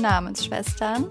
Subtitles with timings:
[0.00, 1.10] Namensschwestern,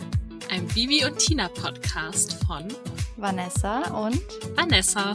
[0.50, 2.74] ein Vivi und Tina Podcast von
[3.18, 4.22] Vanessa und
[4.56, 5.14] Vanessa.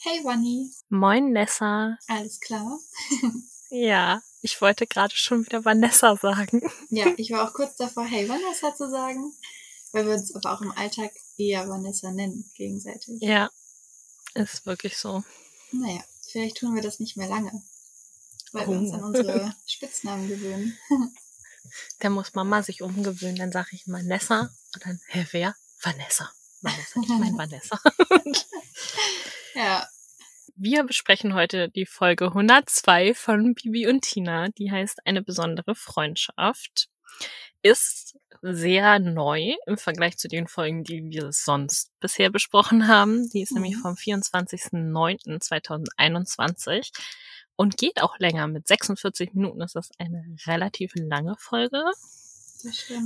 [0.00, 0.70] Hey Wanni.
[0.90, 1.96] Moin Nessa.
[2.08, 2.78] Alles klar?
[3.70, 6.60] ja, ich wollte gerade schon wieder Vanessa sagen.
[6.90, 9.32] Ja, ich war auch kurz davor, hey Vanessa zu sagen,
[9.92, 13.22] weil wir uns aber auch im Alltag eher Vanessa nennen, gegenseitig.
[13.22, 13.50] Ja,
[14.34, 15.24] ist wirklich so.
[15.72, 17.62] Naja, vielleicht tun wir das nicht mehr lange,
[18.52, 18.72] weil oh.
[18.72, 20.76] wir uns an unsere Spitznamen gewöhnen.
[22.00, 25.54] Da muss Mama sich umgewöhnen, dann sage ich mal Nessa und dann, hä, wer?
[25.82, 26.30] Vanessa.
[26.62, 27.78] Vanessa, ich meine Vanessa.
[29.54, 29.86] ja.
[30.56, 34.48] Wir besprechen heute die Folge 102 von Bibi und Tina.
[34.48, 36.88] Die heißt Eine besondere Freundschaft.
[37.62, 43.28] Ist sehr neu im Vergleich zu den Folgen, die wir sonst bisher besprochen haben.
[43.30, 43.62] Die ist mhm.
[43.62, 46.90] nämlich vom 24.09.2021
[47.58, 48.46] und geht auch länger.
[48.46, 51.82] Mit 46 Minuten ist das eine relativ lange Folge.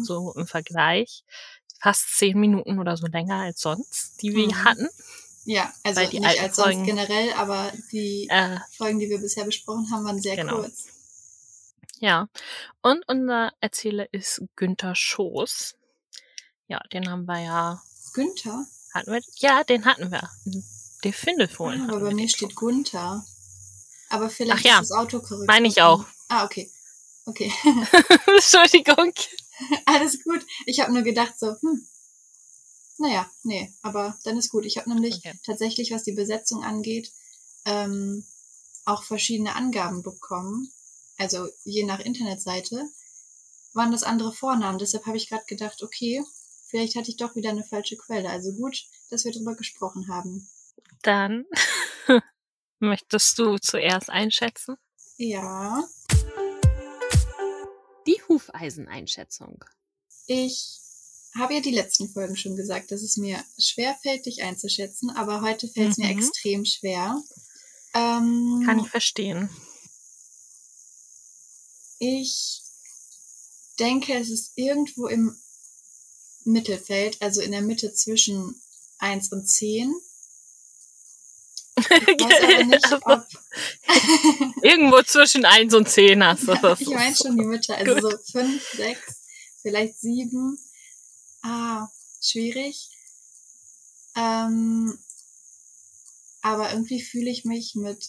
[0.02, 1.24] So im Vergleich.
[1.80, 4.64] Fast zehn Minuten oder so länger als sonst, die wir mhm.
[4.64, 4.88] hatten.
[5.46, 9.18] Ja, also Weil die nicht als sonst Folgen, generell, aber die äh, Folgen, die wir
[9.18, 10.60] bisher besprochen haben, waren sehr genau.
[10.60, 10.86] kurz.
[11.98, 12.28] Ja,
[12.82, 15.76] und unser Erzähler ist Günther Schoß.
[16.68, 17.82] Ja, den haben wir ja.
[18.12, 18.66] Günther?
[18.92, 19.20] Hatten wir?
[19.36, 20.28] Ja, den hatten wir.
[21.04, 21.88] Der Findelfohlen.
[21.90, 23.24] Ah, aber bei mir steht Gunther.
[24.12, 25.46] Aber vielleicht Ach ja, ist das Autokorrekt.
[25.46, 26.04] Meine ich auch.
[26.28, 26.70] Ah, okay.
[27.24, 27.50] Okay.
[28.26, 29.10] Entschuldigung.
[29.86, 30.44] Alles gut.
[30.66, 31.88] Ich habe nur gedacht so, hm,
[32.98, 34.66] naja, nee, aber dann ist gut.
[34.66, 35.32] Ich habe nämlich okay.
[35.46, 37.10] tatsächlich, was die Besetzung angeht,
[37.64, 38.26] ähm,
[38.84, 40.70] auch verschiedene Angaben bekommen.
[41.16, 42.84] Also je nach Internetseite
[43.72, 44.78] waren das andere Vornamen.
[44.78, 46.22] Deshalb habe ich gerade gedacht, okay,
[46.66, 48.28] vielleicht hatte ich doch wieder eine falsche Quelle.
[48.28, 50.50] Also gut, dass wir darüber gesprochen haben.
[51.00, 51.46] Dann
[52.82, 54.76] Möchtest du zuerst einschätzen?
[55.16, 55.84] Ja.
[58.08, 59.64] Die Hufeiseneinschätzung.
[60.26, 60.80] Ich
[61.38, 65.42] habe ja die letzten Folgen schon gesagt, dass es mir schwer fällt, dich einzuschätzen, aber
[65.42, 66.06] heute fällt es mhm.
[66.06, 67.22] mir extrem schwer.
[67.94, 69.48] Ähm, Kann ich verstehen.
[72.00, 72.62] Ich
[73.78, 75.40] denke, es ist irgendwo im
[76.42, 78.60] Mittelfeld, also in der Mitte zwischen
[78.98, 79.94] 1 und 10.
[82.66, 82.86] Nicht,
[84.62, 86.80] irgendwo zwischen 1 und 10 hast du das.
[86.80, 88.02] ich meine schon die Mitte, also Gut.
[88.02, 89.00] so 5, 6,
[89.62, 90.58] vielleicht 7.
[91.42, 91.88] Ah,
[92.20, 92.90] schwierig.
[94.16, 94.98] Ähm,
[96.42, 98.06] aber irgendwie fühle ich mich mit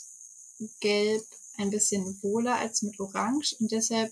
[0.79, 1.23] Gelb
[1.57, 4.11] ein bisschen wohler als mit Orange und deshalb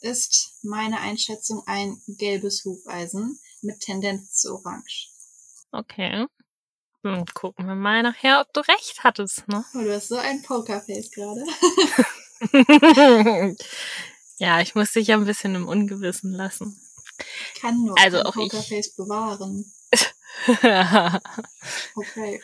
[0.00, 5.10] ist meine Einschätzung ein gelbes Hufeisen mit Tendenz zu Orange.
[5.72, 6.26] Okay.
[7.04, 9.62] Hm, gucken wir mal nachher, ob du recht hattest, ne?
[9.74, 11.44] Oh, du hast so ein Pokerface gerade.
[14.38, 16.80] ja, ich muss dich ja ein bisschen im Ungewissen lassen.
[17.54, 18.96] Ich kann nur also auch Pokerface ich...
[18.96, 19.70] bewahren.
[21.94, 22.42] okay.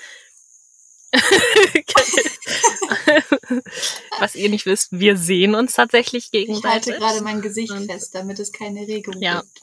[4.18, 6.64] Was ihr nicht wisst, wir sehen uns tatsächlich gegenseitig.
[6.64, 9.40] Ich halte gerade mein Gesicht fest, damit es keine Regung ja.
[9.40, 9.62] gibt.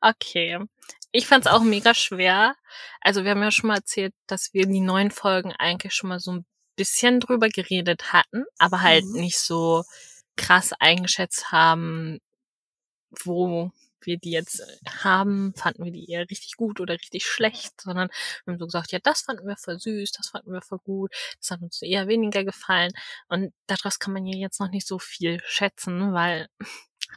[0.00, 0.60] Okay
[1.12, 2.54] ich fand es auch mega schwer.
[3.00, 6.08] Also wir haben ja schon mal erzählt, dass wir in die neuen Folgen eigentlich schon
[6.08, 6.46] mal so ein
[6.76, 9.20] bisschen drüber geredet hatten, aber halt mhm.
[9.20, 9.84] nicht so
[10.36, 12.20] krass eingeschätzt haben,
[13.24, 14.62] wo wir die jetzt
[15.02, 18.08] haben, fanden wir die eher richtig gut oder richtig schlecht, sondern
[18.44, 21.12] wir haben so gesagt, ja, das fanden wir voll süß, das fanden wir voll gut,
[21.40, 22.92] das hat uns eher weniger gefallen
[23.28, 26.48] und daraus kann man ja jetzt noch nicht so viel schätzen, weil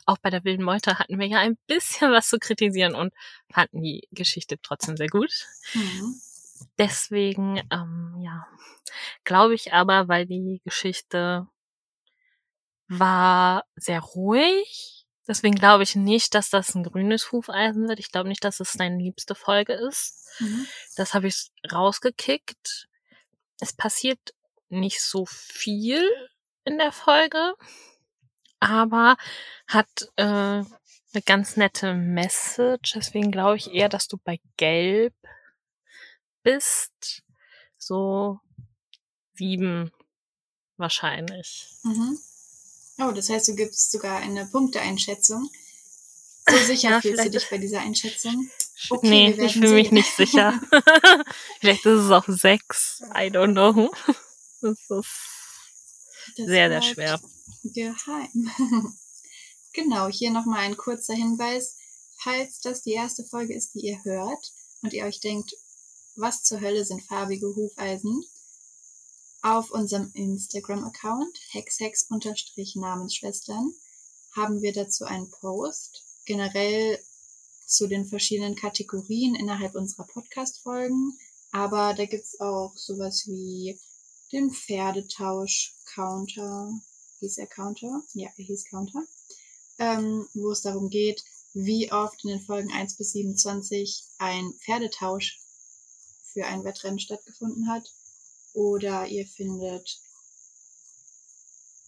[0.05, 3.13] auch bei der wilden Meute hatten wir ja ein bisschen was zu kritisieren und
[3.51, 5.31] fanden die Geschichte trotzdem sehr gut.
[5.73, 6.21] Mhm.
[6.77, 8.47] Deswegen, ähm, ja,
[9.23, 11.47] glaube ich aber, weil die Geschichte
[12.87, 15.05] war sehr ruhig.
[15.27, 17.99] Deswegen glaube ich nicht, dass das ein grünes Hufeisen wird.
[17.99, 20.27] Ich glaube nicht, dass es deine liebste Folge ist.
[20.39, 20.67] Mhm.
[20.95, 22.87] Das habe ich rausgekickt.
[23.59, 24.19] Es passiert
[24.69, 26.03] nicht so viel
[26.65, 27.53] in der Folge
[28.61, 29.17] aber
[29.67, 32.93] hat äh, eine ganz nette Message.
[32.95, 35.13] Deswegen glaube ich eher, dass du bei Gelb
[36.43, 37.23] bist.
[37.77, 38.39] So
[39.33, 39.91] sieben
[40.77, 41.67] wahrscheinlich.
[41.83, 42.17] Mhm.
[42.99, 45.49] Oh, das heißt, du gibst sogar eine Punkteeinschätzung.
[46.47, 48.49] So sicher ja, fühlst du dich bei dieser Einschätzung?
[48.89, 50.59] Okay, nee, ich fühle mich nicht sicher.
[51.59, 53.01] vielleicht ist es auch sechs.
[53.15, 53.91] I don't know.
[54.63, 55.40] Das ist
[56.37, 57.21] das sehr, sehr schwer
[57.63, 58.51] geheim.
[59.73, 61.75] genau, hier nochmal ein kurzer Hinweis.
[62.23, 65.55] Falls das die erste Folge ist, die ihr hört und ihr euch denkt,
[66.15, 68.23] was zur Hölle sind farbige Hufeisen?
[69.41, 73.73] Auf unserem Instagram-Account hexhex-namensschwestern
[74.35, 77.03] haben wir dazu einen Post, generell
[77.65, 81.17] zu den verschiedenen Kategorien innerhalb unserer Podcast-Folgen.
[81.51, 83.79] Aber da gibt's auch sowas wie
[84.31, 84.51] den
[85.91, 86.79] Pferdetausch-Counter.
[87.19, 88.03] Hieß er Counter?
[88.13, 89.03] Ja, er hieß Counter.
[89.77, 91.23] Ähm, wo es darum geht,
[91.53, 95.39] wie oft in den Folgen 1 bis 27 ein Pferdetausch
[96.23, 97.91] für ein Wettrennen stattgefunden hat.
[98.53, 99.99] Oder ihr findet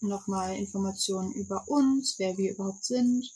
[0.02, 3.34] nochmal Informationen über uns, wer wir überhaupt sind.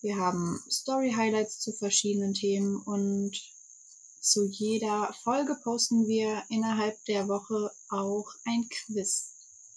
[0.00, 3.40] Wir haben Story-Highlights zu verschiedenen Themen und
[4.20, 9.33] zu jeder Folge posten wir innerhalb der Woche auch ein Quiz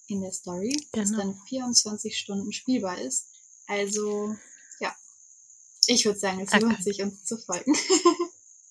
[0.08, 1.04] in der Story, genau.
[1.04, 3.28] das dann 24 Stunden spielbar ist.
[3.68, 4.36] Also,
[4.80, 4.96] ja,
[5.88, 6.64] ich würde sagen, es okay.
[6.64, 7.76] lohnt sich, uns zu folgen.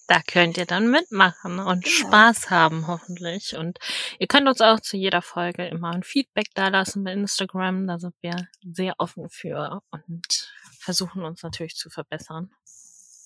[0.08, 1.96] Da könnt ihr dann mitmachen und genau.
[2.08, 3.56] Spaß haben, hoffentlich.
[3.56, 3.78] Und
[4.20, 7.88] ihr könnt uns auch zu jeder Folge immer ein Feedback da lassen bei Instagram.
[7.88, 12.52] Da sind wir sehr offen für und versuchen uns natürlich zu verbessern.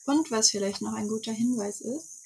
[0.07, 2.20] Und was vielleicht noch ein guter Hinweis ist,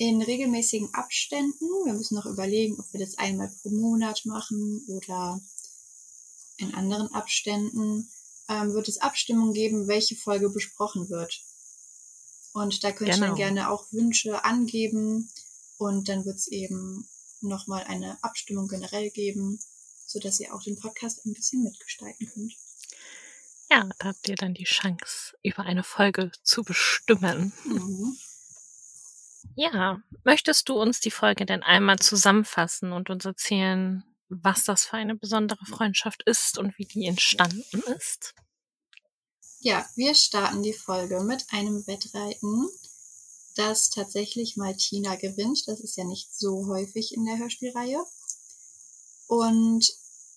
[0.00, 5.38] in regelmäßigen Abständen, wir müssen noch überlegen, ob wir das einmal pro Monat machen oder
[6.56, 8.10] in anderen Abständen,
[8.48, 11.42] ähm, wird es Abstimmung geben, welche Folge besprochen wird.
[12.54, 13.16] Und da könnt genau.
[13.16, 13.36] ihr dann genau.
[13.36, 15.30] gerne auch Wünsche angeben
[15.76, 17.06] und dann wird es eben
[17.42, 19.60] nochmal eine Abstimmung generell geben,
[20.06, 22.54] sodass ihr auch den Podcast ein bisschen mitgestalten könnt.
[23.70, 27.52] Ja, da habt ihr dann die Chance, über eine Folge zu bestimmen.
[27.66, 28.16] Mhm.
[29.56, 34.96] Ja, möchtest du uns die Folge denn einmal zusammenfassen und uns erzählen, was das für
[34.96, 38.34] eine besondere Freundschaft ist und wie die entstanden ist?
[39.60, 42.68] Ja, wir starten die Folge mit einem Wettreiten,
[43.56, 45.68] das tatsächlich mal Tina gewinnt.
[45.68, 48.02] Das ist ja nicht so häufig in der Hörspielreihe.
[49.26, 49.92] Und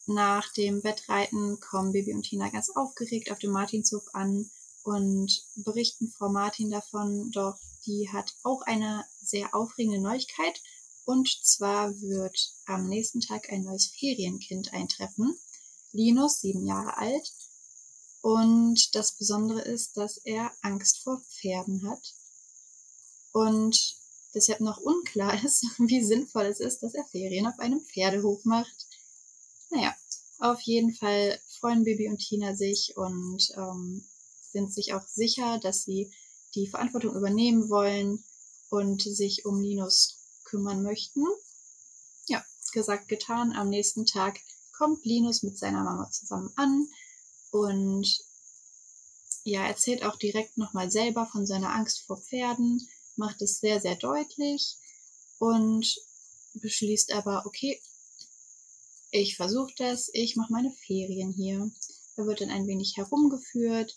[0.08, 4.50] nach dem Wettreiten kommen Bibi und Tina ganz aufgeregt auf dem Martinshof an
[4.84, 10.62] und berichten Frau Martin davon, doch die hat auch eine sehr aufregende Neuigkeit.
[11.06, 15.38] Und zwar wird am nächsten Tag ein neues Ferienkind eintreffen.
[15.92, 17.32] Linus, sieben Jahre alt,
[18.24, 22.16] und das Besondere ist, dass er Angst vor Pferden hat.
[23.34, 23.98] Und
[24.34, 28.88] deshalb noch unklar ist, wie sinnvoll es ist, dass er Ferien auf einem Pferdehof macht.
[29.72, 29.94] Naja,
[30.40, 34.06] auf jeden Fall freuen Bibi und Tina sich und ähm,
[34.54, 36.10] sind sich auch sicher, dass sie
[36.56, 38.24] die Verantwortung übernehmen wollen
[38.70, 41.26] und sich um Linus kümmern möchten.
[42.28, 43.54] Ja, gesagt, getan.
[43.54, 44.40] Am nächsten Tag
[44.72, 46.88] kommt Linus mit seiner Mama zusammen an
[47.52, 48.24] und
[49.44, 53.96] ja, erzählt auch direkt nochmal selber von seiner Angst vor Pferden, macht es sehr, sehr
[53.96, 54.78] deutlich
[55.38, 55.96] und
[56.54, 57.82] beschließt aber, okay,
[59.12, 61.70] ich versuche das, ich mache meine Ferien hier.
[62.16, 63.96] Er wird dann ein wenig herumgeführt,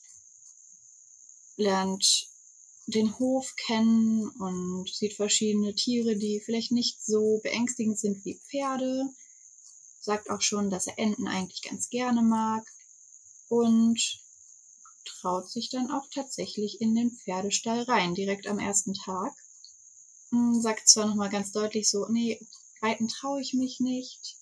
[1.56, 2.28] lernt
[2.86, 9.12] den Hof kennen und sieht verschiedene Tiere, die vielleicht nicht so beängstigend sind wie Pferde.
[10.00, 12.64] Sagt auch schon, dass er Enten eigentlich ganz gerne mag
[13.48, 14.00] und
[15.04, 19.32] traut sich dann auch tatsächlich in den Pferdestall rein, direkt am ersten Tag.
[20.30, 22.40] Hm, sagt zwar nochmal ganz deutlich so, nee,
[22.82, 24.36] reiten traue ich mich nicht,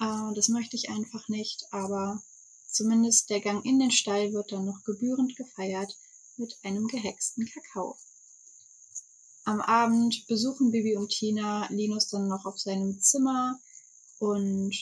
[0.00, 2.22] äh, das möchte ich einfach nicht, aber
[2.68, 5.96] zumindest der Gang in den Stall wird dann noch gebührend gefeiert
[6.38, 7.96] mit einem gehexten Kakao.
[9.44, 13.58] Am Abend besuchen Bibi und Tina Linus dann noch auf seinem Zimmer
[14.18, 14.74] und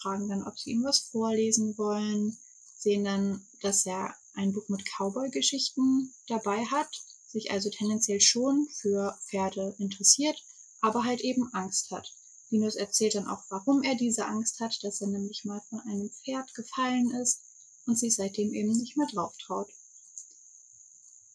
[0.00, 2.38] fragen dann, ob sie ihm was vorlesen wollen
[2.78, 6.88] sehen dann, dass er ein Buch mit Cowboy-Geschichten dabei hat,
[7.26, 10.42] sich also tendenziell schon für Pferde interessiert,
[10.80, 12.14] aber halt eben Angst hat.
[12.50, 16.08] Linus erzählt dann auch, warum er diese Angst hat, dass er nämlich mal von einem
[16.10, 17.42] Pferd gefallen ist
[17.86, 19.68] und sich seitdem eben nicht mehr drauf traut.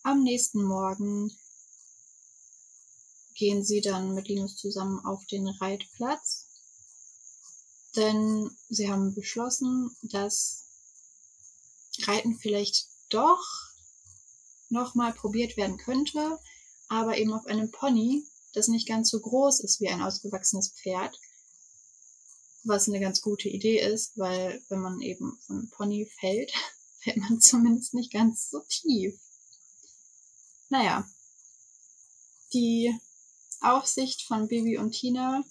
[0.06, 1.32] Am nächsten Morgen
[3.36, 6.50] gehen sie dann mit Linus zusammen auf den Reitplatz,
[7.96, 10.66] denn sie haben beschlossen, dass
[12.02, 13.42] Reiten vielleicht doch
[14.68, 16.38] nochmal probiert werden könnte,
[16.90, 21.18] aber eben auf einem Pony, das nicht ganz so groß ist wie ein ausgewachsenes Pferd.
[22.66, 26.52] Was eine ganz gute Idee ist, weil wenn man eben von einem Pony fällt,
[27.00, 29.18] fällt man zumindest nicht ganz so tief.
[30.74, 31.08] Naja,
[32.52, 33.00] die
[33.62, 35.44] Aufsicht von Bibi und Tina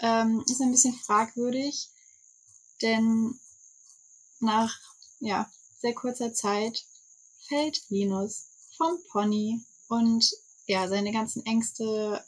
[0.00, 1.88] ähm, ist ein bisschen fragwürdig,
[2.82, 3.40] denn
[4.38, 4.78] nach
[5.20, 5.50] ja,
[5.80, 6.84] sehr kurzer Zeit
[7.48, 10.30] fällt Linus vom Pony und
[10.66, 12.22] ja, seine ganzen Ängste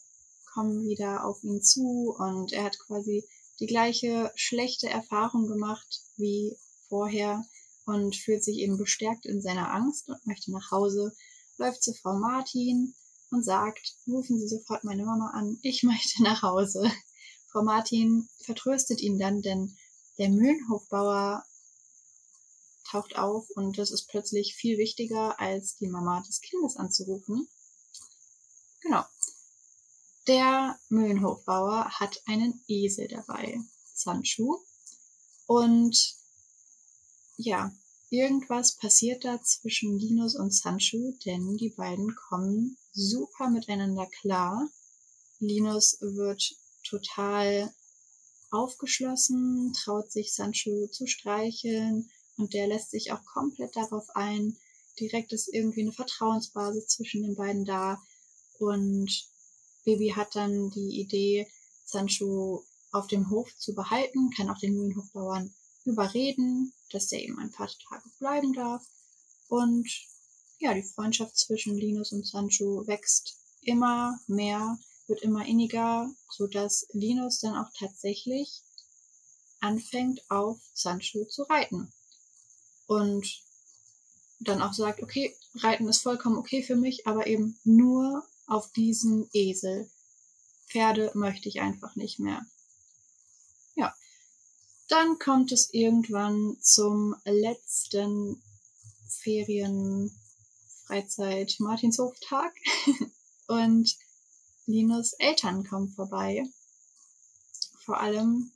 [0.54, 3.28] kommen wieder auf ihn zu und er hat quasi
[3.60, 6.56] die gleiche schlechte Erfahrung gemacht wie
[6.88, 7.44] vorher
[7.84, 11.14] und fühlt sich eben bestärkt in seiner Angst und möchte nach Hause,
[11.58, 12.94] läuft zu Frau Martin
[13.30, 16.90] und sagt, rufen Sie sofort meine Mama an, ich möchte nach Hause.
[17.50, 19.76] Frau Martin vertröstet ihn dann, denn
[20.18, 21.44] der Mühlenhofbauer
[22.90, 27.48] taucht auf und das ist plötzlich viel wichtiger, als die Mama des Kindes anzurufen.
[28.80, 29.04] Genau.
[30.26, 33.60] Der Mühlenhofbauer hat einen Esel dabei,
[33.94, 34.58] Sanchu.
[35.46, 36.16] Und
[37.36, 37.72] ja,
[38.12, 44.68] irgendwas passiert da zwischen Linus und Sanchu, denn die beiden kommen super miteinander klar.
[45.38, 46.54] Linus wird
[46.86, 47.72] total
[48.50, 54.58] aufgeschlossen, traut sich Sanchu zu streicheln und der lässt sich auch komplett darauf ein.
[55.00, 57.98] Direkt ist irgendwie eine Vertrauensbasis zwischen den beiden da
[58.58, 59.10] und
[59.86, 61.48] Baby hat dann die Idee,
[61.84, 65.54] Sancho auf dem Hof zu behalten, kann auch den Mühlenhofbauern
[65.84, 68.84] überreden, dass der eben ein paar Tage bleiben darf.
[69.48, 69.88] Und
[70.58, 76.86] ja, die Freundschaft zwischen Linus und Sancho wächst immer mehr, wird immer inniger, so dass
[76.92, 78.62] Linus dann auch tatsächlich
[79.60, 81.92] anfängt, auf Sancho zu reiten.
[82.86, 83.42] Und
[84.40, 89.28] dann auch sagt, okay, Reiten ist vollkommen okay für mich, aber eben nur auf diesen
[89.32, 89.88] Esel.
[90.68, 92.44] Pferde möchte ich einfach nicht mehr.
[94.92, 98.42] Dann kommt es irgendwann zum letzten
[99.08, 100.14] Ferien
[100.86, 102.52] Freizeit Martinshoftag
[103.48, 103.96] und
[104.66, 106.44] Linus Eltern kommen vorbei.
[107.86, 108.52] Vor allem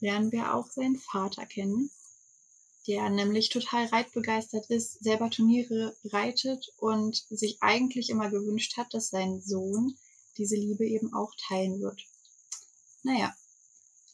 [0.00, 1.92] lernen wir auch seinen Vater kennen
[2.88, 9.10] der nämlich total reitbegeistert ist, selber Turniere reitet und sich eigentlich immer gewünscht hat, dass
[9.10, 9.98] sein Sohn
[10.38, 12.02] diese Liebe eben auch teilen wird.
[13.02, 13.36] Naja,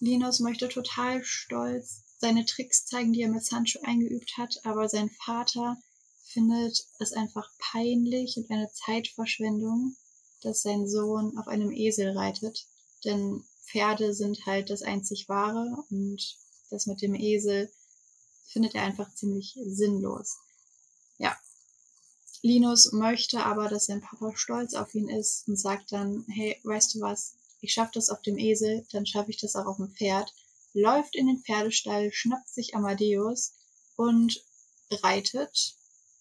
[0.05, 5.11] Linus möchte total stolz seine Tricks zeigen, die er mit Sancho eingeübt hat, aber sein
[5.11, 5.77] Vater
[6.25, 9.97] findet es einfach peinlich und eine Zeitverschwendung,
[10.43, 12.67] dass sein Sohn auf einem Esel reitet.
[13.05, 16.39] Denn Pferde sind halt das einzig wahre und
[16.71, 17.71] das mit dem Esel
[18.47, 20.39] findet er einfach ziemlich sinnlos.
[21.19, 21.37] Ja.
[22.43, 26.95] Linus möchte aber, dass sein Papa stolz auf ihn ist und sagt dann, hey, weißt
[26.95, 29.91] du was, ich schaffe das auf dem Esel, dann schaffe ich das auch auf dem
[29.91, 30.33] Pferd,
[30.75, 33.55] läuft in den Pferdestall, schnappt sich Amadeus
[33.97, 34.45] und
[34.91, 35.75] reitet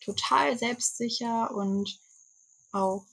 [0.03, 2.00] total selbstsicher und
[2.71, 3.05] auch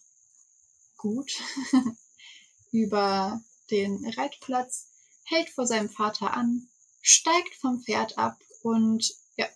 [0.97, 1.33] gut
[2.71, 4.87] über den Reitplatz,
[5.25, 6.69] hält vor seinem Vater an,
[7.01, 9.47] steigt vom Pferd ab und ja,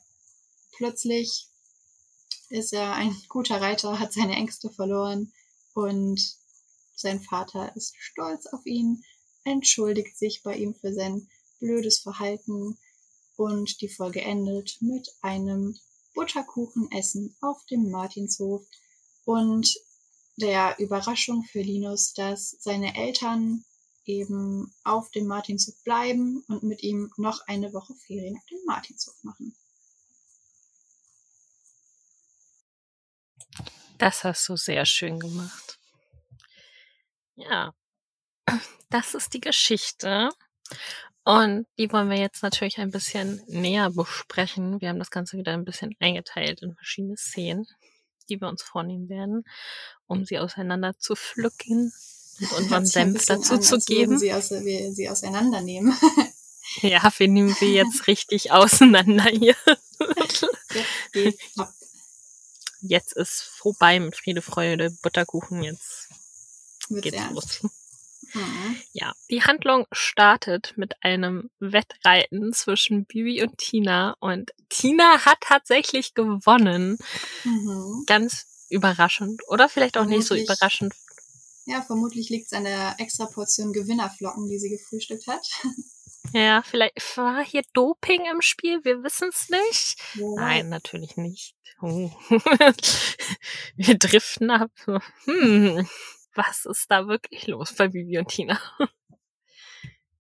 [0.73, 1.49] plötzlich
[2.49, 5.33] ist er ein guter Reiter, hat seine Ängste verloren
[5.75, 6.39] und
[6.95, 9.05] sein Vater ist stolz auf ihn,
[9.45, 11.29] entschuldigt sich bei ihm für sein
[11.61, 12.79] blödes Verhalten
[13.37, 15.77] und die Folge endet mit einem
[16.15, 18.65] Butterkuchenessen auf dem Martinshof
[19.25, 19.75] und
[20.37, 23.65] der Überraschung für Linus, dass seine Eltern
[24.05, 29.15] eben auf dem Martinshof bleiben und mit ihm noch eine Woche Ferien auf dem Martinshof
[29.23, 29.57] machen.
[33.99, 35.74] Das hast du sehr schön gemacht.
[37.37, 37.75] Ja,
[38.91, 40.31] das ist die Geschichte.
[41.25, 44.81] Und die wollen wir jetzt natürlich ein bisschen näher besprechen.
[44.81, 47.67] Wir haben das Ganze wieder ein bisschen eingeteilt in verschiedene Szenen,
[48.29, 49.45] die wir uns vornehmen werden,
[50.07, 51.93] um sie auseinander zu pflücken
[52.41, 54.19] und unseren Senf dazu an, zu geben.
[54.19, 55.97] Sie, aus, wir sie auseinandernehmen.
[56.83, 59.57] ja, wir nehmen sie jetzt richtig auseinander hier.
[62.87, 65.63] Jetzt ist vorbei mit Friede, Freude, Butterkuchen.
[65.63, 66.04] Jetzt
[66.89, 67.63] geht's ernst.
[67.63, 67.71] los.
[68.33, 68.77] Mhm.
[68.93, 76.15] Ja, die Handlung startet mit einem Wettreiten zwischen Bibi und Tina und Tina hat tatsächlich
[76.15, 76.99] gewonnen.
[77.45, 78.05] Mhm.
[78.07, 80.31] Ganz überraschend oder vielleicht auch Vermutlich.
[80.31, 80.95] nicht so überraschend
[81.67, 85.47] ja, vermutlich liegt es an der extra Portion Gewinnerflocken, die sie gefrühstückt hat.
[86.33, 90.01] Ja, vielleicht war hier Doping im Spiel, wir wissen es nicht.
[90.15, 90.27] Ja.
[90.37, 91.55] Nein, natürlich nicht.
[91.83, 92.11] Oh.
[93.77, 94.71] wir driften ab.
[95.27, 95.87] Hm,
[96.35, 98.61] was ist da wirklich los bei Bibi und Tina?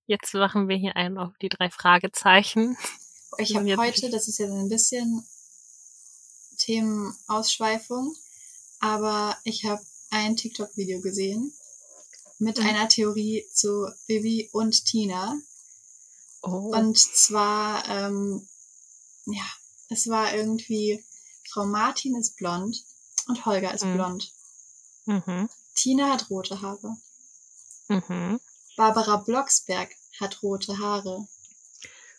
[0.06, 2.76] Jetzt machen wir hier einen auf die drei Fragezeichen.
[3.38, 5.26] Ich habe heute, das ist ja so ein bisschen
[6.58, 8.14] Themenausschweifung,
[8.80, 11.52] aber ich habe ein TikTok-Video gesehen
[12.38, 12.66] mit mhm.
[12.66, 15.36] einer Theorie zu Bibi und Tina.
[16.42, 16.74] Oh.
[16.76, 18.46] Und zwar, ähm,
[19.26, 19.46] ja,
[19.88, 21.02] es war irgendwie,
[21.50, 22.84] Frau Martin ist blond
[23.26, 23.94] und Holger ist mhm.
[23.94, 24.32] blond.
[25.06, 25.48] Mhm.
[25.74, 26.96] Tina hat rote Haare.
[27.88, 28.40] Mhm.
[28.76, 29.90] Barbara Blocksberg
[30.20, 31.28] hat rote Haare.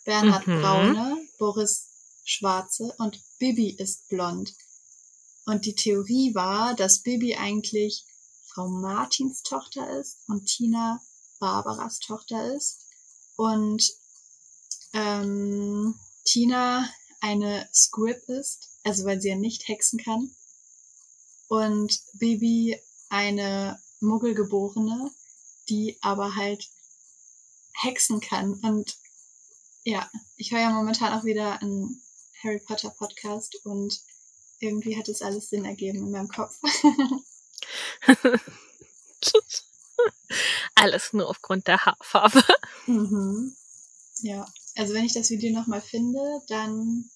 [0.04, 0.60] Bernhard mhm.
[0.60, 1.88] braune, Boris
[2.24, 4.54] schwarze und Bibi ist blond.
[5.46, 8.04] Und die Theorie war, dass Bibi eigentlich
[8.46, 11.00] Frau Martins Tochter ist und Tina
[11.38, 12.78] Barbaras Tochter ist.
[13.36, 13.92] Und
[14.92, 15.94] ähm,
[16.24, 16.88] Tina
[17.20, 20.30] eine Squib ist, also weil sie ja nicht hexen kann.
[21.48, 25.10] Und Bibi eine Muggelgeborene,
[25.68, 26.68] die aber halt
[27.82, 28.54] hexen kann.
[28.54, 28.96] Und
[29.84, 32.02] ja, ich höre ja momentan auch wieder einen
[32.42, 34.00] Harry Potter Podcast und
[34.60, 36.58] irgendwie hat es alles Sinn ergeben in meinem Kopf.
[40.74, 42.42] alles nur aufgrund der Haarfarbe.
[42.86, 43.56] Mhm.
[44.22, 44.46] Ja,
[44.76, 47.10] also wenn ich das Video nochmal finde, dann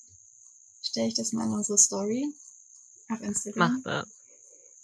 [0.83, 2.35] stelle ich das mal in unsere Story
[3.09, 3.83] auf Instagram.
[3.85, 4.20] Mach das.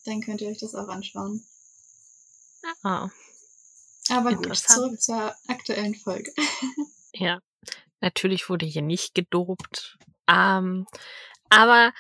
[0.07, 1.45] Dann könnt ihr euch das auch anschauen.
[2.83, 3.11] Ah.
[4.09, 6.33] Aber gut, zurück zur aktuellen Folge.
[7.13, 7.41] ja,
[8.01, 9.99] natürlich wurde hier nicht gedopt.
[10.29, 10.87] Ähm,
[11.51, 11.93] aber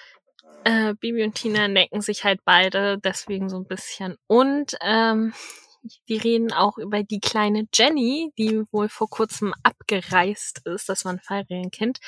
[0.65, 4.17] äh, Bibi und Tina necken sich halt beide deswegen so ein bisschen.
[4.29, 5.35] Und ähm,
[6.09, 10.89] die reden auch über die kleine Jenny, die wohl vor kurzem abgereist ist.
[10.89, 11.99] Das war ein Ferienkind.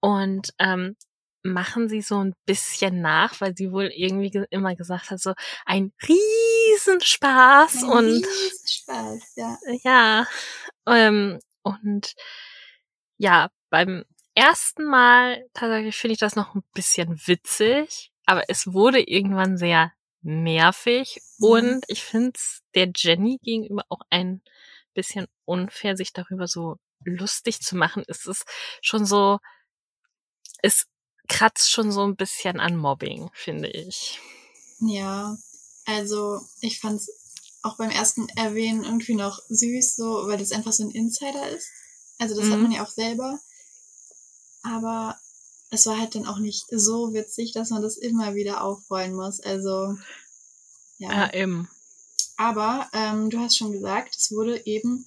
[0.00, 0.96] Und ähm,
[1.44, 5.34] machen sie so ein bisschen nach, weil sie wohl irgendwie ge immer gesagt hat, so
[5.66, 9.58] ein Riesenspaß ein und Riesenspaß, ja.
[9.84, 10.26] Ja.
[10.86, 12.14] Ähm, und
[13.18, 19.00] ja, beim ersten Mal tatsächlich finde ich das noch ein bisschen witzig, aber es wurde
[19.00, 21.46] irgendwann sehr nervig mhm.
[21.46, 24.42] und ich finde es der Jenny gegenüber auch ein
[24.94, 28.04] bisschen unfair, sich darüber so lustig zu machen.
[28.08, 28.44] Es ist
[28.80, 29.38] schon so,
[30.62, 30.86] es
[31.28, 34.20] kratzt schon so ein bisschen an Mobbing, finde ich.
[34.80, 35.36] Ja,
[35.86, 37.10] also ich fand es
[37.62, 41.68] auch beim ersten Erwähnen irgendwie noch süß, so, weil das einfach so ein Insider ist.
[42.18, 42.52] Also das mhm.
[42.52, 43.38] hat man ja auch selber.
[44.62, 45.18] Aber
[45.70, 49.40] es war halt dann auch nicht so witzig, dass man das immer wieder aufrollen muss.
[49.40, 49.96] Also
[50.98, 51.10] ja.
[51.10, 51.68] Ja, eben.
[52.36, 55.06] Aber ähm, du hast schon gesagt, es wurde eben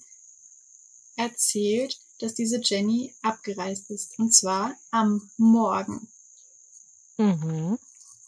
[1.16, 4.18] erzählt, dass diese Jenny abgereist ist.
[4.18, 6.08] Und zwar am Morgen.
[7.16, 7.78] Mhm.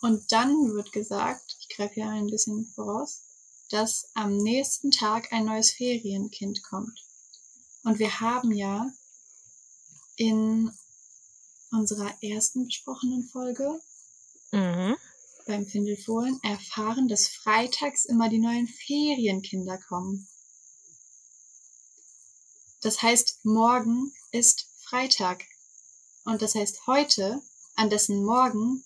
[0.00, 3.22] Und dann wird gesagt, ich greife hier ein bisschen voraus,
[3.70, 7.04] dass am nächsten Tag ein neues Ferienkind kommt.
[7.84, 8.90] Und wir haben ja
[10.16, 10.70] in
[11.70, 13.80] unserer ersten besprochenen Folge
[14.52, 14.96] mhm.
[15.46, 20.26] beim Findelfohlen erfahren, dass freitags immer die neuen Ferienkinder kommen.
[22.80, 25.44] Das heißt, morgen ist Freitag.
[26.24, 27.42] Und das heißt, heute,
[27.74, 28.84] an dessen Morgen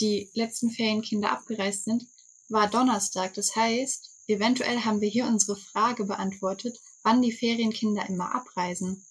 [0.00, 2.06] die letzten Ferienkinder abgereist sind,
[2.48, 3.34] war Donnerstag.
[3.34, 9.04] Das heißt, eventuell haben wir hier unsere Frage beantwortet, wann die Ferienkinder immer abreisen.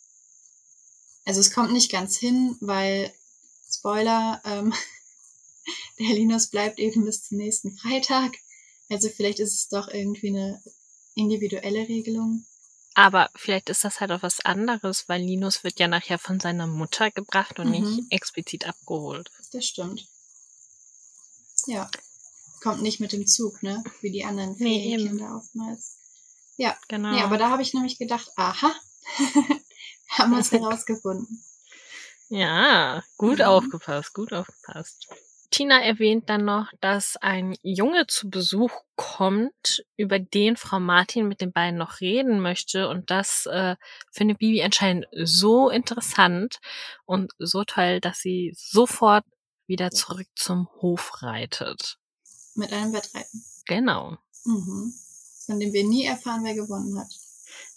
[1.25, 3.13] Also es kommt nicht ganz hin, weil,
[3.71, 4.73] Spoiler, ähm,
[5.99, 8.36] der Linus bleibt eben bis zum nächsten Freitag.
[8.89, 10.62] Also vielleicht ist es doch irgendwie eine
[11.15, 12.45] individuelle Regelung.
[12.95, 16.67] Aber vielleicht ist das halt auch was anderes, weil Linus wird ja nachher von seiner
[16.67, 17.71] Mutter gebracht und mhm.
[17.71, 19.32] nicht explizit abgeholt.
[19.52, 20.06] Das stimmt.
[21.67, 21.89] Ja.
[22.62, 23.84] Kommt nicht mit dem Zug, ne?
[24.02, 25.97] Wie die anderen nee, oftmals.
[26.58, 27.15] Ja, genau.
[27.15, 28.75] Ja, aber da habe ich nämlich gedacht, aha,
[30.10, 31.41] haben wir es herausgefunden.
[32.28, 33.45] Ja, gut mhm.
[33.45, 35.08] aufgepasst, gut aufgepasst.
[35.52, 41.42] Tina erwähnt dann noch, dass ein Junge zu Besuch kommt, über den Frau Martin mit
[41.42, 42.88] den beiden noch reden möchte.
[42.88, 43.76] Und das äh,
[44.12, 46.60] findet Bibi anscheinend so interessant
[47.06, 49.26] und so toll, dass sie sofort
[49.66, 51.98] wieder zurück zum Hof reitet.
[52.56, 53.44] Mit einem Wettreiten.
[53.66, 54.18] Genau.
[54.46, 54.94] Mhm.
[55.46, 57.10] Von dem wir nie erfahren, wer gewonnen hat.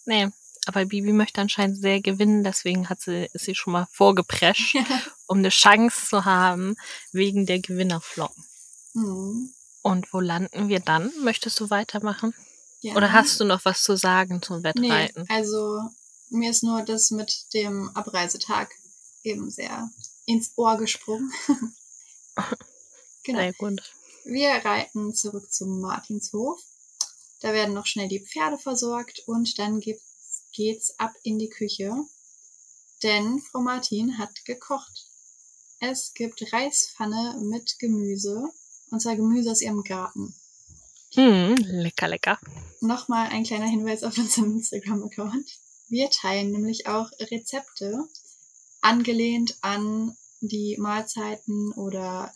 [0.04, 0.28] Nee,
[0.66, 4.76] aber Bibi möchte anscheinend sehr gewinnen, deswegen hat sie, ist sie schon mal vorgeprescht,
[5.26, 6.76] um eine Chance zu haben,
[7.10, 8.44] wegen der Gewinnerflocken.
[8.94, 9.52] Mhm.
[9.82, 11.12] Und wo landen wir dann?
[11.22, 12.34] Möchtest du weitermachen?
[12.80, 12.94] Ja.
[12.94, 15.22] Oder hast du noch was zu sagen zum Wettreiten?
[15.22, 15.80] Nee, also
[16.30, 18.70] mir ist nur das mit dem Abreisetag
[19.22, 19.90] eben sehr
[20.26, 21.32] ins Ohr gesprungen.
[23.24, 23.38] genau.
[23.38, 23.82] Sehr gut.
[24.24, 26.60] Wir reiten zurück zum Martinshof.
[27.40, 30.11] Da werden noch schnell die Pferde versorgt und dann gibt's
[30.52, 31.92] geht's ab in die Küche,
[33.02, 35.06] denn Frau Martin hat gekocht.
[35.80, 38.48] Es gibt Reispfanne mit Gemüse,
[38.90, 40.34] und zwar Gemüse aus ihrem Garten.
[41.16, 42.38] Mm, lecker, lecker.
[42.80, 45.58] Nochmal ein kleiner Hinweis auf unseren Instagram-Account.
[45.88, 48.08] Wir teilen nämlich auch Rezepte,
[48.80, 52.32] angelehnt an die Mahlzeiten oder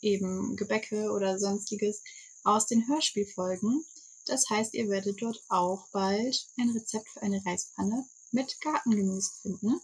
[0.00, 2.02] eben Gebäcke oder sonstiges
[2.44, 3.84] aus den Hörspielfolgen.
[4.26, 9.80] Das heißt, ihr werdet dort auch bald ein Rezept für eine Reispfanne mit Gartengemüse finden.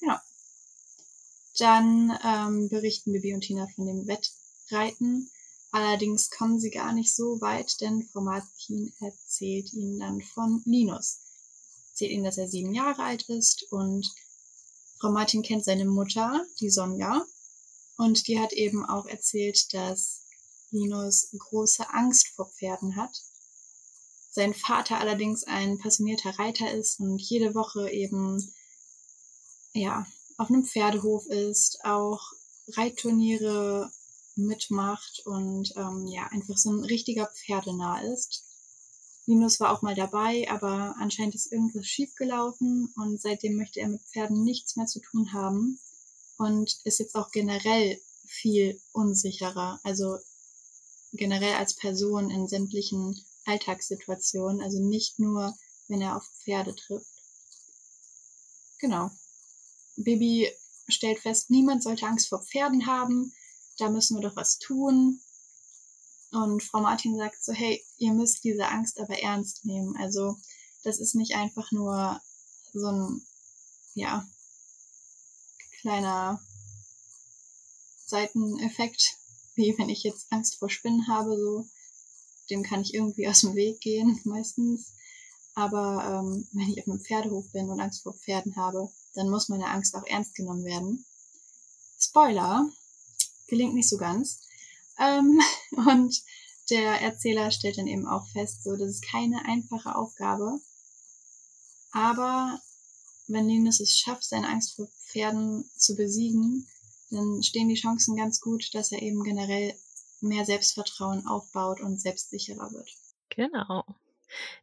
[0.00, 0.16] Genau.
[1.58, 5.30] Dann ähm, berichten Bibi und Tina von dem Wettreiten.
[5.72, 11.20] Allerdings kommen sie gar nicht so weit, denn Frau Martin erzählt ihnen dann von Linus.
[11.90, 14.06] Erzählt ihnen, dass er sieben Jahre alt ist und
[14.98, 17.26] Frau Martin kennt seine Mutter, die Sonja,
[17.98, 20.25] und die hat eben auch erzählt, dass
[20.70, 23.22] Linus große Angst vor Pferden hat.
[24.30, 28.52] Sein Vater allerdings ein passionierter Reiter ist und jede Woche eben,
[29.72, 32.32] ja, auf einem Pferdehof ist, auch
[32.68, 33.90] Reitturniere
[34.34, 38.44] mitmacht und ähm, ja, einfach so ein richtiger Pferdenah ist.
[39.24, 44.02] Linus war auch mal dabei, aber anscheinend ist irgendwas schiefgelaufen und seitdem möchte er mit
[44.02, 45.80] Pferden nichts mehr zu tun haben
[46.36, 49.80] und ist jetzt auch generell viel unsicherer.
[49.82, 50.18] Also
[51.16, 55.56] generell als Person in sämtlichen Alltagssituationen, also nicht nur,
[55.88, 57.22] wenn er auf Pferde trifft.
[58.78, 59.10] Genau.
[59.96, 60.50] Bibi
[60.88, 63.32] stellt fest, niemand sollte Angst vor Pferden haben,
[63.78, 65.20] da müssen wir doch was tun.
[66.32, 69.96] Und Frau Martin sagt so, hey, ihr müsst diese Angst aber ernst nehmen.
[69.96, 70.36] Also
[70.82, 72.20] das ist nicht einfach nur
[72.72, 73.22] so ein,
[73.94, 74.26] ja,
[75.80, 76.40] kleiner
[78.06, 79.16] Seiteneffekt,
[79.56, 81.66] wie wenn ich jetzt Angst vor Spinnen habe, so,
[82.50, 84.92] dem kann ich irgendwie aus dem Weg gehen, meistens.
[85.54, 89.48] Aber ähm, wenn ich auf einem Pferdehof bin und Angst vor Pferden habe, dann muss
[89.48, 91.04] meine Angst auch ernst genommen werden.
[91.98, 92.70] Spoiler,
[93.46, 94.40] gelingt nicht so ganz.
[94.98, 95.40] Ähm,
[95.70, 96.22] und
[96.70, 100.60] der Erzähler stellt dann eben auch fest, so, das ist keine einfache Aufgabe.
[101.92, 102.60] Aber
[103.28, 106.68] wenn Linus es schafft, seine Angst vor Pferden zu besiegen,
[107.16, 109.74] dann stehen die Chancen ganz gut, dass er eben generell
[110.20, 112.90] mehr Selbstvertrauen aufbaut und selbstsicherer wird.
[113.30, 113.84] Genau.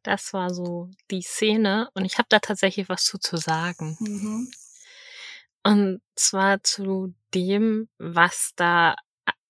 [0.04, 3.98] Das war so die Szene und ich habe da tatsächlich was zu, zu sagen.
[4.00, 4.52] Mhm.
[5.64, 8.96] Und zwar zu dem, was da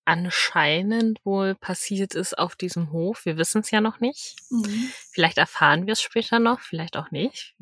[0.06, 3.26] anscheinend wohl passiert ist auf diesem Hof.
[3.26, 4.36] Wir wissen es ja noch nicht.
[4.50, 4.92] Mhm.
[5.12, 7.56] Vielleicht erfahren wir es später noch, vielleicht auch nicht.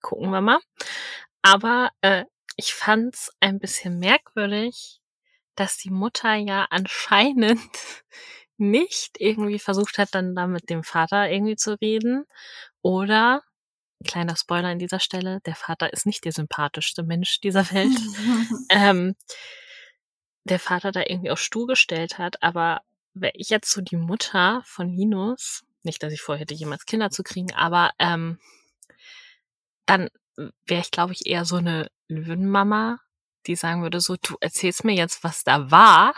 [0.00, 0.60] Gucken wir mal.
[1.42, 2.24] Aber äh,
[2.56, 5.00] ich fand's ein bisschen merkwürdig,
[5.56, 7.60] dass die Mutter ja anscheinend
[8.56, 12.24] nicht irgendwie versucht hat, dann da mit dem Vater irgendwie zu reden.
[12.82, 13.42] Oder,
[14.04, 17.98] kleiner Spoiler an dieser Stelle, der Vater ist nicht der sympathischste Mensch dieser Welt.
[18.70, 19.16] ähm,
[20.44, 22.82] der Vater da irgendwie auf Stuhl gestellt hat, aber
[23.14, 27.22] wäre ich jetzt so die Mutter von Linus, nicht, dass ich vorhätte, jemals Kinder zu
[27.22, 28.38] kriegen, aber ähm,
[29.86, 30.08] dann
[30.66, 33.00] wäre ich, glaube ich, eher so eine Löwenmama,
[33.46, 36.14] die sagen würde, so, du erzählst mir jetzt, was da war,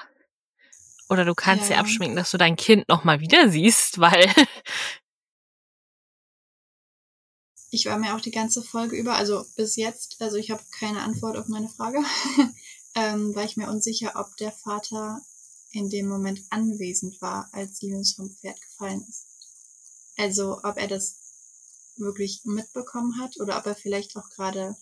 [1.08, 1.76] oder du kannst ja.
[1.76, 4.32] dir abschminken, dass du dein Kind nochmal wieder siehst, weil.
[7.70, 11.02] Ich war mir auch die ganze Folge über, also bis jetzt, also ich habe keine
[11.02, 11.98] Antwort auf meine Frage,
[12.94, 15.20] ähm, war ich mir unsicher, ob der Vater
[15.72, 19.26] in dem Moment anwesend war, als Linus vom Pferd gefallen ist.
[20.16, 21.16] Also ob er das
[21.96, 24.76] wirklich mitbekommen hat oder ob er vielleicht auch gerade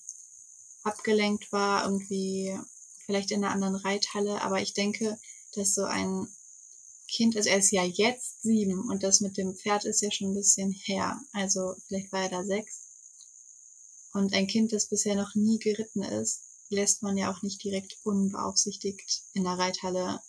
[0.85, 2.57] abgelenkt war, irgendwie
[3.07, 4.41] vielleicht in einer anderen Reithalle.
[4.43, 5.19] Aber ich denke,
[5.55, 6.29] dass so ein
[7.09, 10.31] Kind, also er ist ja jetzt sieben und das mit dem Pferd ist ja schon
[10.31, 11.21] ein bisschen her.
[11.33, 12.83] Also vielleicht war er da sechs.
[14.13, 17.99] Und ein Kind, das bisher noch nie geritten ist, lässt man ja auch nicht direkt
[18.05, 20.21] unbeaufsichtigt in der Reithalle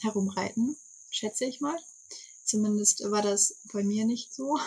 [0.00, 0.76] herumreiten,
[1.10, 1.78] schätze ich mal.
[2.44, 4.58] Zumindest war das bei mir nicht so.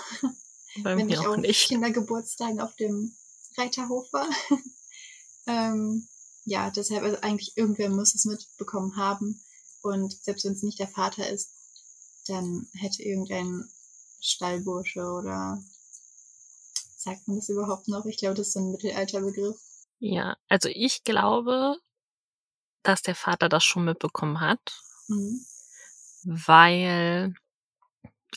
[0.84, 1.68] Bei Wenn mir ich auch nicht.
[1.68, 3.16] Kindergeburtstagen auf dem
[3.58, 4.30] Reiterhof war.
[5.48, 6.08] ähm,
[6.46, 9.42] ja, deshalb, also eigentlich irgendwer muss es mitbekommen haben.
[9.82, 11.50] Und selbst wenn es nicht der Vater ist,
[12.28, 13.70] dann hätte irgendein
[14.20, 15.62] Stallbursche oder
[16.98, 18.06] sagt man das überhaupt noch?
[18.06, 19.60] Ich glaube, das ist so ein Mittelalterbegriff.
[20.00, 21.78] Ja, also ich glaube,
[22.84, 25.46] dass der Vater das schon mitbekommen hat, mhm.
[26.24, 27.34] weil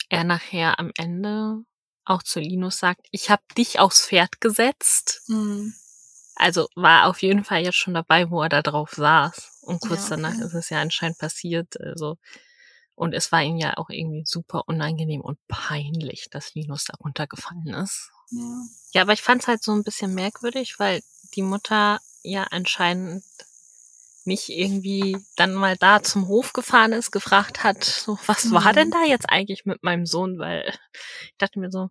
[0.09, 1.63] er nachher am Ende
[2.05, 5.21] auch zu Linus sagt, ich habe dich aufs Pferd gesetzt.
[5.27, 5.73] Mhm.
[6.35, 9.59] Also war auf jeden Fall jetzt schon dabei, wo er da drauf saß.
[9.61, 10.21] Und kurz ja, okay.
[10.21, 11.79] danach ist es ja anscheinend passiert.
[11.79, 12.17] Also,
[12.93, 17.73] und es war ihm ja auch irgendwie super unangenehm und peinlich, dass Linus da runtergefallen
[17.73, 18.11] ist.
[18.31, 21.01] Ja, ja aber ich fand es halt so ein bisschen merkwürdig, weil
[21.35, 23.23] die Mutter ja anscheinend
[24.25, 28.87] nicht irgendwie dann mal da zum Hof gefahren ist, gefragt hat, so, was war denn
[28.87, 28.91] mhm.
[28.91, 30.39] da jetzt eigentlich mit meinem Sohn?
[30.39, 30.67] Weil
[31.23, 31.89] ich dachte mir so,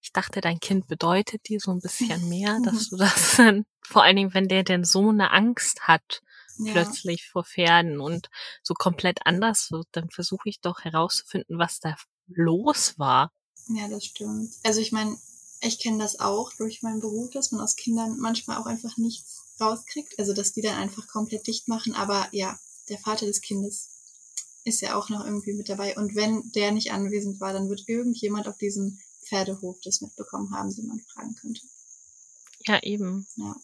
[0.00, 4.02] ich dachte, dein Kind bedeutet dir so ein bisschen mehr, dass du das dann, vor
[4.02, 6.22] allen Dingen, wenn der denn so eine Angst hat,
[6.58, 6.72] ja.
[6.72, 8.28] plötzlich vor Pferden und
[8.62, 11.96] so komplett anders wird, dann versuche ich doch herauszufinden, was da
[12.26, 13.32] los war.
[13.68, 14.52] Ja, das stimmt.
[14.64, 15.16] Also ich meine,
[15.60, 19.43] Ich kenne das auch durch meinen Beruf, dass man aus Kindern manchmal auch einfach nichts
[19.60, 20.18] rauskriegt.
[20.18, 21.94] Also, dass die dann einfach komplett dicht machen.
[21.94, 23.90] Aber ja, der Vater des Kindes
[24.64, 25.96] ist ja auch noch irgendwie mit dabei.
[25.96, 30.74] Und wenn der nicht anwesend war, dann wird irgendjemand auf diesem Pferdehof das mitbekommen haben,
[30.74, 31.60] den man fragen könnte.
[32.66, 33.26] Ja, eben.
[33.36, 33.56] Ja.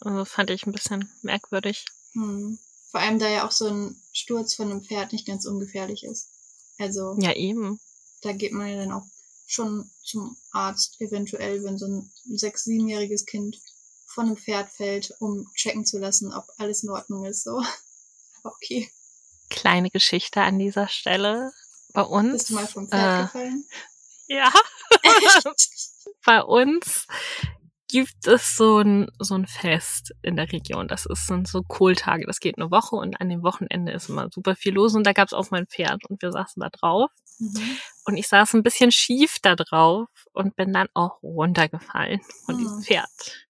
[0.00, 1.86] Also fand ich ein bisschen merkwürdig.
[2.12, 2.58] Hm.
[2.90, 6.28] Vor allem, da ja auch so ein Sturz von einem Pferd nicht ganz ungefährlich ist.
[6.78, 7.16] Also.
[7.18, 7.80] Ja, eben.
[8.20, 9.06] Da geht man ja dann auch
[9.46, 13.58] schon zum Arzt, eventuell, wenn so ein sechs-, siebenjähriges Kind
[14.12, 17.44] von einem Pferd fällt, um checken zu lassen, ob alles in Ordnung ist.
[17.44, 17.62] So.
[18.44, 18.90] okay.
[19.50, 21.52] Kleine Geschichte an dieser Stelle.
[21.92, 22.32] Bei uns.
[22.32, 23.64] Bist du mal vom Pferd äh, gefallen?
[24.26, 24.52] Ja.
[26.24, 27.06] Bei uns
[27.88, 30.88] gibt es so ein, so ein Fest in der Region.
[30.88, 32.24] Das ist, sind so Kohltage.
[32.26, 34.94] Das geht eine Woche und an dem Wochenende ist immer super viel los.
[34.94, 37.10] Und da gab es auch mein Pferd und wir saßen da drauf.
[37.38, 37.78] Mhm.
[38.06, 42.58] Und ich saß ein bisschen schief da drauf und bin dann auch runtergefallen von mhm.
[42.60, 43.46] diesem Pferd.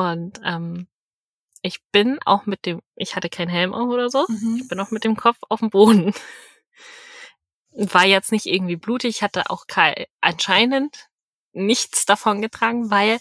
[0.00, 0.86] Und ähm,
[1.60, 4.60] ich bin auch mit dem, ich hatte keinen Helm auf oder so, mhm.
[4.62, 6.14] ich bin auch mit dem Kopf auf dem Boden.
[7.72, 11.08] War jetzt nicht irgendwie blutig, ich hatte auch kein, anscheinend
[11.52, 13.20] nichts davon getragen, weil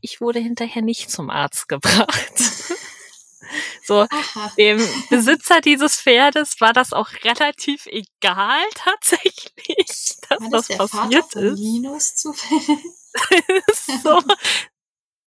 [0.00, 2.32] ich wurde hinterher nicht zum Arzt gebracht.
[3.84, 4.52] so, Aha.
[4.56, 4.78] dem
[5.10, 11.42] Besitzer dieses Pferdes war das auch relativ egal tatsächlich, dass war das, das passiert Vater
[11.42, 11.58] ist.
[11.58, 12.78] Linus zufällig?
[14.02, 14.22] so,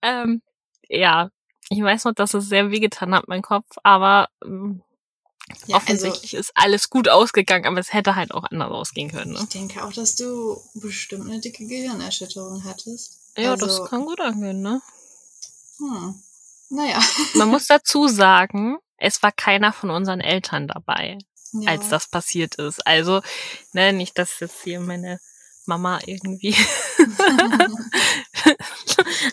[0.02, 0.42] ähm,
[0.88, 1.30] ja,
[1.68, 4.82] ich weiß noch, dass es sehr wehgetan hat, mein Kopf, aber ähm,
[5.66, 9.10] ja, also Offensichtlich also, ist alles gut ausgegangen, aber es hätte halt auch anders ausgehen
[9.10, 9.32] können.
[9.32, 9.40] Ne?
[9.42, 13.18] Ich denke auch, dass du bestimmt eine dicke Gehirnerschütterung hattest.
[13.36, 14.80] Ja, also, das kann gut angehen, ne?
[15.78, 16.14] Hm.
[16.70, 17.00] Naja.
[17.34, 21.18] Man muss dazu sagen, es war keiner von unseren Eltern dabei,
[21.52, 21.70] ja.
[21.70, 22.86] als das passiert ist.
[22.86, 23.22] Also,
[23.72, 25.18] ne, nicht, dass jetzt hier meine
[25.66, 26.54] Mama irgendwie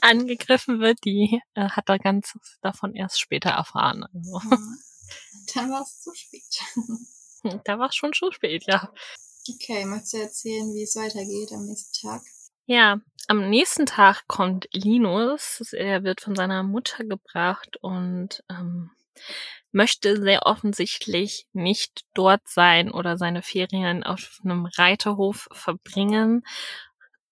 [0.08, 4.06] angegriffen wird, die äh, hat da ganz davon erst später erfahren.
[4.14, 4.42] Also.
[5.54, 6.62] Dann war es zu spät.
[7.66, 8.92] da war es schon zu spät, ja.
[9.50, 12.22] Okay, möchtest du erzählen, wie es weitergeht am nächsten Tag?
[12.66, 15.62] Ja, am nächsten Tag kommt Linus.
[15.72, 18.92] Er wird von seiner Mutter gebracht und ähm,
[19.72, 26.44] möchte sehr offensichtlich nicht dort sein oder seine Ferien auf einem Reiterhof verbringen.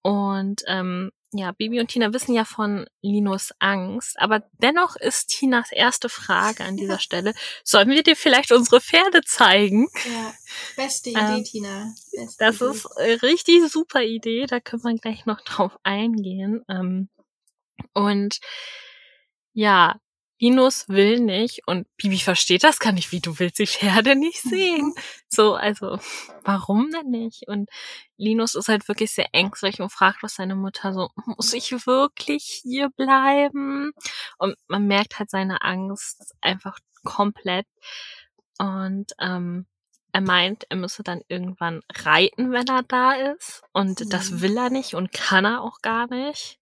[0.01, 5.71] Und ähm, ja, Bibi und Tina wissen ja von Linus Angst, aber dennoch ist Tinas
[5.71, 9.87] erste Frage an dieser Stelle, sollen wir dir vielleicht unsere Pferde zeigen?
[10.05, 10.33] Ja,
[10.75, 11.93] beste Idee, ähm, Tina.
[12.11, 13.13] Beste das Idee.
[13.13, 16.63] ist richtig super Idee, da können wir gleich noch drauf eingehen.
[16.69, 17.09] Ähm,
[17.93, 18.39] und
[19.53, 19.95] ja,
[20.39, 24.41] Linus will nicht und Bibi versteht das gar nicht, wie du willst die Pferde nicht
[24.41, 24.93] sehen.
[25.27, 25.99] So, also,
[26.43, 27.47] warum denn nicht?
[27.47, 27.69] Und
[28.17, 32.61] Linus ist halt wirklich sehr ängstlich und fragt, was seine Mutter so, muss ich wirklich
[32.63, 33.91] hier bleiben?
[34.37, 37.67] Und man merkt halt seine Angst einfach komplett.
[38.57, 39.65] Und ähm,
[40.11, 43.63] er meint, er müsse dann irgendwann reiten, wenn er da ist.
[43.73, 44.09] Und mhm.
[44.09, 46.59] das will er nicht und kann er auch gar nicht.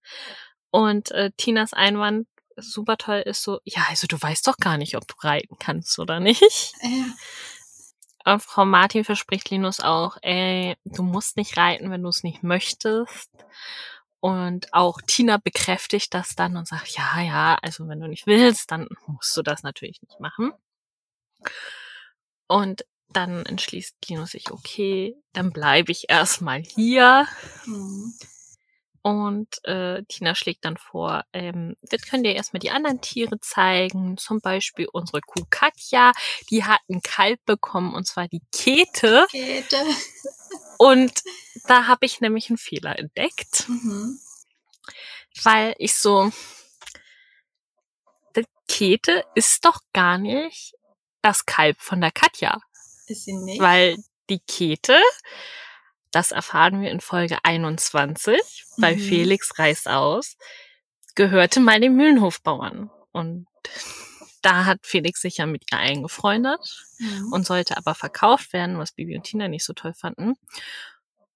[0.70, 4.96] Und äh, Tinas Einwand super toll ist so, ja, also du weißt doch gar nicht,
[4.96, 6.42] ob du reiten kannst oder nicht.
[6.82, 8.32] Ja.
[8.32, 12.42] Und Frau Martin verspricht Linus auch, ey, du musst nicht reiten, wenn du es nicht
[12.42, 13.30] möchtest.
[14.20, 18.70] Und auch Tina bekräftigt das dann und sagt, ja, ja, also wenn du nicht willst,
[18.70, 20.52] dann musst du das natürlich nicht machen.
[22.46, 27.26] Und dann entschließt Linus sich, okay, dann bleibe ich erstmal hier.
[27.66, 28.14] Mhm.
[29.04, 34.16] Und äh, Tina schlägt dann vor, ähm, wir können dir erstmal die anderen Tiere zeigen.
[34.16, 36.12] Zum Beispiel unsere Kuh Katja,
[36.48, 39.26] die hat einen Kalb bekommen, und zwar die Kete.
[39.30, 39.76] Kete.
[40.78, 41.22] Und
[41.66, 43.68] da habe ich nämlich einen Fehler entdeckt.
[43.68, 44.18] Mhm.
[45.42, 46.32] Weil ich so,
[48.34, 50.72] die Kete ist doch gar nicht
[51.20, 52.58] das Kalb von der Katja.
[53.06, 53.60] Ist sie nicht?
[53.60, 53.98] Weil
[54.30, 54.98] die Kete
[56.14, 59.00] das erfahren wir in Folge 21 bei mhm.
[59.00, 60.36] Felix reist aus,
[61.14, 62.90] gehörte mal den Mühlenhofbauern.
[63.12, 63.46] Und
[64.42, 67.32] da hat Felix sich ja mit ihr eingefreundet mhm.
[67.32, 70.34] und sollte aber verkauft werden, was Bibi und Tina nicht so toll fanden.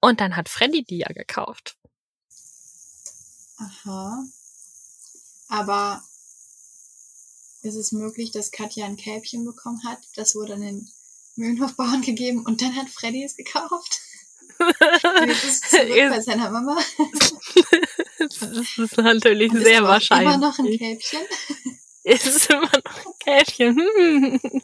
[0.00, 1.76] Und dann hat Freddy die ja gekauft.
[3.56, 4.24] Aha.
[5.48, 6.02] Aber
[7.62, 9.98] ist es möglich, dass Katja ein Kälbchen bekommen hat?
[10.14, 10.88] Das wurde an den
[11.34, 14.00] Mühlenhofbauern gegeben und dann hat Freddy es gekauft?
[15.28, 16.76] Ist bei seiner Mama.
[18.18, 20.34] das ist natürlich Und sehr wahrscheinlich.
[20.34, 21.20] Immer noch ein Kälbchen.
[22.04, 23.78] Es ist immer noch ein Kälbchen.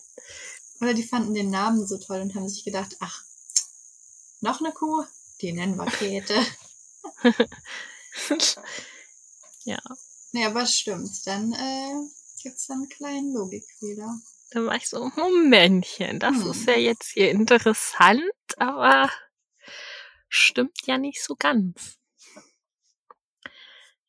[0.81, 3.23] Oder die fanden den Namen so toll und haben sich gedacht, ach,
[4.41, 5.05] noch eine Kuh?
[5.41, 6.35] Die nennen wir Käthe.
[9.65, 9.79] ja.
[10.33, 11.27] Ja, aber stimmt.
[11.27, 11.95] Dann äh,
[12.43, 14.19] gibt es einen kleinen Logikfehler.
[14.51, 16.51] Da war ich so, Momentchen, das hm.
[16.51, 18.23] ist ja jetzt hier interessant,
[18.57, 19.11] aber
[20.35, 21.99] stimmt ja nicht so ganz.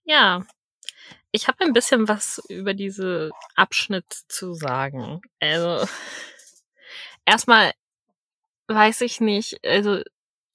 [0.04, 0.46] Ja,
[1.32, 5.22] ich habe ein bisschen was über diese Abschnitt zu sagen.
[5.40, 5.88] Also
[7.26, 7.74] erstmal
[8.68, 10.02] weiß ich nicht, also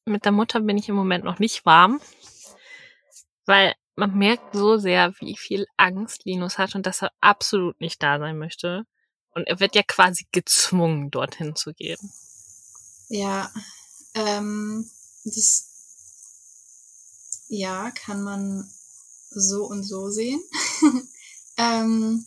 [0.05, 2.01] mit der Mutter bin ich im Moment noch nicht warm,
[3.47, 8.03] weil man merkt so sehr, wie viel Angst Linus hat und dass er absolut nicht
[8.03, 8.85] da sein möchte.
[9.33, 12.11] Und er wird ja quasi gezwungen, dorthin zu gehen.
[13.09, 13.51] Ja,
[14.15, 14.91] ähm,
[15.25, 15.67] das
[17.49, 18.71] ja, kann man
[19.31, 20.41] so und so sehen.
[21.57, 22.27] ähm,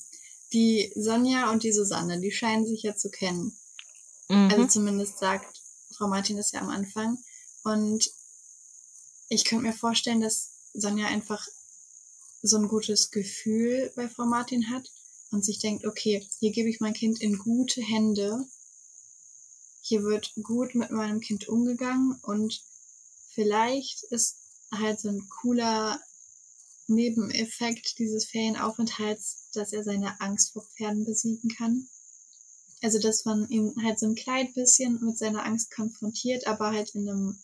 [0.51, 3.57] die Sonja und die Susanne, die scheinen sich ja zu kennen.
[4.29, 4.49] Mhm.
[4.51, 5.61] Also zumindest sagt
[5.95, 7.17] Frau Martin das ja am Anfang.
[7.63, 8.09] Und
[9.29, 11.47] ich könnte mir vorstellen, dass Sonja einfach
[12.41, 14.91] so ein gutes Gefühl bei Frau Martin hat
[15.31, 18.45] und sich denkt, okay, hier gebe ich mein Kind in gute Hände.
[19.81, 22.61] Hier wird gut mit meinem Kind umgegangen und
[23.33, 24.37] vielleicht ist
[24.71, 25.99] halt so ein cooler
[26.87, 31.87] Nebeneffekt dieses Ferienaufenthalts, dass er seine Angst vor Pferden besiegen kann.
[32.81, 36.93] Also, dass man ihn halt so ein klein bisschen mit seiner Angst konfrontiert, aber halt
[36.95, 37.41] in einem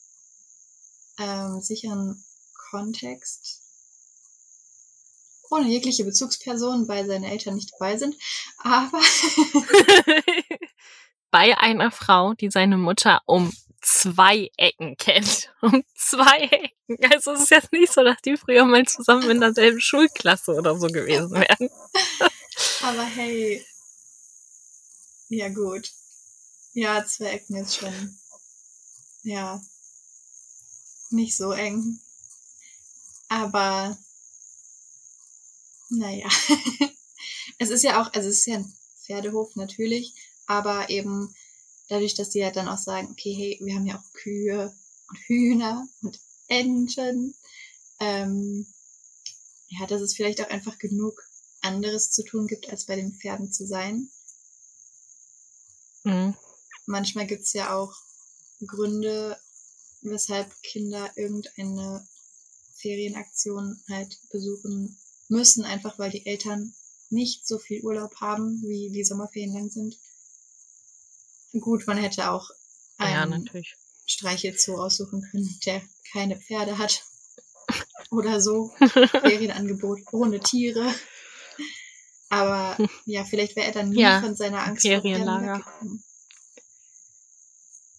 [1.17, 2.21] ähm, sicheren
[2.53, 3.61] Kontext.
[5.49, 8.15] Ohne jegliche Bezugsperson, weil seine Eltern nicht dabei sind.
[8.57, 9.01] Aber.
[11.31, 13.51] Bei einer Frau, die seine Mutter um
[13.89, 15.53] zwei Ecken kennt.
[15.61, 17.11] Um zwei Ecken.
[17.11, 20.77] Also es ist jetzt nicht so, dass die früher mal zusammen in derselben Schulklasse oder
[20.77, 21.69] so gewesen wären.
[22.81, 23.65] Aber hey.
[25.29, 25.91] Ja, gut.
[26.73, 28.19] Ja, zwei Ecken ist schon.
[29.23, 29.61] Ja.
[31.09, 31.99] Nicht so eng.
[33.27, 33.97] Aber.
[35.89, 36.29] Naja.
[37.57, 38.73] es ist ja auch, also es ist ja ein
[39.03, 40.13] Pferdehof natürlich,
[40.45, 41.33] aber eben
[41.89, 44.73] dadurch, dass die halt dann auch sagen, okay, hey, wir haben ja auch Kühe
[45.09, 47.35] und Hühner und Enten,
[47.99, 48.65] ähm,
[49.67, 51.21] ja, dass es vielleicht auch einfach genug
[51.61, 54.09] anderes zu tun gibt, als bei den Pferden zu sein.
[56.03, 56.35] Mhm.
[56.85, 57.93] Manchmal gibt's ja auch
[58.65, 59.37] Gründe,
[60.01, 62.07] weshalb Kinder irgendeine
[62.73, 64.97] Ferienaktion halt besuchen
[65.27, 66.73] müssen, einfach weil die Eltern
[67.09, 69.97] nicht so viel Urlaub haben, wie die Sommerferien lang sind.
[71.57, 72.49] Gut, man hätte auch
[72.97, 73.61] einen ja,
[74.05, 75.81] Streichelzoo aussuchen können, der
[76.11, 77.03] keine Pferde hat.
[78.11, 78.71] Oder so.
[78.79, 80.93] Ferienangebot ohne Tiere.
[82.29, 85.63] Aber ja, vielleicht wäre er dann nie ja, von seiner Angst Ferienlager.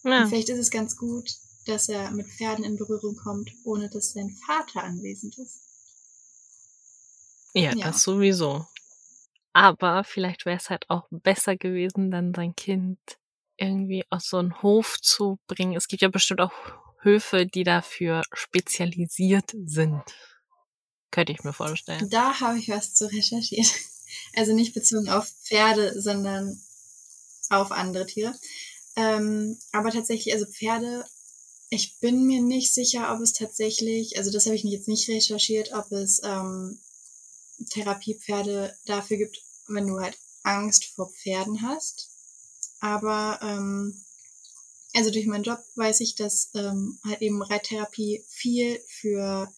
[0.03, 0.27] Ja.
[0.27, 1.29] vielleicht ist es ganz gut,
[1.65, 5.61] dass er mit Pferden in Berührung kommt, ohne dass sein Vater anwesend ist.
[7.53, 7.87] Ja, ja.
[7.87, 8.65] das sowieso.
[9.53, 12.97] Aber vielleicht wäre es halt auch besser gewesen, dann sein Kind
[13.61, 15.75] irgendwie aus so einem Hof zu bringen.
[15.75, 16.51] Es gibt ja bestimmt auch
[17.01, 20.03] Höfe, die dafür spezialisiert sind.
[21.11, 22.09] Könnte ich mir vorstellen.
[22.09, 23.67] Da habe ich was zu recherchiert.
[24.35, 26.61] Also nicht bezogen auf Pferde, sondern
[27.49, 28.35] auf andere Tiere.
[28.97, 31.05] Ähm, aber tatsächlich, also Pferde,
[31.69, 35.71] ich bin mir nicht sicher, ob es tatsächlich, also das habe ich jetzt nicht recherchiert,
[35.71, 36.77] ob es ähm,
[37.69, 42.10] Therapiepferde dafür gibt, wenn du halt Angst vor Pferden hast.
[42.81, 43.95] Aber ähm,
[44.93, 49.49] also durch meinen Job weiß ich, dass ähm, halt eben Reittherapie viel für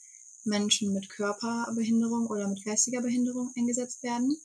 [0.44, 4.38] Menschen mit Körperbehinderung oder mit geistiger Behinderung eingesetzt werden,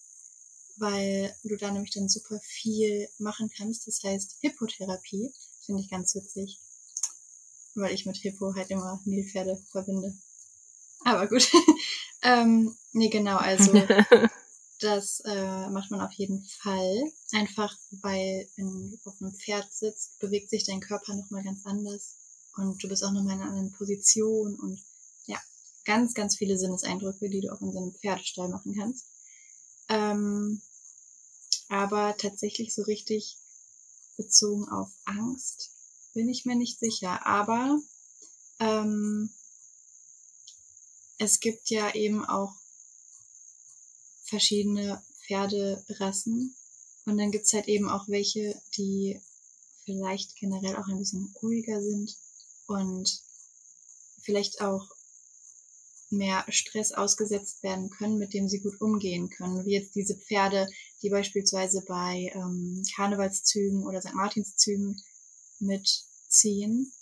[0.76, 3.86] weil du da nämlich dann super viel machen kannst.
[3.86, 5.32] Das heißt Hippotherapie,
[5.66, 6.60] finde ich ganz witzig,
[7.74, 10.16] weil ich mit Hippo halt immer Nilpferde verbinde.
[11.04, 11.50] Aber gut.
[12.22, 13.72] ähm, nee, genau, also
[14.80, 17.12] Das äh, macht man auf jeden Fall.
[17.32, 22.16] Einfach, weil wenn du auf einem Pferd sitzt, bewegt sich dein Körper nochmal ganz anders.
[22.56, 24.80] Und du bist auch nochmal in einer anderen Position und
[25.26, 25.38] ja,
[25.84, 29.06] ganz, ganz viele Sinneseindrücke, die du auch in so einem Pferdestall machen kannst.
[29.88, 30.62] Ähm,
[31.68, 33.36] aber tatsächlich so richtig
[34.16, 35.70] bezogen auf Angst
[36.14, 37.26] bin ich mir nicht sicher.
[37.26, 37.78] Aber
[38.58, 39.30] ähm,
[41.18, 42.54] es gibt ja eben auch
[44.28, 46.54] verschiedene Pferderassen.
[47.06, 49.20] Und dann gibt's halt eben auch welche, die
[49.84, 52.14] vielleicht generell auch ein bisschen ruhiger sind
[52.66, 53.22] und
[54.20, 54.86] vielleicht auch
[56.10, 59.64] mehr Stress ausgesetzt werden können, mit dem sie gut umgehen können.
[59.64, 60.66] Wie jetzt diese Pferde,
[61.02, 64.14] die beispielsweise bei ähm, Karnevalszügen oder St.
[64.14, 65.00] Martinszügen
[65.60, 66.92] mitziehen.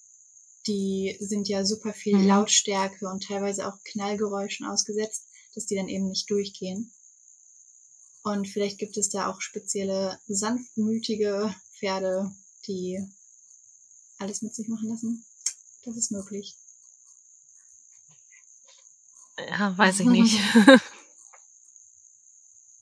[0.67, 2.27] die sind ja super viel mhm.
[2.27, 6.93] Lautstärke und teilweise auch Knallgeräuschen ausgesetzt, dass die dann eben nicht durchgehen.
[8.27, 12.35] Und vielleicht gibt es da auch spezielle sanftmütige Pferde,
[12.67, 13.01] die
[14.19, 15.25] alles mit sich machen lassen.
[15.85, 16.57] Das ist möglich.
[19.39, 20.41] Ja, weiß ich nicht.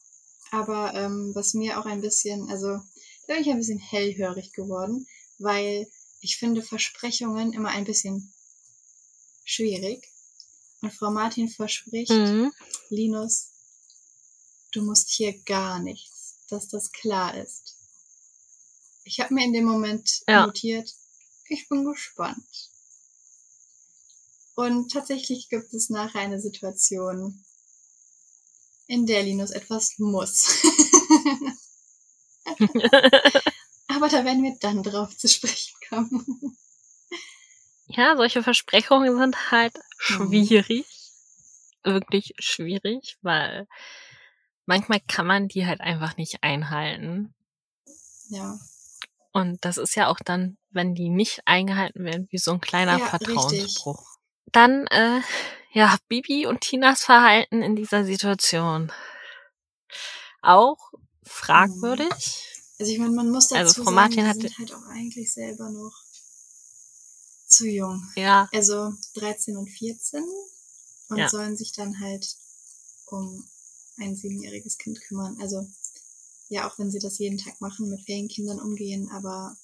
[0.51, 2.81] Aber ähm, was mir auch ein bisschen, also
[3.27, 5.87] da bin ich ein bisschen hellhörig geworden, weil
[6.21, 8.33] ich finde Versprechungen immer ein bisschen
[9.45, 10.09] schwierig.
[10.81, 12.51] Und Frau Martin verspricht, mhm.
[12.89, 13.51] Linus,
[14.75, 17.77] du musst hier gar nichts, dass das klar ist.
[19.05, 20.47] Ich habe mir in dem Moment ja.
[20.47, 20.93] notiert,
[21.49, 22.71] ich bin gespannt.
[24.55, 27.45] Und tatsächlich gibt es nachher eine Situation,
[28.87, 30.63] in der Linus etwas muss.
[33.89, 36.57] Aber da werden wir dann drauf zu sprechen kommen.
[37.87, 39.81] Ja, solche Versprechungen sind halt mhm.
[39.99, 40.87] schwierig.
[41.85, 41.93] Mhm.
[41.93, 43.69] Wirklich schwierig, weil
[44.67, 47.35] manchmal kann man die halt einfach nicht einhalten.
[48.29, 48.59] Ja.
[49.33, 52.99] Und das ist ja auch dann, wenn die nicht eingehalten werden, wie so ein kleiner
[52.99, 53.99] ja, Vertrauensbruch.
[53.99, 54.53] Richtig.
[54.53, 55.21] Dann, äh,
[55.73, 58.93] ja, Bibi und Tinas Verhalten in dieser Situation.
[60.41, 60.93] Auch
[61.25, 62.13] fragwürdig.
[62.79, 65.33] Also ich meine, man muss dazu also Frau sagen, Martin hat sind halt auch eigentlich
[65.33, 65.93] selber noch
[67.47, 68.03] zu jung.
[68.17, 68.49] Ja.
[68.53, 70.25] Also 13 und 14
[71.09, 71.29] und ja.
[71.29, 72.37] sollen sich dann halt
[73.07, 73.49] um
[73.97, 75.37] ein siebenjähriges Kind kümmern.
[75.41, 75.67] Also
[76.49, 79.57] ja, auch wenn sie das jeden Tag machen, mit Ferienkindern umgehen, aber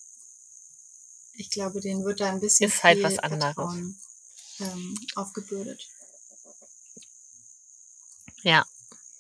[1.34, 3.54] ich glaube, denen wird da ein bisschen ist halt was anderes.
[3.54, 3.98] Vertrauen,
[4.60, 5.88] ähm, aufgebürdet.
[8.42, 8.66] Ja.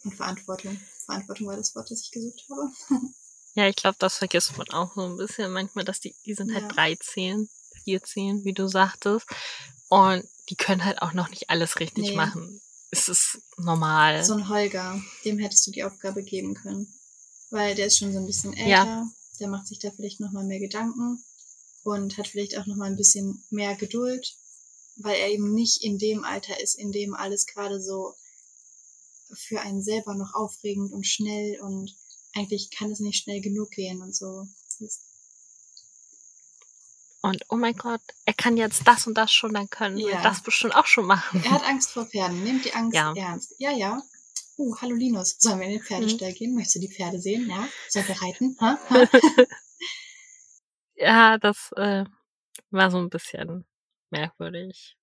[0.04, 0.80] Und Verantwortung.
[1.04, 2.70] Verantwortung war das Wort, das ich gesucht habe.
[3.54, 6.52] ja, ich glaube, das vergisst man auch so ein bisschen manchmal, dass die, die sind
[6.52, 6.68] halt ja.
[6.68, 7.48] 13,
[7.84, 9.26] 14, wie du sagtest.
[9.88, 12.16] Und die können halt auch noch nicht alles richtig nee.
[12.16, 12.60] machen.
[12.90, 14.24] Es ist normal.
[14.24, 16.92] So ein Holger, dem hättest du die Aufgabe geben können.
[17.50, 18.68] Weil der ist schon so ein bisschen älter.
[18.68, 19.10] Ja.
[19.38, 21.22] Der macht sich da vielleicht nochmal mehr Gedanken
[21.82, 24.36] und hat vielleicht auch nochmal ein bisschen mehr Geduld,
[24.96, 28.14] weil er eben nicht in dem Alter ist, in dem alles gerade so
[29.32, 31.94] für einen selber noch aufregend und schnell und
[32.34, 34.46] eigentlich kann es nicht schnell genug gehen und so
[37.22, 40.08] Und oh mein Gott, er kann jetzt das und das schon, dann können ja.
[40.08, 41.42] wir das bestimmt auch schon machen.
[41.44, 42.42] Er hat Angst vor Pferden.
[42.42, 43.12] Nehmt die Angst ja.
[43.14, 43.54] ernst.
[43.58, 44.02] Ja, ja.
[44.56, 45.36] Uh, hallo Linus.
[45.38, 46.34] Sollen wir in den Pferdestall mhm.
[46.34, 46.54] gehen?
[46.54, 47.48] Möchtest du die Pferde sehen?
[47.48, 47.68] Ja?
[47.88, 48.56] Sollen wir reiten?
[48.60, 48.78] Ha?
[48.88, 49.06] Ha?
[50.96, 52.04] ja, das äh,
[52.70, 53.66] war so ein bisschen
[54.10, 54.96] merkwürdig.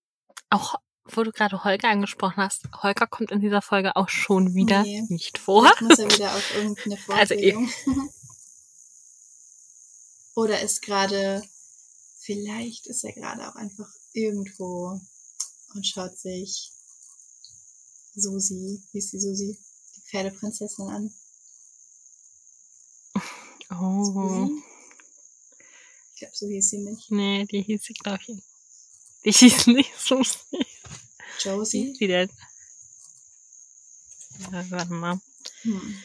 [0.49, 0.75] Auch
[1.09, 5.03] wo du gerade Holger angesprochen hast, Holger kommt in dieser Folge auch schon wieder nee,
[5.09, 5.65] nicht vor.
[5.65, 7.69] Jetzt muss er wieder auf irgendeine Fortbildung.
[7.87, 8.09] Also
[10.35, 11.41] Oder ist gerade,
[12.27, 14.99] vielleicht ist er gerade auch einfach irgendwo
[15.73, 16.71] und schaut sich
[18.15, 19.57] Susi, wie ist die Susi?
[19.95, 21.13] Die Pferdeprinzessin an.
[23.69, 24.03] Oh.
[24.03, 24.63] Susi?
[26.13, 27.11] Ich glaube, so hieß sie nicht.
[27.11, 28.43] Nee, die hieß sie, glaube ich.
[29.23, 30.37] Die hieß nicht Susi.
[31.39, 31.95] Josie?
[31.97, 32.29] Wie denn?
[34.51, 35.21] Ja, warte mal.
[35.61, 36.03] Hm.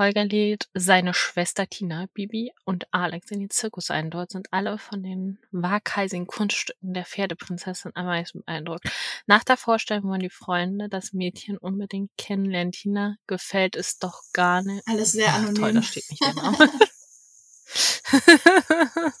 [0.00, 4.10] Holger lädt seine Schwester Tina, Bibi und Alex in den Zirkus ein.
[4.10, 8.90] Dort sind alle von den waghalsigen Kunststücken der Pferdeprinzessin am meisten beeindruckt.
[9.26, 12.72] Nach der Vorstellung wollen die Freunde das Mädchen unbedingt kennenlernen.
[12.72, 14.88] Tina gefällt es doch gar nicht.
[14.88, 15.56] Alles sehr anonym.
[15.56, 16.56] Ach, toll, da steht nicht der Name.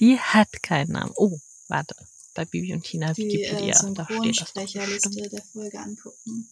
[0.00, 1.12] die hat keinen Namen.
[1.14, 1.38] Oh,
[1.68, 1.94] warte.
[2.34, 3.68] Bei Bibi und Tina die, Wikipedia.
[3.68, 6.50] Äh, da steht das Sprecherliste der Folge angucken.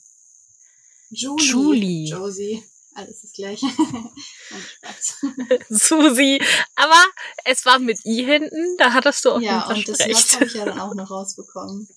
[1.11, 1.45] Julie.
[1.45, 2.09] Julie.
[2.09, 2.63] Josie
[2.95, 3.67] alles das Gleiche.
[5.69, 6.41] Susi.
[6.77, 7.05] Aber
[7.45, 10.55] es war mit I hinten, da hattest du auch Ja, und das J habe ich
[10.55, 11.89] ja dann auch noch rausbekommen.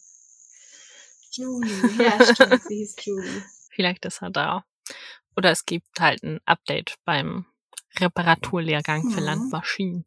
[1.31, 1.69] Julie,
[2.03, 3.43] ja stimmt, sie hieß Julie.
[3.71, 4.63] Vielleicht ist er da.
[5.35, 7.45] Oder es gibt halt ein Update beim
[7.99, 9.25] Reparaturlehrgang für mhm.
[9.25, 10.05] Landmaschinen.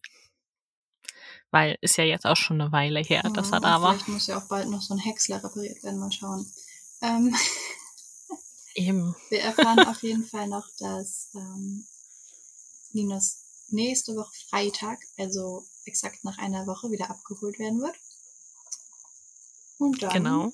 [1.51, 3.95] Weil ist ja jetzt auch schon eine Weile her, mhm, dass er da war.
[3.95, 6.47] Vielleicht muss ja auch bald noch so ein Häcksler repariert werden, mal schauen.
[7.03, 7.35] Ähm,
[8.79, 9.17] Eben.
[9.29, 11.85] Wir erfahren auf jeden Fall noch, dass ähm,
[12.93, 17.97] Ninas nächste Woche Freitag, also exakt nach einer Woche, wieder abgeholt werden wird.
[19.79, 20.53] Und dann genau.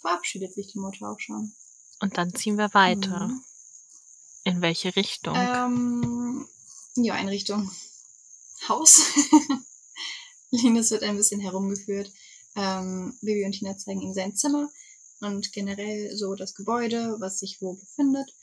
[0.00, 1.52] verabschiedet sich die Mutter auch schon.
[2.00, 3.28] Und dann ziehen wir weiter.
[3.28, 3.44] Mhm.
[4.44, 5.36] In welche Richtung?
[5.36, 6.48] Ähm,
[6.96, 7.70] ja, in Richtung
[8.68, 9.02] Haus.
[10.50, 12.10] Linus wird ein bisschen herumgeführt.
[12.56, 14.70] Ähm, Bibi und Tina zeigen ihm sein Zimmer
[15.20, 18.34] und generell so das Gebäude, was sich wo befindet.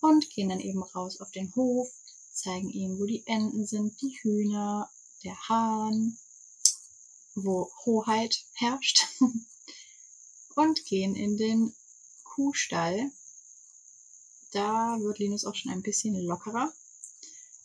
[0.00, 1.88] Und gehen dann eben raus auf den Hof,
[2.32, 4.90] zeigen ihm, wo die Enten sind, die Hühner,
[5.24, 6.18] der Hahn,
[7.34, 9.06] wo Hoheit herrscht.
[10.56, 11.74] und gehen in den
[12.24, 13.10] Kuhstall.
[14.52, 16.72] Da wird Linus auch schon ein bisschen lockerer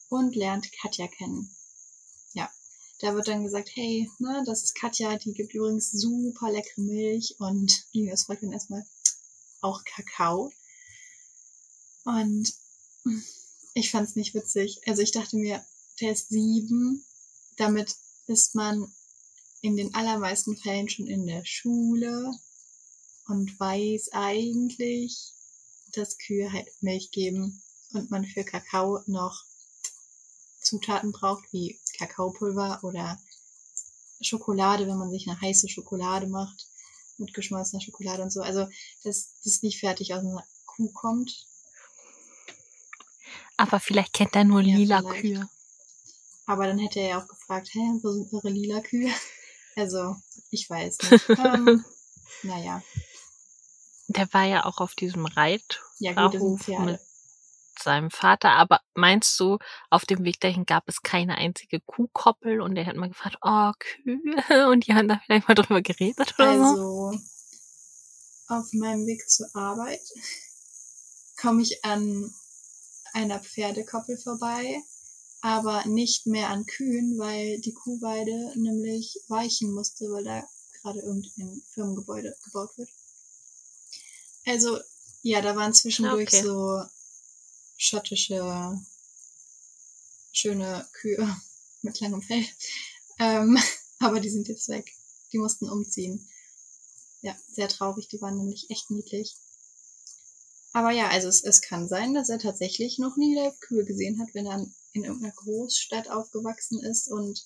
[0.10, 1.50] und lernt Katja kennen.
[3.02, 7.36] Da wird dann gesagt, hey, ne, das ist Katja, die gibt übrigens super leckere Milch
[7.40, 8.86] und Linus fragt dann erstmal
[9.62, 10.52] auch Kakao.
[12.04, 12.54] Und
[13.74, 14.82] ich fand es nicht witzig.
[14.86, 15.66] Also ich dachte mir,
[16.00, 17.04] der ist sieben,
[17.58, 17.96] damit
[18.28, 18.94] ist man
[19.62, 22.32] in den allermeisten Fällen schon in der Schule
[23.28, 25.34] und weiß eigentlich,
[25.94, 27.62] dass Kühe halt Milch geben
[27.94, 29.44] und man für Kakao noch
[30.62, 33.20] Zutaten braucht, wie Kakaopulver oder
[34.22, 36.68] Schokolade, wenn man sich eine heiße Schokolade macht
[37.18, 38.42] mit geschmolzener Schokolade und so.
[38.42, 38.68] Also,
[39.04, 41.48] dass das nicht fertig aus einer Kuh kommt.
[43.58, 45.22] Aber vielleicht kennt er nur ja, lila vielleicht.
[45.22, 45.50] Kühe.
[46.48, 49.12] Aber dann hätte er ja auch gefragt, hä, wo sind eure lila Kühe?
[49.74, 50.18] Also,
[50.50, 51.30] ich weiß nicht.
[51.30, 51.86] ähm,
[52.44, 52.84] naja.
[54.10, 57.00] Der war ja auch auf diesem Reit ja, gut, mit
[57.82, 58.52] seinem Vater.
[58.52, 59.58] Aber meinst du,
[59.90, 63.72] auf dem Weg dahin gab es keine einzige Kuhkoppel und er hat mal gefragt, oh,
[63.80, 64.70] Kühe?
[64.72, 67.08] Und die haben da vielleicht mal drüber geredet oder also, so?
[67.08, 67.20] Also,
[68.48, 70.02] auf meinem Weg zur Arbeit
[71.40, 72.32] komme ich an
[73.14, 74.82] einer Pferdekoppel vorbei,
[75.42, 80.44] aber nicht mehr an Kühen, weil die Kuhweide nämlich weichen musste, weil da
[80.82, 82.90] gerade irgendein Firmengebäude gebaut wird.
[84.46, 84.80] Also,
[85.22, 86.42] ja, da waren zwischendurch okay.
[86.42, 86.82] so
[87.82, 88.80] schottische,
[90.32, 91.36] schöne Kühe
[91.82, 92.46] mit langem Fell.
[93.20, 93.58] Ähm,
[94.00, 94.94] aber die sind jetzt weg.
[95.34, 96.30] Die mussten umziehen.
[97.22, 98.08] Ja, sehr traurig.
[98.08, 99.36] Die waren nämlich echt niedlich.
[100.74, 104.34] Aber ja, also es, es kann sein, dass er tatsächlich noch nie Kühe gesehen hat,
[104.34, 107.46] wenn er in irgendeiner Großstadt aufgewachsen ist und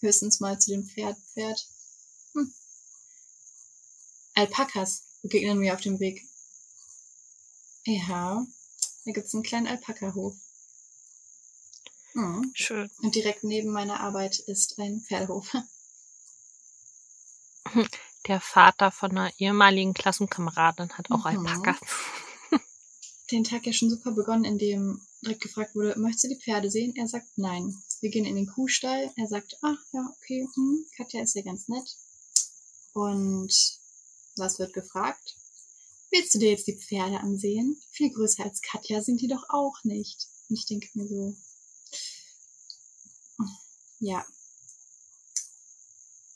[0.00, 1.68] höchstens mal zu dem Pferd fährt.
[2.32, 2.52] Hm.
[4.34, 6.22] Alpakas begegnen mir auf dem Weg.
[7.84, 8.46] Ja,
[9.04, 10.34] da gibt es einen kleinen Alpaka-Hof.
[12.14, 12.50] Mhm.
[12.54, 12.90] Schön.
[13.02, 15.54] Und direkt neben meiner Arbeit ist ein Pferdehof.
[18.26, 21.46] Der Vater von einer ehemaligen Klassenkameradin hat auch mhm.
[21.46, 21.78] Alpakas.
[23.30, 26.94] Den Tag ja schon super begonnen, indem direkt gefragt wurde, möchtest du die Pferde sehen?
[26.96, 27.74] Er sagt nein.
[28.00, 29.12] Wir gehen in den Kuhstall.
[29.16, 31.96] Er sagt, ah ja, okay, hm, Katja ist ja ganz nett.
[32.92, 33.52] Und
[34.36, 35.36] was wird gefragt?
[36.14, 37.76] Willst du dir jetzt die Pferde ansehen?
[37.90, 40.28] Viel größer als Katja sind die doch auch nicht.
[40.48, 41.36] Und ich denke mir so,
[43.98, 44.24] ja,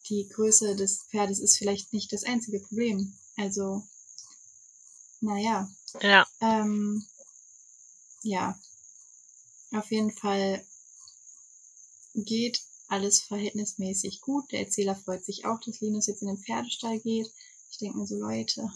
[0.09, 3.17] die Größe des Pferdes ist vielleicht nicht das einzige Problem.
[3.37, 3.87] Also,
[5.21, 5.71] naja.
[6.03, 6.27] Ja.
[6.41, 7.07] Ähm,
[8.25, 8.59] ja.
[9.71, 10.67] Auf jeden Fall
[12.15, 14.51] geht alles verhältnismäßig gut.
[14.51, 17.33] Der Erzähler freut sich auch, dass Linus jetzt in den Pferdestall geht.
[17.71, 18.73] Ich denke mir so, Leute,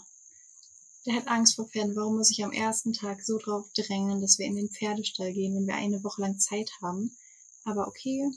[1.05, 1.95] der hat Angst vor Pferden.
[1.95, 5.55] Warum muss ich am ersten Tag so drauf drängen, dass wir in den Pferdestall gehen,
[5.55, 7.15] wenn wir eine Woche lang Zeit haben?
[7.65, 8.29] Aber okay.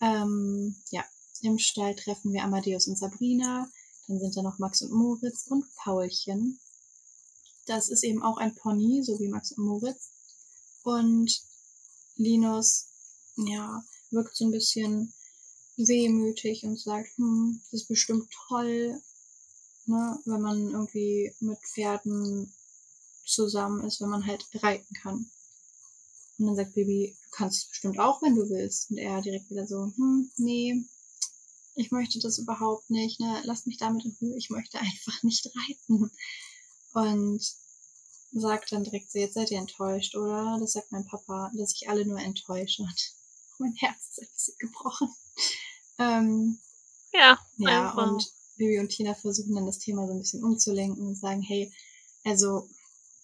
[0.00, 1.04] Ähm, ja,
[1.42, 3.68] im Stall treffen wir Amadeus und Sabrina.
[4.08, 6.58] Dann sind da noch Max und Moritz und Paulchen.
[7.66, 10.10] Das ist eben auch ein Pony, so wie Max und Moritz.
[10.82, 11.42] Und
[12.16, 12.88] Linus,
[13.36, 15.12] ja, wirkt so ein bisschen
[15.76, 19.00] wehmütig und sagt, hm, das ist bestimmt toll,
[19.86, 22.52] ne, wenn man irgendwie mit Pferden
[23.26, 25.30] zusammen ist, wenn man halt reiten kann.
[26.38, 28.90] Und dann sagt Baby, du kannst es bestimmt auch, wenn du willst.
[28.90, 30.84] Und er direkt wieder so, hm, nee,
[31.74, 35.46] ich möchte das überhaupt nicht, ne, lass mich damit in Ruhe, ich möchte einfach nicht
[35.46, 36.10] reiten.
[36.92, 37.42] Und
[38.32, 40.56] sagt dann direkt so, jetzt seid ihr enttäuscht, oder?
[40.60, 42.82] Das sagt mein Papa, dass ich alle nur enttäusche.
[42.82, 43.14] Und
[43.58, 45.08] mein Herz ist ein bisschen gebrochen.
[45.98, 46.58] Ähm,
[47.12, 48.12] ja, ja, einfach.
[48.12, 51.72] und Bibi und Tina versuchen dann das Thema so ein bisschen umzulenken und sagen, hey,
[52.24, 52.68] also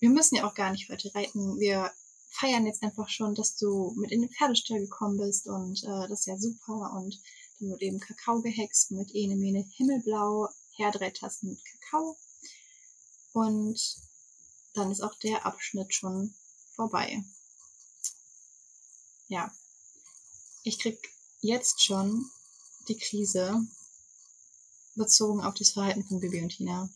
[0.00, 1.58] wir müssen ja auch gar nicht heute reiten.
[1.58, 1.92] Wir
[2.30, 6.20] feiern jetzt einfach schon, dass du mit in den Pferdestall gekommen bist und äh, das
[6.20, 6.92] ist ja super.
[6.96, 7.20] Und
[7.58, 12.16] dann wird eben Kakao gehext mit Ene Mene Himmelblau, her drei Tassen mit Kakao.
[13.32, 13.96] Und
[14.74, 16.34] dann ist auch der Abschnitt schon
[16.74, 17.22] vorbei.
[19.28, 19.52] Ja.
[20.62, 20.98] Ich krieg
[21.40, 22.30] jetzt schon
[22.88, 23.66] die Krise,
[25.00, 26.88] bezogen auf das Verhalten von Bibi und Tina.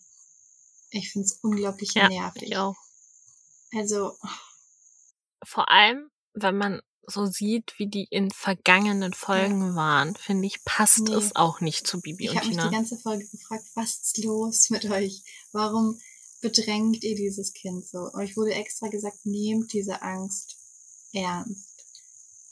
[0.90, 2.50] Ich finde es unglaublich ja, nervig.
[2.50, 2.76] Ich auch.
[3.74, 4.16] Also.
[5.44, 9.74] Vor allem, wenn man so sieht, wie die in vergangenen Folgen ja.
[9.74, 11.14] waren, finde ich, passt nee.
[11.14, 12.50] es auch nicht zu Bibi ich und Tina.
[12.50, 15.22] Ich habe mich die ganze Folge gefragt, was ist los mit euch?
[15.52, 16.00] Warum
[16.40, 18.12] bedrängt ihr dieses Kind so?
[18.14, 20.56] Euch wurde extra gesagt, nehmt diese Angst
[21.12, 21.84] ernst.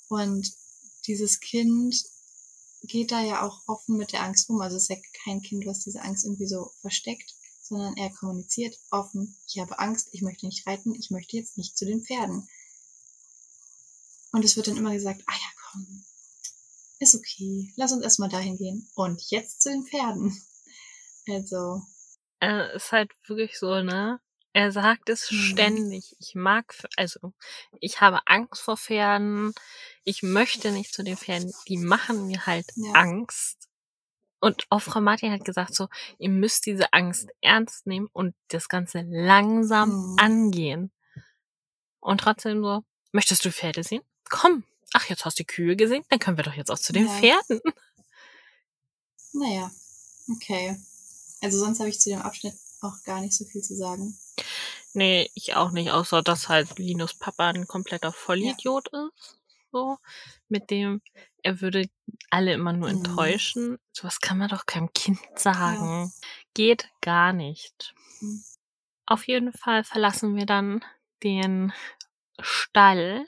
[0.09, 0.53] Und
[1.07, 1.95] dieses Kind
[2.83, 4.61] geht da ja auch offen mit der Angst um.
[4.61, 8.77] Also es ist ja kein Kind, was diese Angst irgendwie so versteckt, sondern er kommuniziert
[8.91, 12.49] offen, ich habe Angst, ich möchte nicht reiten, ich möchte jetzt nicht zu den Pferden.
[14.33, 16.05] Und es wird dann immer gesagt, ah ja, komm,
[17.03, 18.89] ist okay, lass uns erstmal dahin gehen.
[18.95, 20.41] Und jetzt zu den Pferden.
[21.29, 21.81] Also.
[22.41, 24.19] Äh, ist halt wirklich so, ne?
[24.53, 25.37] Er sagt es mhm.
[25.37, 26.17] ständig.
[26.19, 27.33] Ich mag, also,
[27.79, 29.55] ich habe Angst vor Pferden.
[30.03, 31.53] Ich möchte nicht zu den Pferden.
[31.69, 32.91] Die machen mir halt ja.
[32.95, 33.69] Angst.
[34.43, 35.89] Und auch Frau Martin hat gesagt so,
[36.19, 40.17] ihr müsst diese Angst ernst nehmen und das Ganze langsam mhm.
[40.19, 40.93] angehen.
[42.01, 42.83] Und trotzdem so,
[43.13, 44.03] möchtest du Pferde sehen?
[44.33, 44.65] komm,
[44.95, 47.07] ach, jetzt hast du die Kühe gesehen, dann können wir doch jetzt auch zu den
[47.07, 47.13] ja.
[47.13, 47.61] Pferden.
[49.35, 49.71] Naja,
[50.31, 50.77] okay.
[51.41, 54.15] Also sonst habe ich zu dem Abschnitt auch gar nicht so viel zu sagen.
[54.93, 59.07] Nee, ich auch nicht, außer dass halt Linus Papa ein kompletter Vollidiot ja.
[59.07, 59.39] ist.
[59.73, 59.97] So,
[60.51, 61.01] mit dem
[61.43, 61.89] er würde
[62.31, 62.97] alle immer nur mhm.
[62.97, 63.79] enttäuschen.
[63.93, 66.05] Sowas kann man doch keinem Kind sagen.
[66.05, 66.11] Ja.
[66.55, 67.95] Geht gar nicht.
[68.21, 68.43] Mhm.
[69.07, 70.85] Auf jeden Fall verlassen wir dann
[71.23, 71.73] den
[72.41, 73.27] Stall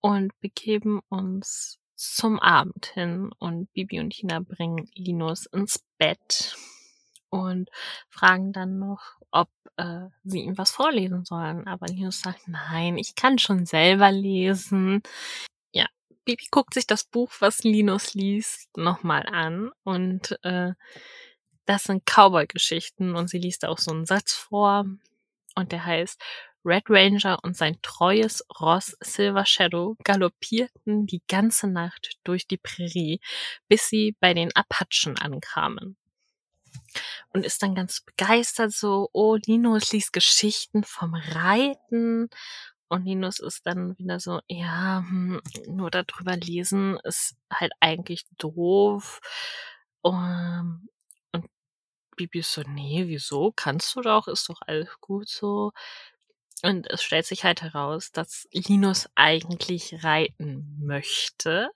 [0.00, 6.56] und begeben uns zum Abend hin und Bibi und Tina bringen Linus ins Bett
[7.28, 7.70] und
[8.08, 9.00] fragen dann noch,
[9.30, 11.66] ob äh, sie ihm was vorlesen sollen.
[11.66, 15.02] Aber Linus sagt, nein, ich kann schon selber lesen.
[16.24, 20.72] Bibi guckt sich das Buch, was Linus liest, nochmal an und äh,
[21.64, 24.84] das sind Cowboy-Geschichten und sie liest auch so einen Satz vor
[25.54, 26.20] und der heißt
[26.64, 33.20] Red Ranger und sein treues Ross Silver Shadow galoppierten die ganze Nacht durch die Prärie,
[33.68, 35.96] bis sie bei den Apachen ankamen.
[37.32, 42.28] Und ist dann ganz begeistert so, oh, Linus liest Geschichten vom Reiten.
[42.92, 49.20] Und Linus ist dann wieder so, ja, hm, nur darüber lesen ist halt eigentlich doof.
[50.02, 50.90] Um,
[51.32, 51.46] und
[52.16, 53.50] Bibi ist so, nee, wieso?
[53.56, 55.72] Kannst du doch, ist doch alles gut so.
[56.62, 61.70] Und es stellt sich halt heraus, dass Linus eigentlich reiten möchte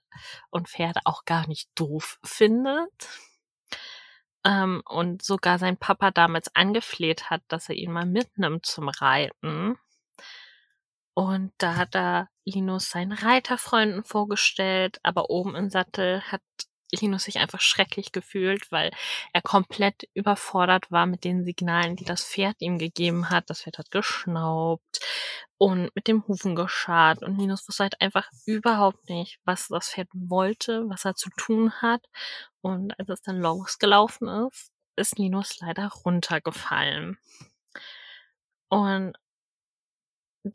[0.51, 3.09] und Pferde auch gar nicht doof findet.
[4.45, 9.79] Ähm, und sogar sein Papa damals angefleht hat, dass er ihn mal mitnimmt zum Reiten.
[11.17, 16.43] Und da hat er Linus seinen Reiterfreunden vorgestellt, aber oben im Sattel hat
[16.91, 18.91] Linus sich einfach schrecklich gefühlt, weil
[19.33, 23.49] er komplett überfordert war mit den Signalen, die das Pferd ihm gegeben hat.
[23.49, 24.99] Das Pferd hat geschnaubt
[25.57, 30.09] und mit dem Hufen geschart und Linus wusste halt einfach überhaupt nicht, was das Pferd
[30.13, 32.05] wollte, was er zu tun hat.
[32.61, 37.17] Und als es dann losgelaufen ist, ist Linus leider runtergefallen.
[38.69, 39.17] Und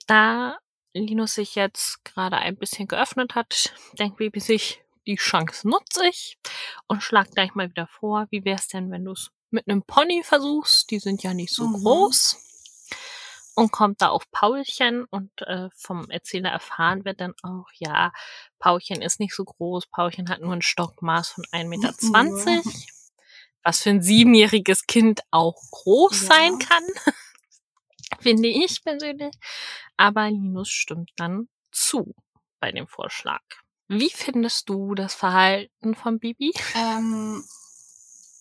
[0.06, 0.58] da
[0.94, 6.38] Linus sich jetzt gerade ein bisschen geöffnet hat, denkt Baby sich, die Chance nutze ich
[6.86, 10.22] und schlag gleich mal wieder vor, wie wär's denn, wenn du es mit einem Pony
[10.22, 10.90] versuchst?
[10.90, 11.82] Die sind ja nicht so mhm.
[11.82, 12.36] groß.
[13.54, 18.10] Und kommt da auf Paulchen und äh, vom Erzähler erfahren wir dann auch, ja,
[18.58, 21.92] Paulchen ist nicht so groß, Paulchen hat nur ein Stockmaß von 1,20 Meter.
[22.00, 22.72] Mhm.
[23.62, 26.28] Was für ein siebenjähriges Kind auch groß ja.
[26.28, 26.82] sein kann,
[28.20, 29.34] finde ich persönlich.
[29.96, 32.14] Aber Linus stimmt dann zu
[32.60, 33.42] bei dem Vorschlag.
[33.88, 36.52] Wie findest du das Verhalten von Bibi?
[36.74, 37.44] Ähm,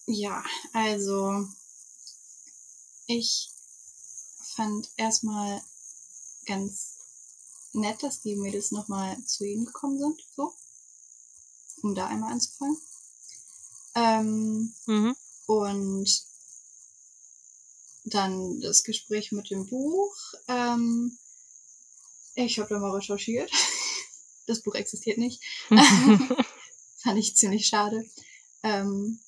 [0.05, 0.43] ja,
[0.73, 1.45] also
[3.07, 3.49] ich
[4.55, 5.61] fand erstmal
[6.45, 6.97] ganz
[7.73, 10.53] nett, dass die Mädels nochmal zu ihm gekommen sind, so,
[11.81, 12.77] um da einmal anzufangen.
[13.95, 15.15] Ähm, mhm.
[15.47, 16.30] Und
[18.03, 20.15] dann das Gespräch mit dem Buch.
[20.47, 21.17] Ähm,
[22.35, 23.51] ich habe da mal recherchiert.
[24.47, 25.41] Das Buch existiert nicht.
[26.97, 28.03] Fand ich ziemlich schade.
[28.63, 29.19] Ähm,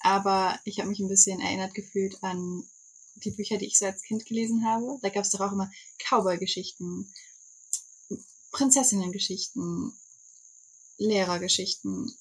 [0.00, 2.68] aber ich habe mich ein bisschen erinnert gefühlt an
[3.14, 4.98] die Bücher, die ich so als Kind gelesen habe.
[5.00, 7.10] Da gab es doch auch immer Cowboy-Geschichten,
[8.50, 9.92] Prinzessinnen-Geschichten,
[10.98, 12.12] Lehrergeschichten,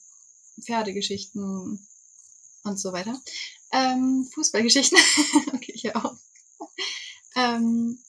[0.62, 1.86] Pferdegeschichten
[2.64, 3.22] und so weiter.
[3.72, 4.98] Ähm, Fußballgeschichten.
[5.54, 6.16] okay, ich auch.
[7.36, 8.00] ähm,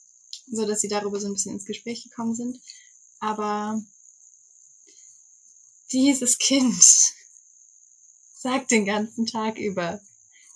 [0.51, 2.61] so dass sie darüber so ein bisschen ins Gespräch gekommen sind.
[3.21, 3.83] Aber
[5.93, 6.83] dieses Kind
[8.37, 10.01] sagt den ganzen Tag über,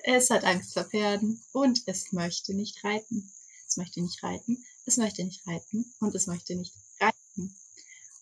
[0.05, 3.33] es hat Angst vor Pferden und es möchte nicht reiten.
[3.67, 7.57] Es möchte nicht reiten, es möchte nicht reiten und es möchte nicht reiten.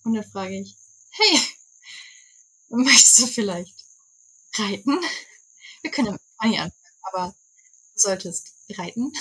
[0.05, 0.77] Und dann frage ich,
[1.11, 1.41] hey,
[2.69, 3.85] möchtest du vielleicht
[4.55, 4.99] reiten?
[5.87, 7.37] Wir können mit Pony anfangen, aber
[7.95, 9.13] du solltest reiten.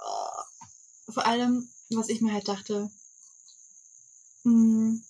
[0.00, 1.12] Oh.
[1.12, 2.90] Vor allem, was ich mir halt dachte,
[4.44, 5.04] mh, hm,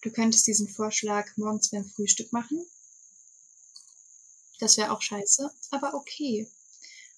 [0.00, 2.64] du könntest diesen Vorschlag morgens beim Frühstück machen.
[4.60, 6.50] Das wäre auch scheiße, aber okay.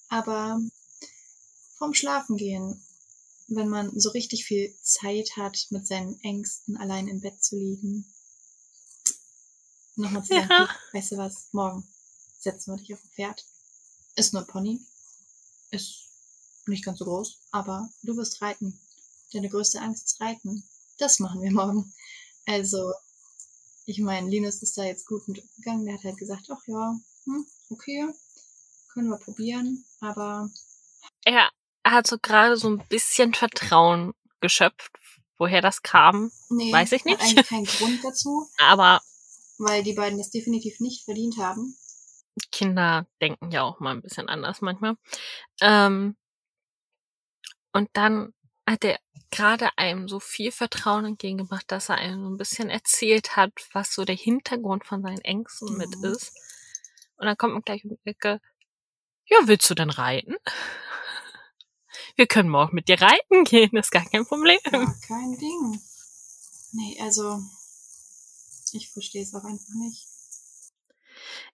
[0.09, 0.61] Aber
[1.79, 2.83] vorm Schlafen gehen,
[3.47, 8.13] wenn man so richtig viel Zeit hat, mit seinen Ängsten allein im Bett zu liegen.
[9.95, 10.77] Nochmal zu sagen, ja.
[10.93, 11.87] weißt du was, morgen
[12.41, 13.45] setzen wir dich auf ein Pferd.
[14.17, 14.81] Ist nur ein Pony.
[15.71, 16.09] Ist
[16.67, 18.79] nicht ganz so groß, aber du wirst reiten.
[19.33, 20.65] Deine größte Angst ist reiten.
[20.99, 21.93] Das machen wir morgen.
[22.47, 22.93] Also,
[23.87, 25.85] ich meine, Linus ist da jetzt gut mitgegangen.
[25.85, 28.09] Der hat halt gesagt, ach ja, hm, okay,
[28.93, 30.51] können wir probieren, aber.
[31.25, 31.51] Er
[31.85, 34.91] hat so gerade so ein bisschen Vertrauen geschöpft.
[35.39, 37.21] Woher das kam, nee, weiß ich nicht.
[37.21, 38.51] Eigentlich keinen Grund dazu.
[38.59, 39.01] Aber.
[39.57, 41.79] Weil die beiden das definitiv nicht verdient haben.
[42.53, 44.97] Kinder denken ja auch mal ein bisschen anders manchmal.
[45.61, 46.17] Ähm,
[47.73, 48.33] und dann
[48.69, 48.99] hat er
[49.31, 53.95] gerade einem so viel Vertrauen entgegengebracht, dass er einem so ein bisschen erzählt hat, was
[53.95, 55.79] so der Hintergrund von seinen Ängsten mhm.
[55.79, 56.33] mit ist.
[57.17, 58.41] Und dann kommt man gleich um die Ecke,
[59.27, 60.37] ja, willst du denn reiten?
[62.17, 64.59] Wir können morgen mit dir reiten gehen, ist gar kein Problem.
[64.65, 65.81] Ja, kein Ding.
[66.73, 67.41] Nee, also
[68.73, 70.10] ich verstehe es auch einfach nicht.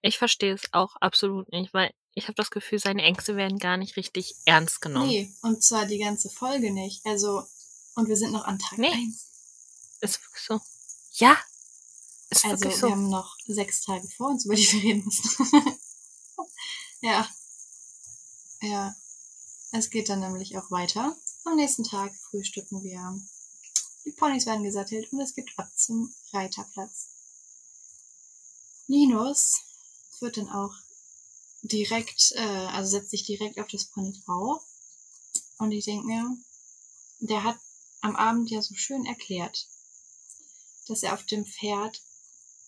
[0.01, 3.77] Ich verstehe es auch absolut nicht, weil ich habe das Gefühl, seine Ängste werden gar
[3.77, 5.07] nicht richtig ernst genommen.
[5.07, 7.05] Nee, und zwar die ganze Folge nicht.
[7.05, 7.45] Also,
[7.95, 8.91] und wir sind noch an Tag nee.
[8.91, 9.27] 1.
[10.01, 10.59] Ist wirklich so.
[11.13, 11.37] Ja.
[12.29, 12.87] Ist also, wirklich so.
[12.87, 15.47] wir haben noch sechs Tage vor uns, über die wir reden müssen.
[17.01, 17.29] ja.
[18.61, 18.95] Ja.
[19.71, 21.15] Es geht dann nämlich auch weiter.
[21.45, 23.19] Am nächsten Tag frühstücken wir.
[24.05, 27.09] Die Ponys werden gesattelt und es geht ab zum Reiterplatz.
[28.87, 29.66] Linus
[30.21, 30.73] wird dann auch
[31.61, 34.63] direkt, äh, also setzt sich direkt auf das Pony drauf.
[35.57, 36.37] Und ich denke mir,
[37.19, 37.57] der hat
[38.01, 39.67] am Abend ja so schön erklärt,
[40.87, 42.01] dass er auf dem Pferd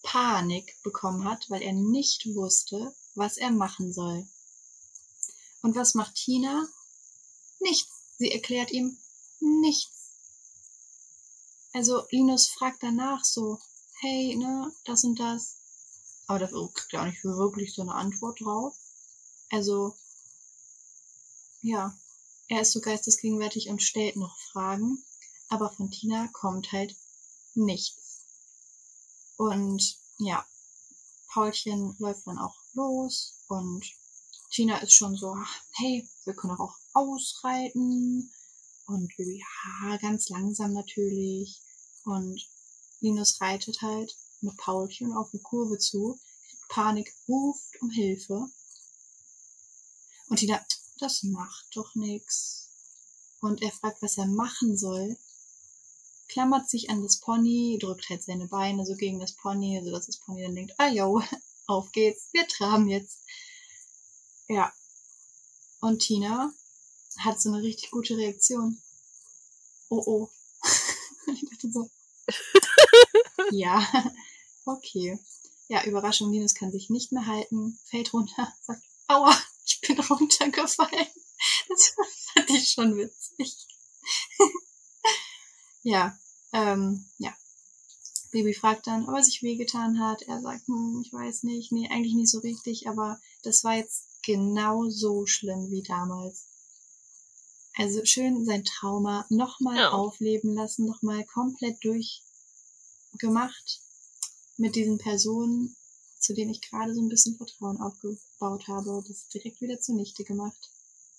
[0.02, 4.28] Panik bekommen hat, weil er nicht wusste, was er machen soll.
[5.62, 6.68] Und was macht Tina?
[7.60, 7.92] Nichts.
[8.18, 8.98] Sie erklärt ihm
[9.40, 10.00] nichts.
[11.74, 13.60] Also Linus fragt danach so,
[14.02, 15.59] hey, ne, das und das.
[16.30, 18.78] Aber da kriegt er auch nicht wirklich so eine Antwort drauf.
[19.50, 19.96] Also,
[21.64, 21.98] ja,
[22.50, 25.04] er ist so geistesgegenwärtig und stellt noch Fragen,
[25.48, 26.96] aber von Tina kommt halt
[27.56, 28.28] nichts.
[29.38, 30.46] Und ja,
[31.30, 33.84] Paulchen läuft dann auch los und
[34.52, 35.36] Tina ist schon so,
[35.78, 38.32] hey, wir können auch ausreiten.
[38.86, 41.60] Und ja, ganz langsam natürlich.
[42.06, 42.48] Und
[43.00, 46.20] Linus reitet halt mit Paulchen auf eine Kurve zu,
[46.70, 48.48] Panik, ruft um Hilfe.
[50.28, 50.64] Und Tina,
[51.00, 52.70] das macht doch nix.
[53.42, 55.18] Und er fragt, was er machen soll,
[56.28, 60.18] klammert sich an das Pony, drückt halt seine Beine so gegen das Pony, sodass das
[60.18, 61.22] Pony dann denkt, ah jo,
[61.68, 63.20] auf geht's, wir traben jetzt.
[64.48, 64.72] Ja.
[65.82, 66.54] Und Tina
[67.18, 68.82] hat so eine richtig gute Reaktion.
[69.90, 70.30] Oh oh.
[71.34, 71.90] ich dachte so.
[73.52, 73.86] ja,
[74.70, 75.20] okay.
[75.68, 81.08] Ja, Überraschung, Linus kann sich nicht mehr halten, fällt runter, sagt, aua ich bin runtergefallen.
[81.70, 81.94] Das
[82.34, 83.56] fand ich schon witzig.
[85.84, 86.20] ja,
[86.52, 87.34] ähm, ja.
[88.32, 90.24] Baby fragt dann, ob er sich wehgetan hat.
[90.24, 94.04] Er sagt, hm, ich weiß nicht, nee, eigentlich nicht so richtig, aber das war jetzt
[94.24, 96.48] genau so schlimm wie damals.
[97.78, 99.92] Also schön sein Trauma nochmal ja.
[99.92, 103.82] aufleben lassen, nochmal komplett durchgemacht
[104.60, 105.76] mit diesen Personen,
[106.20, 110.70] zu denen ich gerade so ein bisschen Vertrauen aufgebaut habe das direkt wieder zunichte gemacht.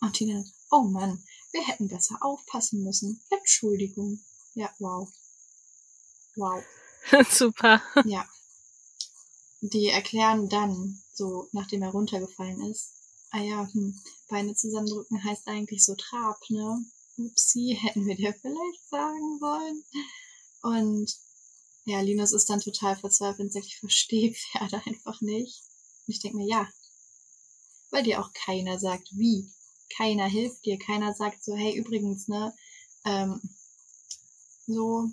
[0.01, 1.23] Und Tina, oh Mann,
[1.53, 3.23] wir hätten besser aufpassen müssen.
[3.31, 4.21] Entschuldigung.
[4.55, 5.09] Ja, wow.
[6.37, 6.63] Wow.
[7.31, 7.83] Super.
[8.05, 8.29] Ja.
[9.61, 12.93] Die erklären dann, so nachdem er runtergefallen ist,
[13.31, 16.85] ah ja, hm, Beine zusammendrücken heißt eigentlich so Trab, ne?
[17.19, 19.85] Upsi, hätten wir dir vielleicht sagen sollen.
[20.63, 21.15] Und
[21.91, 25.63] ja, Linus ist dann total verzweifelt und sagt, ich verstehe Pferde einfach nicht.
[26.07, 26.69] Und ich denke mir, ja,
[27.91, 29.53] weil dir auch keiner sagt, wie.
[29.97, 32.55] Keiner hilft dir, keiner sagt so, hey, übrigens, ne,
[33.05, 33.41] ähm,
[34.69, 35.11] so,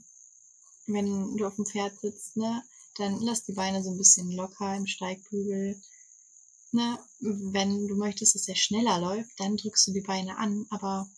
[0.86, 2.63] wenn du auf dem Pferd sitzt, ne,
[2.97, 5.82] dann lass die Beine so ein bisschen locker im Steigbügel.
[6.73, 11.09] Ne, wenn du möchtest, dass er schneller läuft, dann drückst du die Beine an, aber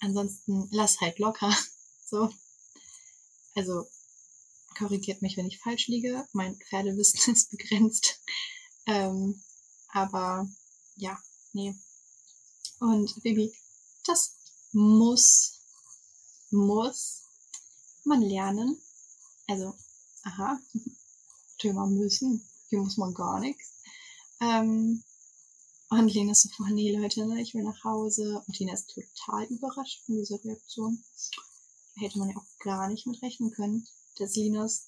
[0.00, 1.54] ansonsten lass halt locker.
[2.10, 2.28] So.
[3.54, 3.86] also
[4.80, 6.26] korrigiert mich, wenn ich falsch liege.
[6.32, 8.20] Mein Pferdewissen ist begrenzt.
[8.86, 9.42] Ähm,
[9.88, 10.48] aber
[10.96, 11.18] ja,
[11.52, 11.74] nee.
[12.80, 13.52] Und Baby,
[14.06, 14.36] das
[14.72, 15.60] muss,
[16.50, 17.24] muss
[18.04, 18.80] man lernen.
[19.46, 19.74] Also,
[20.22, 20.58] aha,
[21.58, 22.48] Thema müssen.
[22.68, 23.82] Hier muss man gar nichts.
[24.40, 25.04] Ähm,
[25.90, 28.42] und Lena ist so, nee Leute, ne, ich will nach Hause.
[28.46, 31.04] Und Lena ist total überrascht von dieser Reaktion.
[31.96, 33.86] Hätte man ja auch gar nicht mit rechnen können,
[34.16, 34.84] dass Linus,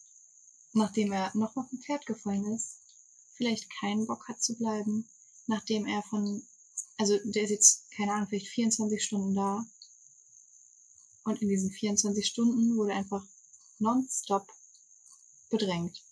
[0.72, 2.78] nachdem er noch auf dem Pferd gefallen ist,
[3.34, 5.08] vielleicht keinen Bock hat zu bleiben,
[5.46, 6.42] nachdem er von,
[6.98, 9.64] also der ist jetzt, keine Ahnung, vielleicht 24 Stunden da.
[11.24, 13.24] Und in diesen 24 Stunden wurde einfach
[13.78, 14.46] nonstop
[15.50, 16.02] bedrängt.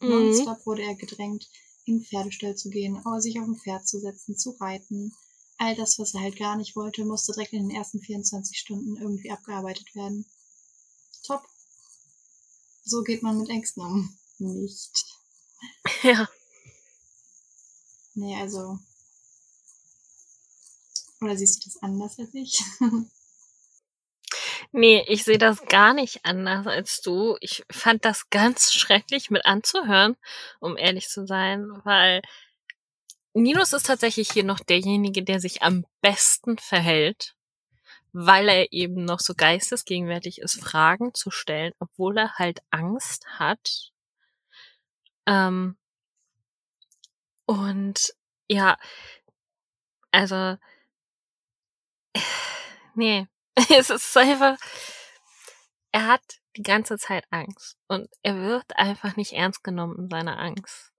[0.00, 0.08] Mhm.
[0.08, 1.48] Nonstop wurde er gedrängt,
[1.84, 5.14] in den Pferdestall zu gehen, sich auf ein Pferd zu setzen, zu reiten.
[5.58, 8.96] All das, was er halt gar nicht wollte, musste direkt in den ersten 24 Stunden
[8.96, 10.26] irgendwie abgearbeitet werden.
[11.26, 11.42] Top.
[12.84, 14.16] So geht man mit Ängsten um.
[14.38, 15.04] Nicht.
[16.02, 16.28] Ja.
[18.14, 18.78] Nee, also.
[21.20, 22.62] Oder siehst du das anders als ich?
[24.72, 27.36] Nee, ich sehe das gar nicht anders als du.
[27.40, 30.16] Ich fand das ganz schrecklich mit anzuhören,
[30.60, 32.20] um ehrlich zu sein, weil
[33.32, 37.35] Ninus ist tatsächlich hier noch derjenige, der sich am besten verhält,
[38.18, 43.92] weil er eben noch so geistesgegenwärtig ist, Fragen zu stellen, obwohl er halt Angst hat.
[45.26, 45.76] Ähm,
[47.44, 48.14] und
[48.48, 48.78] ja,
[50.12, 50.56] also,
[52.94, 53.26] nee,
[53.78, 54.56] es ist einfach,
[55.92, 56.22] er hat
[56.56, 60.90] die ganze Zeit Angst und er wird einfach nicht ernst genommen in seiner Angst.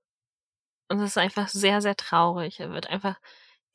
[0.88, 2.59] Und es ist einfach sehr, sehr traurig.
[2.59, 3.20] Er wird einfach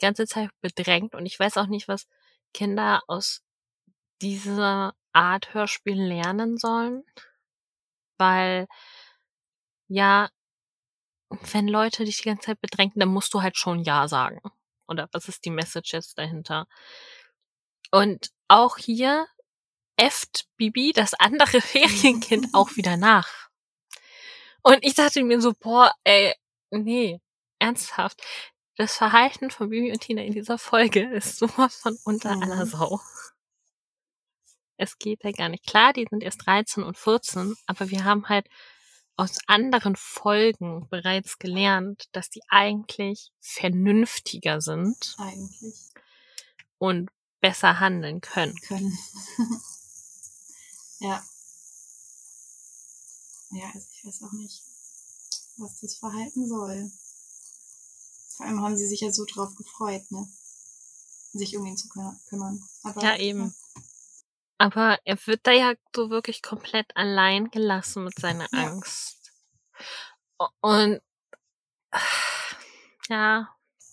[0.01, 2.07] die ganze Zeit bedrängt und ich weiß auch nicht, was
[2.53, 3.43] Kinder aus
[4.21, 7.05] dieser Art Hörspiel lernen sollen,
[8.19, 8.67] weil
[9.89, 10.31] ja,
[11.53, 14.41] wenn Leute dich die ganze Zeit bedrängen, dann musst du halt schon Ja sagen.
[14.89, 16.67] Oder was ist die Message jetzt dahinter?
[17.91, 19.27] Und auch hier
[19.97, 23.49] äfft Bibi das andere Ferienkind auch wieder nach.
[24.63, 26.35] Und ich dachte mir so, boah, ey,
[26.71, 27.21] nee,
[27.59, 28.23] ernsthaft.
[28.77, 32.43] Das Verhalten von Bibi und Tina in dieser Folge ist sowas von unter mhm.
[32.43, 33.01] aller Sau.
[34.77, 35.67] Es geht ja gar nicht.
[35.67, 38.49] Klar, die sind erst 13 und 14, aber wir haben halt
[39.17, 45.15] aus anderen Folgen bereits gelernt, dass die eigentlich vernünftiger sind.
[45.19, 45.91] Eigentlich.
[46.79, 47.11] Und
[47.41, 48.57] besser handeln können.
[48.67, 48.99] Können.
[51.01, 51.23] ja.
[53.51, 54.63] Ja, also ich weiß auch nicht,
[55.59, 56.91] was das Verhalten soll.
[58.37, 60.27] Vor allem haben sie sich ja so drauf gefreut, ne?
[61.33, 62.63] Sich um ihn zu kümmern.
[62.83, 63.55] Aber, ja, eben.
[63.77, 63.83] Ja.
[64.59, 68.69] Aber er wird da ja so wirklich komplett allein gelassen mit seiner ja.
[68.69, 69.33] Angst.
[70.61, 71.01] Und
[73.09, 73.49] ja,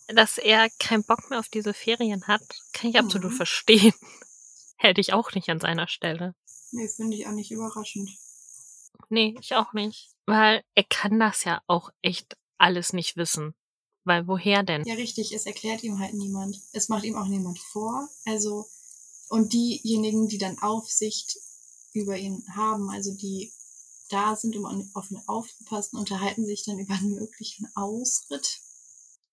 [0.07, 2.41] dass er keinen Bock mehr auf diese Ferien hat,
[2.73, 3.05] kann ich mhm.
[3.05, 3.93] absolut verstehen.
[4.77, 6.35] Hätte ich auch nicht an seiner Stelle.
[6.71, 8.09] Nee, finde ich auch nicht überraschend.
[9.09, 10.11] Nee, ich auch nicht.
[10.25, 13.55] Weil er kann das ja auch echt alles nicht wissen.
[14.09, 14.83] Weil woher denn?
[14.85, 16.59] Ja, richtig, es erklärt ihm halt niemand.
[16.73, 18.09] Es macht ihm auch niemand vor.
[18.25, 18.65] Also,
[19.27, 21.37] und diejenigen, die dann Aufsicht
[21.93, 23.53] über ihn haben, also die
[24.09, 28.61] da sind, um auf ihn aufzupassen, unterhalten sich dann über einen möglichen Ausritt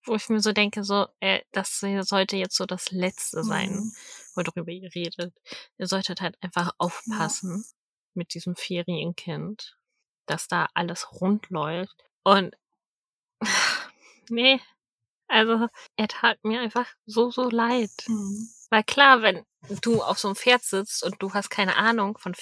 [0.05, 3.93] wo ich mir so denke, so, äh, das sollte jetzt so das Letzte sein, mhm.
[4.37, 5.35] worüber ihr redet.
[5.79, 7.73] Ihr solltet halt einfach aufpassen ja.
[8.15, 9.77] mit diesem Ferienkind,
[10.27, 12.05] dass da alles rund läuft.
[12.23, 12.55] Und
[14.31, 14.61] nee,
[15.29, 15.67] also
[15.97, 17.91] er tat mir einfach so, so leid.
[18.07, 18.49] Mhm.
[18.71, 19.45] Weil klar, wenn
[19.83, 22.35] du auf so einem Pferd sitzt und du hast keine Ahnung von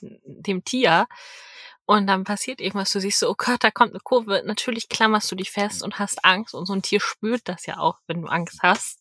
[0.00, 1.06] dem Tier,
[1.84, 4.42] und dann passiert irgendwas, du siehst so, oh Gott, da kommt eine Kurve.
[4.46, 7.78] Natürlich klammerst du dich fest und hast Angst und so ein Tier spürt das ja
[7.78, 9.00] auch, wenn du Angst hast.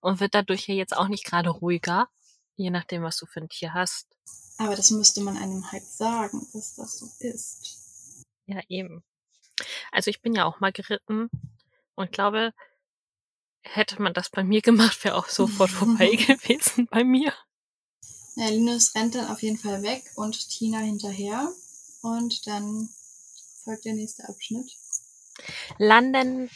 [0.00, 2.08] Und wird dadurch ja jetzt auch nicht gerade ruhiger,
[2.54, 4.06] je nachdem, was du für ein Tier hast.
[4.58, 8.24] Aber das müsste man einem halt sagen, dass das so ist.
[8.46, 9.02] Ja, eben.
[9.92, 11.30] Also ich bin ja auch mal geritten
[11.94, 12.52] und glaube,
[13.62, 17.32] hätte man das bei mir gemacht, wäre auch sofort vorbei gewesen bei mir.
[18.36, 21.52] Ja, Linus rennt dann auf jeden Fall weg und Tina hinterher.
[22.02, 22.88] Und dann
[23.64, 24.70] folgt der nächste Abschnitt.
[25.78, 26.48] Landen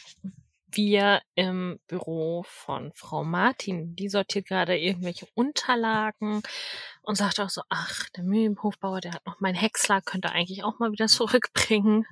[0.71, 3.95] wir im Büro von Frau Martin.
[3.95, 6.41] Die sortiert gerade irgendwelche Unterlagen
[7.01, 10.79] und sagt auch so, ach, der Mühlenhofbauer, der hat noch meinen Häcksler, könnte eigentlich auch
[10.79, 12.05] mal wieder zurückbringen.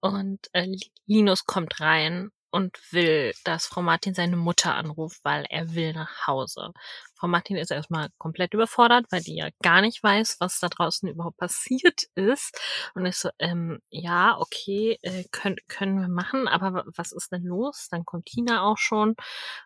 [0.00, 0.76] Und äh,
[1.06, 6.26] Linus kommt rein und will, dass Frau Martin seine Mutter anruft, weil er will nach
[6.26, 6.72] Hause.
[7.14, 11.08] Frau Martin ist erstmal komplett überfordert, weil die ja gar nicht weiß, was da draußen
[11.08, 12.58] überhaupt passiert ist.
[12.94, 17.44] Und ist so, ähm, ja, okay, äh, können, können wir machen, aber was ist denn
[17.44, 17.88] los?
[17.90, 19.16] Dann kommt Tina auch schon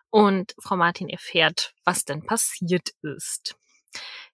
[0.09, 3.55] und Frau Martin erfährt, was denn passiert ist.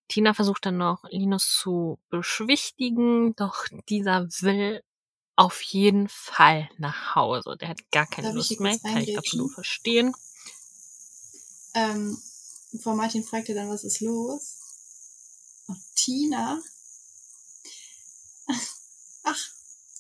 [0.07, 4.81] Tina versucht dann noch Linus zu beschwichtigen, doch dieser will
[5.37, 7.55] auf jeden Fall nach Hause.
[7.61, 10.13] Der hat gar keine Darf Lust mehr, kann ich absolut verstehen.
[11.75, 12.19] Ähm,
[12.81, 14.57] Frau Martin fragte dann, was ist los?
[15.67, 16.59] Und Tina,
[19.23, 19.49] ach,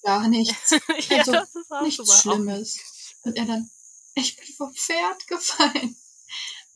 [0.01, 0.71] gar nichts.
[1.09, 2.79] ja, also, nichts Schlimmes.
[3.21, 3.69] Und er dann,
[4.15, 5.95] ich bin vom Pferd gefallen.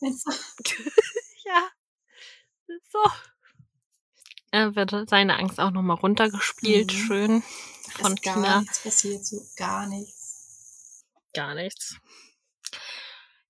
[1.44, 1.68] ja,
[2.90, 3.10] so.
[4.52, 6.96] Er wird seine Angst auch nochmal runtergespielt, mhm.
[6.96, 7.42] schön
[7.92, 8.46] von gar Tina.
[8.46, 11.04] Gar nichts passiert, so gar nichts.
[11.34, 11.96] Gar nichts.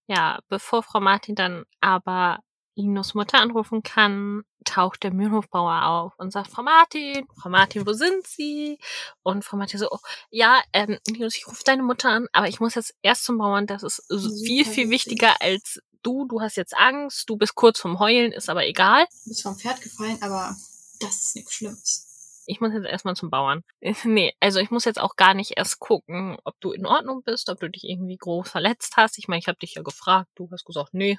[0.07, 2.40] Ja, bevor Frau Martin dann aber
[2.74, 7.93] Linus Mutter anrufen kann, taucht der Mühlenhofbauer auf und sagt, Frau Martin, Frau Martin, wo
[7.93, 8.78] sind Sie?
[9.22, 9.99] Und Frau Martin so, oh,
[10.30, 13.66] ja, ähm, Linus, ich rufe deine Mutter an, aber ich muss jetzt erst zum Bauern,
[13.66, 17.80] das ist Super viel, viel wichtiger als du, du hast jetzt Angst, du bist kurz
[17.80, 19.07] vom Heulen, ist aber egal.
[19.24, 20.57] Du bist vom Pferd gefallen, aber
[21.01, 22.11] das ist nichts Schlimmes
[22.47, 23.62] ich muss jetzt erstmal zum Bauern.
[24.05, 27.49] nee, also ich muss jetzt auch gar nicht erst gucken, ob du in Ordnung bist,
[27.49, 29.18] ob du dich irgendwie groß verletzt hast.
[29.18, 31.18] Ich meine, ich habe dich ja gefragt, du hast gesagt, nee,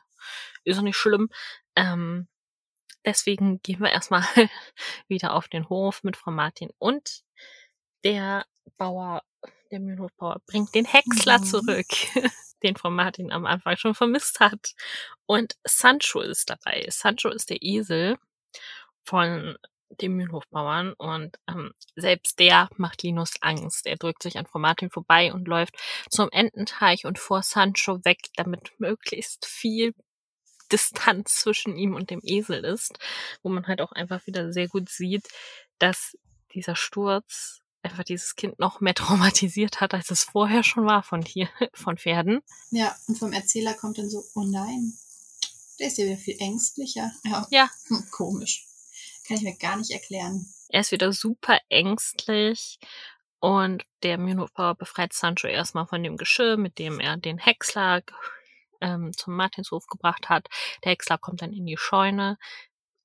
[0.63, 1.29] ist doch nicht schlimm.
[1.75, 2.27] Ähm,
[3.05, 4.23] deswegen gehen wir erstmal
[5.07, 7.23] wieder auf den Hof mit Frau Martin und
[8.03, 8.45] der
[8.77, 9.23] Bauer,
[9.71, 11.43] der Mühlenhofbauer, bringt den Häcksler mhm.
[11.45, 11.87] zurück,
[12.63, 14.73] den Frau Martin am Anfang schon vermisst hat.
[15.25, 16.85] Und Sancho ist dabei.
[16.89, 18.17] Sancho ist der Esel
[19.05, 19.57] von
[20.01, 23.85] dem Mühlenhofbauern und ähm, selbst der macht Linus Angst.
[23.85, 25.75] Er drückt sich an Frau Martin vorbei und läuft
[26.09, 29.93] zum Ententeich und vor Sancho weg, damit möglichst viel
[30.71, 32.97] Distanz zwischen ihm und dem Esel ist,
[33.43, 35.27] wo man halt auch einfach wieder sehr gut sieht,
[35.77, 36.17] dass
[36.53, 41.21] dieser Sturz einfach dieses Kind noch mehr traumatisiert hat, als es vorher schon war von
[41.21, 42.41] hier, von Pferden.
[42.71, 44.93] Ja, und vom Erzähler kommt dann so, oh nein,
[45.79, 47.11] der ist ja wieder viel ängstlicher.
[47.23, 47.47] Ja.
[47.49, 47.69] ja.
[47.87, 48.65] Hm, komisch.
[49.27, 50.45] Kann ich mir gar nicht erklären.
[50.69, 52.79] Er ist wieder super ängstlich
[53.39, 58.01] und der Mühlenhofbauer befreit Sancho erstmal von dem Geschirr, mit dem er den Häcksler
[58.81, 60.47] ähm, zum Martinshof gebracht hat.
[60.83, 62.37] Der Häcksler kommt dann in die Scheune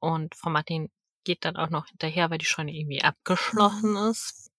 [0.00, 0.90] und Frau Martin
[1.24, 4.10] geht dann auch noch hinterher, weil die Scheune irgendwie abgeschlossen mhm.
[4.10, 4.50] ist.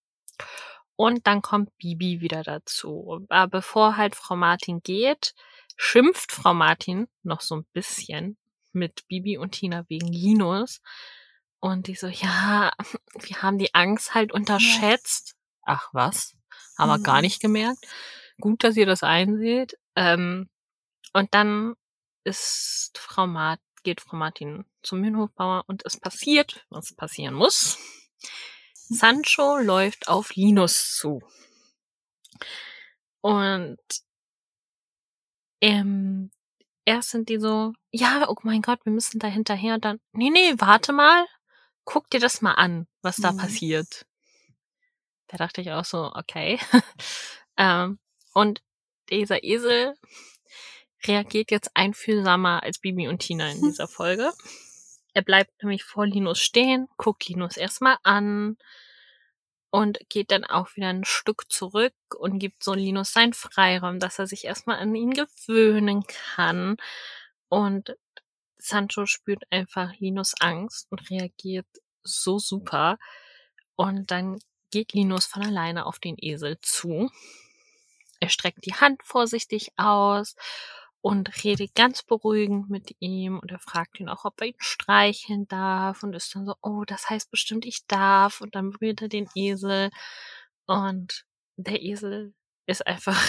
[0.95, 3.25] Und dann kommt Bibi wieder dazu.
[3.29, 5.33] Aber bevor halt Frau Martin geht,
[5.77, 8.37] schimpft Frau Martin noch so ein bisschen
[8.73, 10.81] mit Bibi und Tina wegen Linus,
[11.59, 12.71] und die so, ja,
[13.19, 15.35] wir haben die Angst halt unterschätzt.
[15.63, 16.35] Ach was?
[16.77, 17.21] Haben wir gar mhm.
[17.23, 17.85] nicht gemerkt.
[18.39, 19.77] Gut, dass ihr das einseht.
[19.95, 20.49] Ähm,
[21.13, 21.75] und dann
[22.23, 27.77] ist Frau Mart, geht Frau Martin zum Mühlenhofbauer und es passiert, was passieren muss.
[28.73, 31.21] Sancho läuft auf Linus zu.
[33.21, 33.77] Und
[35.61, 36.31] ähm,
[36.85, 39.77] erst sind die so, ja, oh mein Gott, wir müssen da hinterher.
[39.77, 41.27] Dann, nee, nee, warte mal
[41.89, 43.37] guck dir das mal an, was da mhm.
[43.37, 44.05] passiert.
[45.27, 46.59] Da dachte ich auch so, okay.
[47.57, 47.97] ähm,
[48.35, 48.61] und
[49.09, 49.95] dieser Esel
[51.07, 54.31] reagiert jetzt einfühlsamer als Bibi und Tina in dieser Folge.
[55.15, 58.57] Er bleibt nämlich vor Linus stehen, guckt Linus erstmal an
[59.71, 64.19] und geht dann auch wieder ein Stück zurück und gibt so Linus seinen Freiraum, dass
[64.19, 66.03] er sich erstmal an ihn gewöhnen
[66.35, 66.77] kann.
[67.47, 67.95] Und
[68.59, 71.67] Sancho spürt einfach Linus Angst und reagiert
[72.03, 72.97] so super.
[73.75, 74.39] Und dann
[74.71, 77.09] geht Linus von alleine auf den Esel zu.
[78.19, 80.35] Er streckt die Hand vorsichtig aus
[81.01, 85.47] und redet ganz beruhigend mit ihm und er fragt ihn auch, ob er ihn streicheln
[85.47, 89.07] darf und ist dann so, oh, das heißt bestimmt, ich darf und dann berührt er
[89.07, 89.91] den Esel
[90.65, 92.33] und der Esel
[92.65, 93.19] ist einfach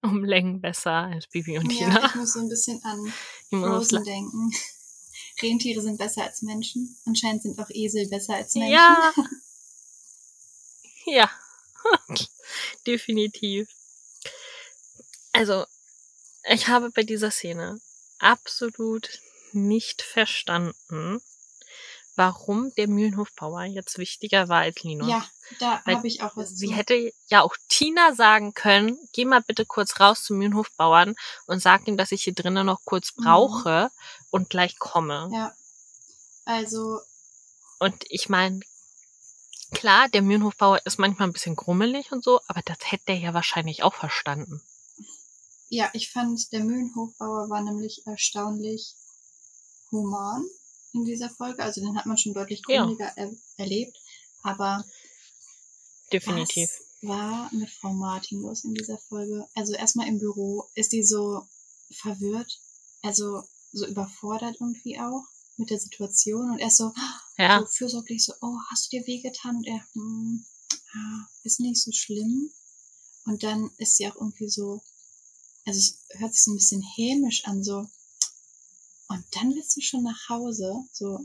[0.02, 2.00] um Längen besser als Bibi und Tina.
[2.00, 3.12] Ja, ich muss so ein bisschen an
[3.50, 4.50] Frozen denken.
[5.42, 6.96] Rentiere sind besser als Menschen.
[7.06, 8.72] Anscheinend sind auch Esel besser als Menschen.
[8.72, 9.12] Ja.
[11.06, 11.30] Ja.
[12.86, 13.68] Definitiv.
[15.32, 15.64] Also,
[16.48, 17.80] ich habe bei dieser Szene
[18.18, 19.08] absolut
[19.52, 21.20] nicht verstanden,
[22.16, 25.08] warum der Mühlenhofbauer jetzt wichtiger war als Linus.
[25.08, 25.24] Ja,
[25.58, 26.74] da habe ich auch was Sie zu.
[26.74, 31.14] hätte ja auch Tina sagen können, geh mal bitte kurz raus zum Mühlenhofbauern
[31.46, 33.24] und sag ihm, dass ich hier drinnen noch kurz mhm.
[33.24, 34.26] brauche mhm.
[34.30, 35.30] und gleich komme.
[35.32, 35.54] Ja.
[36.44, 37.00] Also.
[37.78, 38.60] Und ich meine,
[39.72, 43.34] klar, der Mühlenhofbauer ist manchmal ein bisschen grummelig und so, aber das hätte er ja
[43.34, 44.60] wahrscheinlich auch verstanden.
[45.68, 48.94] Ja, ich fand, der Mühlenhofbauer war nämlich erstaunlich
[49.90, 50.44] human
[50.92, 51.62] in dieser Folge.
[51.62, 53.24] Also den hat man schon deutlich gründiger ja.
[53.24, 53.96] er erlebt.
[54.42, 54.84] Aber
[56.12, 56.70] definitiv.
[57.02, 59.46] Was war mit Frau Martin los in dieser Folge?
[59.54, 61.46] Also erstmal im Büro ist die so
[61.90, 62.60] verwirrt,
[63.02, 65.24] also so überfordert irgendwie auch
[65.56, 66.92] mit der Situation und er ist so,
[67.38, 67.60] ja.
[67.60, 69.56] so fürsorglich so, oh, hast du dir wehgetan?
[69.56, 70.44] Und er, hm,
[70.94, 72.50] ah, ist nicht so schlimm.
[73.26, 74.82] Und dann ist sie auch irgendwie so,
[75.66, 77.86] also es hört sich so ein bisschen hämisch an, so,
[79.10, 81.18] und dann willst du schon nach Hause, so,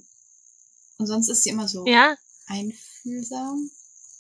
[0.97, 2.17] und sonst ist sie immer so ja.
[2.47, 3.69] einfühlsam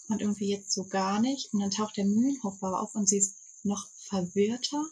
[0.07, 1.51] und irgendwie jetzt so gar nicht.
[1.51, 4.85] Und dann taucht der Mühlenhofbauer auf und sie ist noch verwirrter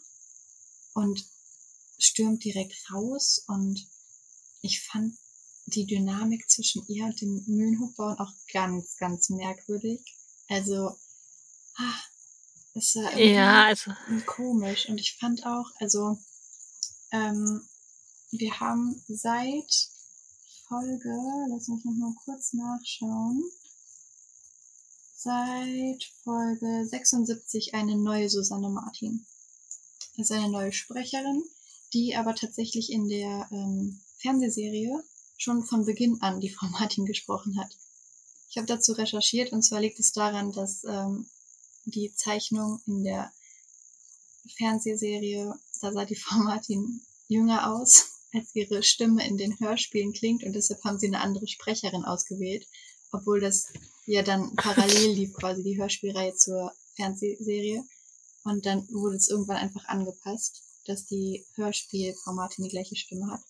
[0.94, 1.24] und
[1.98, 3.86] stürmt direkt raus und
[4.60, 5.14] ich fand
[5.66, 10.00] die Dynamik zwischen ihr und dem Mühlenhofbauern auch ganz, ganz merkwürdig.
[10.48, 10.98] Also,
[11.76, 12.00] ah,
[12.74, 13.92] es war irgendwie ja, also.
[14.26, 14.88] komisch.
[14.88, 16.18] Und ich fand auch, also,
[17.12, 17.64] ähm,
[18.38, 19.88] wir haben seit
[20.66, 21.14] Folge,
[21.50, 23.44] lass mich noch mal kurz nachschauen,
[25.16, 29.24] seit Folge 76 eine neue Susanne Martin.
[30.16, 31.44] Das ist eine neue Sprecherin,
[31.92, 35.04] die aber tatsächlich in der ähm, Fernsehserie
[35.36, 37.76] schon von Beginn an die Frau Martin gesprochen hat.
[38.50, 41.26] Ich habe dazu recherchiert und zwar liegt es daran, dass ähm,
[41.84, 43.32] die Zeichnung in der
[44.56, 50.44] Fernsehserie, da sah die Frau Martin jünger aus, als ihre Stimme in den Hörspielen klingt
[50.44, 52.66] und deshalb haben sie eine andere Sprecherin ausgewählt,
[53.12, 53.68] obwohl das
[54.06, 57.84] ja dann parallel lief quasi die Hörspielreihe zur Fernsehserie.
[58.44, 63.40] Und dann wurde es irgendwann einfach angepasst, dass die Hörspielfrau Martin die gleiche Stimme hat.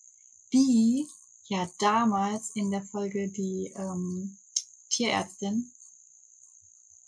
[0.53, 1.05] Die
[1.47, 4.37] ja damals in der Folge die ähm,
[4.89, 5.71] Tierärztin,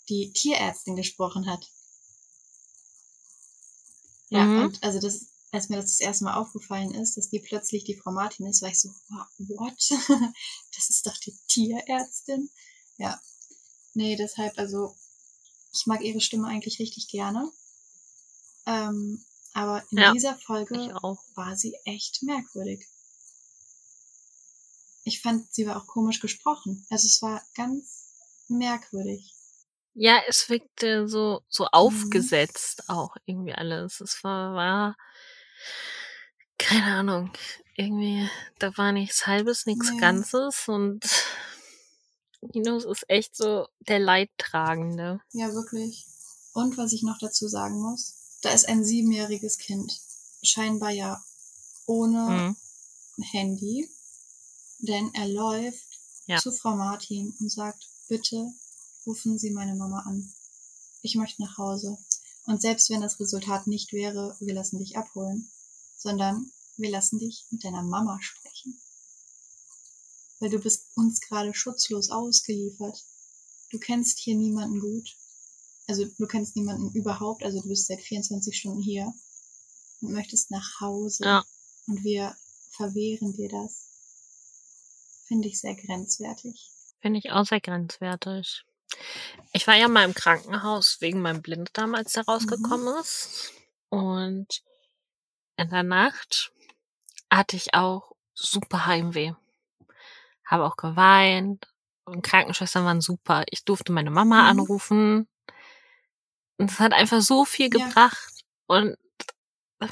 [0.08, 1.70] die Tierärztin gesprochen hat.
[4.28, 4.64] Ja, mhm.
[4.64, 7.96] und also das, als mir das das erste Mal aufgefallen ist, dass die plötzlich die
[7.96, 8.90] Frau Martin ist, war ich so,
[9.38, 9.90] what?
[10.76, 12.50] das ist doch die Tierärztin.
[12.98, 13.20] Ja,
[13.98, 14.94] Nee, deshalb, also
[15.72, 17.50] ich mag ihre Stimme eigentlich richtig gerne.
[18.64, 19.24] Ähm,
[19.54, 20.76] aber in ja, dieser Folge
[21.34, 22.86] war sie echt merkwürdig.
[25.02, 26.86] Ich fand, sie war auch komisch gesprochen.
[26.90, 28.12] Also es war ganz
[28.46, 29.34] merkwürdig.
[29.94, 31.70] Ja, es wirkte so, so mhm.
[31.72, 32.94] aufgesetzt mhm.
[32.94, 34.00] auch irgendwie alles.
[34.00, 34.96] Es war, war,
[36.58, 37.30] keine Ahnung,
[37.76, 38.28] irgendwie,
[38.58, 40.00] da war nichts Halbes, nichts nee.
[40.00, 41.06] Ganzes und
[42.40, 45.20] Linus ist echt so der Leidtragende.
[45.32, 46.06] Ja, wirklich.
[46.52, 49.92] Und was ich noch dazu sagen muss, da ist ein siebenjähriges Kind.
[50.42, 51.22] Scheinbar ja
[51.86, 52.56] ohne
[53.16, 53.24] mhm.
[53.32, 53.88] Handy.
[54.80, 56.38] Denn er läuft ja.
[56.38, 58.52] zu Frau Martin und sagt, bitte
[59.06, 60.32] rufen Sie meine Mama an.
[61.02, 61.98] Ich möchte nach Hause.
[62.48, 65.48] Und selbst wenn das Resultat nicht wäre, wir lassen dich abholen,
[65.96, 68.80] sondern wir lassen dich mit deiner Mama sprechen
[70.40, 73.04] weil du bist uns gerade schutzlos ausgeliefert.
[73.70, 75.16] Du kennst hier niemanden gut.
[75.86, 79.12] Also du kennst niemanden überhaupt, also du bist seit 24 Stunden hier
[80.00, 81.24] und möchtest nach Hause.
[81.24, 81.44] Ja.
[81.86, 82.36] Und wir
[82.70, 83.86] verwehren dir das.
[85.26, 86.70] Finde ich sehr grenzwertig.
[87.00, 88.64] Finde ich auch sehr grenzwertig.
[89.52, 93.00] Ich war ja mal im Krankenhaus wegen meinem Blinddarm, als der rausgekommen mhm.
[93.00, 93.52] ist.
[93.88, 94.62] Und
[95.56, 96.52] in der Nacht
[97.30, 99.32] hatte ich auch super Heimweh
[100.48, 101.68] habe auch geweint.
[102.04, 103.44] Und Krankenschwestern waren super.
[103.50, 104.48] Ich durfte meine Mama mhm.
[104.48, 105.28] anrufen.
[106.56, 108.32] Und es hat einfach so viel gebracht.
[108.68, 108.76] Ja.
[108.78, 108.96] Und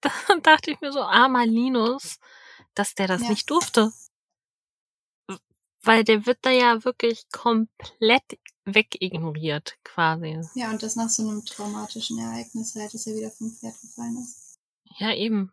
[0.00, 2.18] dann dachte ich mir so, armer Linus,
[2.74, 3.28] dass der das ja.
[3.28, 3.92] nicht durfte.
[5.82, 10.40] Weil der wird da ja wirklich komplett wegignoriert, quasi.
[10.54, 14.18] Ja, und das nach so einem traumatischen Ereignis halt, dass er wieder vom Pferd gefallen
[14.22, 14.58] ist.
[14.98, 15.52] Ja, eben.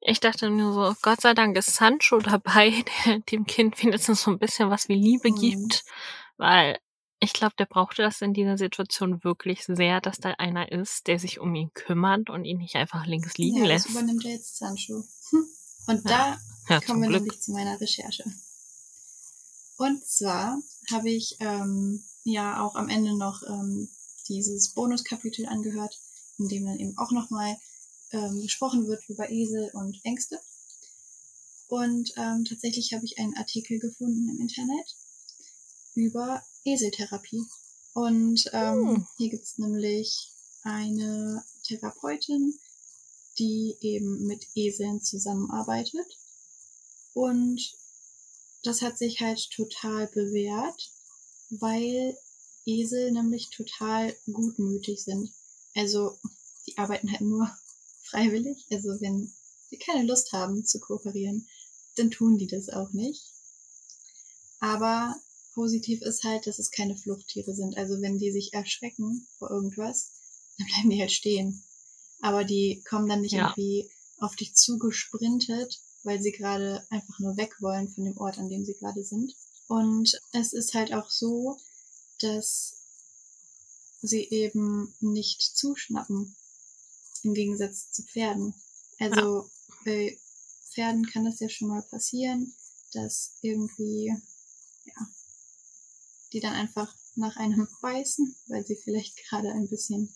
[0.00, 4.30] Ich dachte nur so, Gott sei Dank ist Sancho dabei, der dem Kind wenigstens so
[4.30, 5.36] ein bisschen was wie Liebe mhm.
[5.36, 5.84] gibt,
[6.36, 6.78] weil
[7.22, 11.18] ich glaube, der brauchte das in dieser Situation wirklich sehr, dass da einer ist, der
[11.18, 13.86] sich um ihn kümmert und ihn nicht einfach links liegen ja, lässt.
[13.86, 15.04] Das übernimmt er jetzt Sancho.
[15.86, 16.38] Und ja.
[16.68, 17.22] da ja, kommen wir Glück.
[17.22, 18.24] nämlich zu meiner Recherche.
[19.80, 23.88] Und zwar habe ich ähm, ja auch am Ende noch ähm,
[24.28, 25.98] dieses Bonuskapitel angehört,
[26.36, 27.56] in dem dann eben auch nochmal
[28.10, 30.38] ähm, gesprochen wird über Esel und Ängste.
[31.68, 34.96] Und ähm, tatsächlich habe ich einen Artikel gefunden im Internet
[35.94, 37.46] über Eseltherapie.
[37.94, 39.06] Und ähm, hm.
[39.16, 40.30] hier gibt's nämlich
[40.62, 42.52] eine Therapeutin,
[43.38, 46.18] die eben mit Eseln zusammenarbeitet.
[47.14, 47.79] Und
[48.62, 50.90] das hat sich halt total bewährt,
[51.50, 52.16] weil
[52.66, 55.32] Esel nämlich total gutmütig sind.
[55.74, 56.18] Also
[56.66, 57.50] die arbeiten halt nur
[58.02, 59.32] freiwillig, also wenn
[59.68, 61.48] sie keine Lust haben zu kooperieren.
[61.96, 63.22] dann tun die das auch nicht.
[64.60, 65.16] Aber
[65.54, 67.76] positiv ist halt, dass es keine Fluchttiere sind.
[67.76, 70.12] Also wenn die sich erschrecken vor irgendwas,
[70.58, 71.64] dann bleiben die halt stehen.
[72.20, 73.48] Aber die kommen dann nicht ja.
[73.48, 78.48] irgendwie auf dich zugesprintet, weil sie gerade einfach nur weg wollen von dem Ort, an
[78.48, 79.34] dem sie gerade sind.
[79.68, 81.58] Und es ist halt auch so,
[82.20, 82.76] dass
[84.02, 86.34] sie eben nicht zuschnappen,
[87.22, 88.54] im Gegensatz zu Pferden.
[88.98, 89.50] Also ja.
[89.84, 90.18] bei
[90.72, 92.54] Pferden kann das ja schon mal passieren,
[92.92, 94.14] dass irgendwie,
[94.84, 95.08] ja,
[96.32, 100.12] die dann einfach nach einem beißen, weil sie vielleicht gerade ein bisschen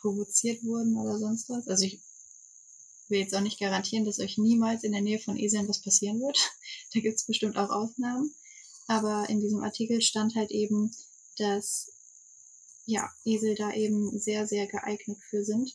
[0.00, 1.68] provoziert wurden oder sonst was.
[1.68, 2.00] Also ich
[3.12, 6.20] will jetzt auch nicht garantieren, dass euch niemals in der Nähe von Eseln was passieren
[6.20, 6.38] wird.
[6.94, 8.34] da gibt es bestimmt auch Ausnahmen.
[8.88, 10.90] Aber in diesem Artikel stand halt eben,
[11.36, 11.92] dass
[12.84, 15.72] ja, Esel da eben sehr, sehr geeignet für sind,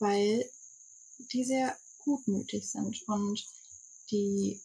[0.00, 0.50] weil
[1.32, 3.46] die sehr gutmütig sind und
[4.10, 4.60] die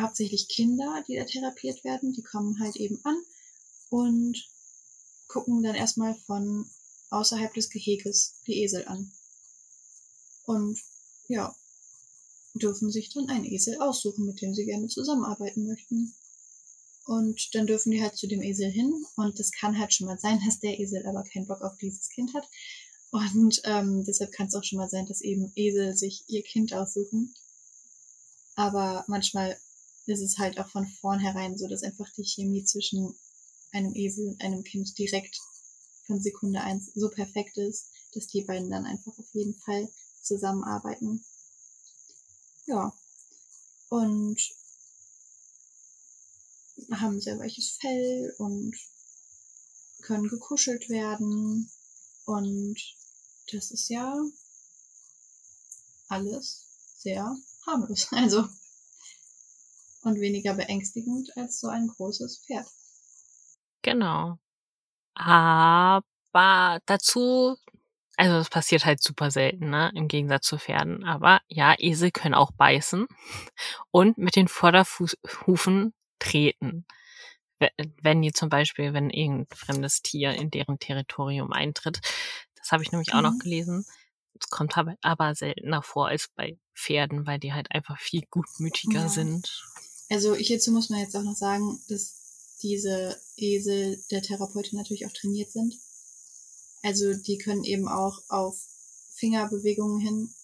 [0.00, 3.20] hauptsächlich Kinder, die da therapiert werden, die kommen halt eben an
[3.90, 4.48] und
[5.26, 6.68] gucken dann erstmal von
[7.10, 9.12] außerhalb des Geheges die Esel an.
[10.48, 10.80] Und
[11.28, 11.54] ja,
[12.54, 16.14] dürfen sich dann einen Esel aussuchen, mit dem sie gerne zusammenarbeiten möchten.
[17.04, 19.04] Und dann dürfen die halt zu dem Esel hin.
[19.16, 22.08] Und das kann halt schon mal sein, dass der Esel aber keinen Bock auf dieses
[22.08, 22.48] Kind hat.
[23.10, 26.72] Und ähm, deshalb kann es auch schon mal sein, dass eben Esel sich ihr Kind
[26.72, 27.34] aussuchen.
[28.56, 29.58] Aber manchmal
[30.06, 33.14] ist es halt auch von vornherein so, dass einfach die Chemie zwischen
[33.72, 35.38] einem Esel und einem Kind direkt
[36.06, 39.90] von Sekunde eins so perfekt ist, dass die beiden dann einfach auf jeden Fall
[40.22, 41.24] zusammenarbeiten.
[42.66, 42.92] Ja.
[43.88, 44.38] Und
[46.92, 48.76] haben sehr weiches Fell und
[50.02, 51.70] können gekuschelt werden.
[52.24, 52.78] Und
[53.52, 54.14] das ist ja
[56.08, 56.66] alles
[56.98, 57.36] sehr
[57.66, 58.08] harmlos.
[58.12, 58.48] Also
[60.02, 62.66] und weniger beängstigend als so ein großes Pferd.
[63.82, 64.38] Genau.
[65.14, 67.56] Aber dazu,
[68.18, 69.92] also das passiert halt super selten, ne?
[69.94, 71.04] Im Gegensatz zu Pferden.
[71.04, 73.06] Aber ja, Esel können auch beißen
[73.92, 76.84] und mit den Vorderhufen treten.
[78.02, 82.00] Wenn die zum Beispiel, wenn irgendein fremdes Tier in deren Territorium eintritt.
[82.56, 83.22] Das habe ich nämlich auch mhm.
[83.22, 83.86] noch gelesen.
[84.40, 89.08] Es kommt aber seltener vor als bei Pferden, weil die halt einfach viel gutmütiger ja.
[89.08, 89.64] sind.
[90.10, 95.12] Also hierzu muss man jetzt auch noch sagen, dass diese Esel der Therapeutin natürlich auch
[95.12, 95.74] trainiert sind.
[96.82, 98.56] Also die können eben auch auf
[99.14, 100.34] Fingerbewegungen hin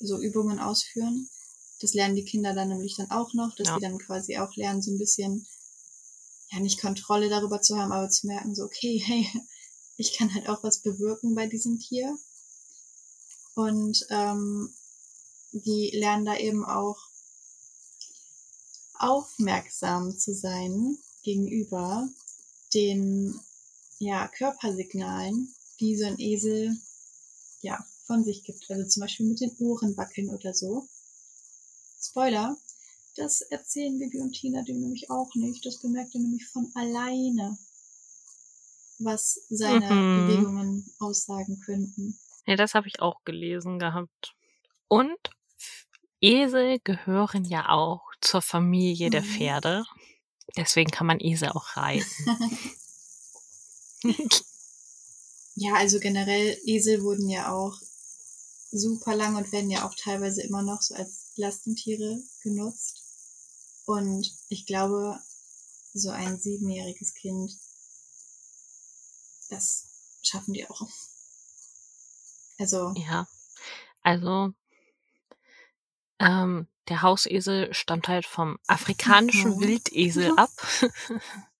[0.00, 1.28] so Übungen ausführen.
[1.80, 3.76] Das lernen die Kinder dann nämlich dann auch noch, dass ja.
[3.76, 5.46] die dann quasi auch lernen, so ein bisschen,
[6.50, 9.28] ja, nicht Kontrolle darüber zu haben, aber zu merken, so, okay, hey,
[9.96, 12.16] ich kann halt auch was bewirken bei diesem Tier.
[13.54, 14.72] Und ähm,
[15.52, 16.98] die lernen da eben auch
[18.94, 22.08] aufmerksam zu sein gegenüber
[22.72, 23.38] den
[23.98, 26.76] ja, Körpersignalen, die so ein Esel
[27.62, 28.70] ja, von sich gibt.
[28.70, 30.86] Also zum Beispiel mit den Ohren wackeln oder so.
[32.00, 32.56] Spoiler,
[33.16, 35.64] das erzählen Bibi und Tina dem nämlich auch nicht.
[35.64, 37.56] Das bemerkt er nämlich von alleine,
[38.98, 40.26] was seine mhm.
[40.28, 42.18] Bewegungen aussagen könnten.
[42.46, 44.34] Ja, das habe ich auch gelesen gehabt.
[44.88, 45.16] Und
[46.20, 49.26] Esel gehören ja auch zur Familie der mhm.
[49.26, 49.84] Pferde.
[50.56, 52.04] Deswegen kann man Esel auch reiten.
[55.54, 57.78] ja, also generell Esel wurden ja auch
[58.70, 63.02] super lang und werden ja auch teilweise immer noch so als Lastentiere genutzt.
[63.86, 65.18] Und ich glaube,
[65.92, 67.52] so ein siebenjähriges Kind,
[69.50, 69.84] das
[70.22, 70.88] schaffen die auch.
[72.58, 72.94] Also.
[72.96, 73.28] Ja.
[74.02, 74.52] Also,
[76.18, 79.60] ähm, der Hausesel stammt halt vom afrikanischen.
[79.60, 80.50] Wildesel ab.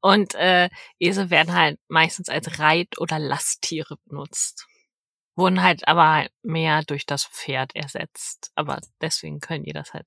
[0.00, 0.68] Und äh,
[0.98, 4.66] Esel werden halt meistens als Reit- oder Lasttiere benutzt.
[5.36, 8.50] Wurden halt aber mehr durch das Pferd ersetzt.
[8.54, 10.06] Aber deswegen können die das halt,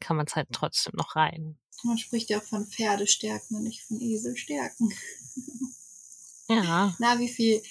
[0.00, 1.58] kann man es halt trotzdem noch reiten.
[1.84, 4.94] Man spricht ja auch von Pferdestärken und nicht von Eselstärken.
[6.48, 6.94] Ja.
[7.00, 7.62] Na, wie viel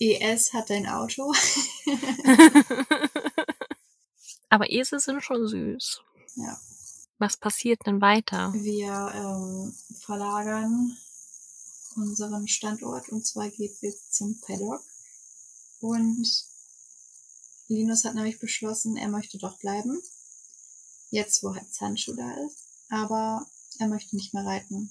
[0.00, 1.32] ES hat dein Auto?
[4.48, 6.02] Aber Esel sind schon süß.
[6.36, 6.58] Ja.
[7.20, 8.50] Was passiert denn weiter?
[8.54, 10.96] Wir ähm, verlagern
[11.96, 14.82] unseren Standort und zwar geht es zum Paddock.
[15.80, 16.26] Und
[17.68, 20.00] Linus hat nämlich beschlossen, er möchte doch bleiben.
[21.10, 22.56] Jetzt, wo halt Sancho da ist.
[22.88, 23.46] Aber
[23.78, 24.90] er möchte nicht mehr reiten.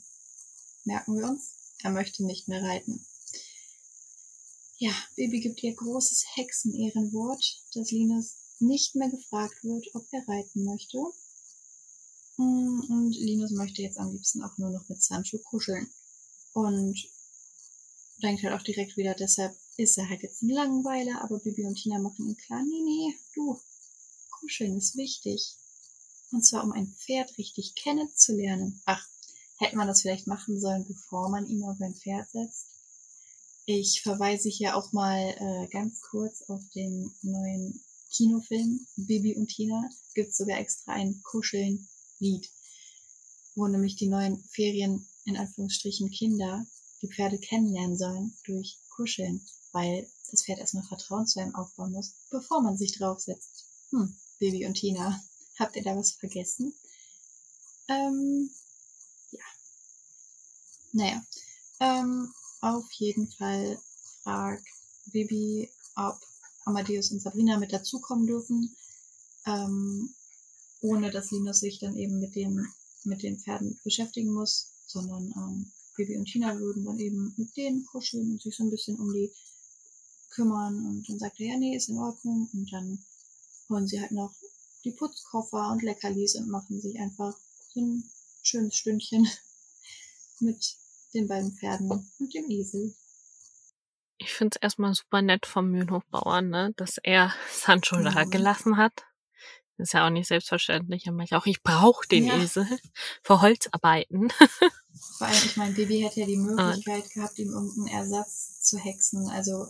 [0.83, 1.55] Merken wir uns?
[1.81, 3.03] Er möchte nicht mehr reiten.
[4.77, 10.63] Ja, Baby gibt ihr großes Hexenehrenwort, dass Linus nicht mehr gefragt wird, ob er reiten
[10.63, 10.99] möchte.
[12.39, 15.89] Mm, und Linus möchte jetzt am liebsten auch nur noch mit Sancho kuscheln.
[16.53, 16.97] Und
[18.23, 21.75] denkt halt auch direkt wieder, deshalb ist er halt jetzt ein Langweiler, aber Bibi und
[21.75, 23.59] Tina machen ihm klar, nee, nee, du,
[24.39, 25.57] kuscheln ist wichtig.
[26.31, 28.81] Und zwar, um ein Pferd richtig kennenzulernen.
[28.85, 29.05] Ach,
[29.57, 32.67] hätte man das vielleicht machen sollen, bevor man ihn auf ein Pferd setzt?
[33.65, 39.89] Ich verweise hier auch mal äh, ganz kurz auf den neuen Kinofilm Bibi und Tina.
[40.13, 41.21] Gibt sogar extra ein
[42.19, 42.49] Kuscheln-Lied,
[43.55, 46.65] wo nämlich die neuen Ferien in Anführungsstrichen Kinder
[47.01, 49.41] die Pferde kennenlernen sollen durch Kuscheln,
[49.71, 53.65] weil das Pferd erstmal Vertrauen zu einem aufbauen muss, bevor man sich draufsetzt.
[53.91, 55.21] Hm, Bibi und Tina,
[55.57, 56.73] habt ihr da was vergessen?
[57.87, 58.49] Ähm,
[59.31, 59.43] ja.
[60.91, 61.25] Naja,
[61.79, 63.79] ähm, auf jeden Fall
[64.21, 64.67] fragt
[65.07, 66.19] Bibi, ob
[66.65, 68.75] Amadeus und Sabrina mit dazukommen dürfen,
[69.45, 70.13] ähm,
[70.81, 72.65] ohne dass Linus sich dann eben mit den,
[73.03, 77.85] mit den Pferden beschäftigen muss, sondern ähm, Bibi und Tina würden dann eben mit denen
[77.85, 79.31] kuscheln und sich so ein bisschen um die
[80.29, 83.03] kümmern und dann sagt er, ja, nee, ist in Ordnung und dann
[83.69, 84.33] holen sie halt noch
[84.83, 87.35] die Putzkoffer und Leckerlis und machen sich einfach
[87.73, 88.03] so ein
[88.41, 89.27] schönes Stündchen
[90.39, 90.77] mit
[91.13, 92.95] den beiden Pferden und dem Esel.
[94.17, 98.05] Ich finde es erstmal super nett vom Mühlenhofbauern, ne, dass er Sancho mhm.
[98.05, 99.05] da gelassen hat.
[99.79, 101.07] Das ist ja auch nicht selbstverständlich.
[101.07, 102.37] Aber ich auch, ich brauche den ja.
[102.37, 102.67] Esel
[103.23, 104.29] für Holzarbeiten.
[105.17, 107.13] Vor allem, ich meine, Bibi hätte ja die Möglichkeit und.
[107.13, 109.27] gehabt, ihm irgendeinen Ersatz zu hexen.
[109.29, 109.67] Also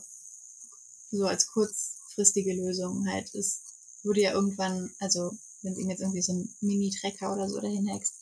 [1.12, 3.34] so als kurzfristige Lösung halt.
[3.34, 3.62] Es
[4.04, 5.32] würde ja irgendwann, also
[5.62, 8.16] wenn ihm jetzt irgendwie so einen Mini-Trecker oder so dahin hext,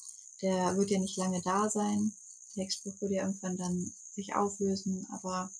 [0.44, 2.14] der wird ja nicht lange da sein
[2.58, 5.52] der Hexspruch würde ja irgendwann dann sich auflösen, aber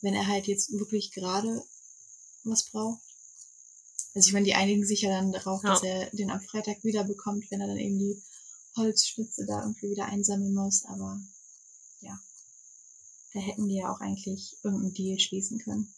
[0.00, 1.62] wenn er halt jetzt wirklich gerade
[2.44, 3.02] was braucht.
[4.14, 5.70] Also ich meine, die einigen sich ja dann darauf, ja.
[5.70, 8.22] dass er den am Freitag wieder bekommt, wenn er dann eben die
[8.76, 11.20] Holzstütze da irgendwie wieder einsammeln muss, aber
[12.00, 12.18] ja.
[13.32, 15.92] Da hätten die ja auch eigentlich irgendeinen Deal schließen können.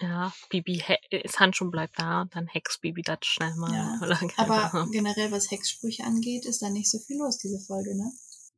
[0.00, 3.72] Ja, Bibi, ist Handschuh bleibt da und dann Hex Bibi das schnell mal.
[3.72, 4.00] Ja.
[4.02, 8.10] Oder aber generell, was Hexsprüche angeht, ist da nicht so viel los, diese Folge, ne?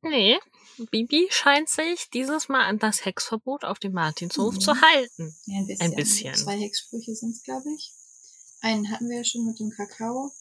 [0.02, 0.38] Nee,
[0.90, 4.60] Bibi scheint sich dieses Mal an das Hexverbot auf dem Martinshof mhm.
[4.60, 5.36] zu halten.
[5.46, 5.86] Ja, ein bisschen.
[5.86, 6.34] Ein bisschen.
[6.34, 7.92] Zwei Hexsprüche sind es, glaube ich.
[8.60, 10.32] Einen hatten wir ja schon mit dem Kakao.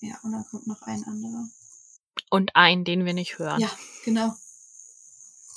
[0.00, 1.48] Ja, und dann kommt noch ein anderer.
[2.30, 3.60] Und einen, den wir nicht hören.
[3.60, 3.70] Ja,
[4.04, 4.34] genau.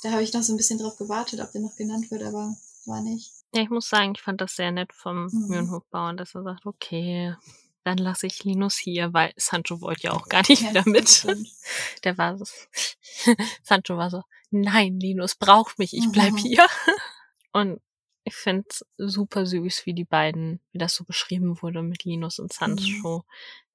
[0.02, 2.56] Da habe ich noch so ein bisschen drauf gewartet, ob der noch genannt wird, aber
[2.84, 3.32] war nicht.
[3.54, 5.46] Ja, ich muss sagen, ich fand das sehr nett vom mhm.
[5.48, 7.34] Mühlenhofbauern, dass er sagt, okay,
[7.84, 11.24] dann lasse ich Linus hier, weil Sancho wollte ja auch gar nicht ja, wieder mit.
[12.04, 12.44] Der war so,
[13.62, 16.38] Sancho war so, nein, Linus braucht mich, ich bleib mhm.
[16.38, 16.66] hier.
[17.52, 17.80] Und
[18.26, 22.52] ich finde super süß, wie die beiden, wie das so beschrieben wurde mit Linus und
[22.52, 23.22] Sancho, mhm.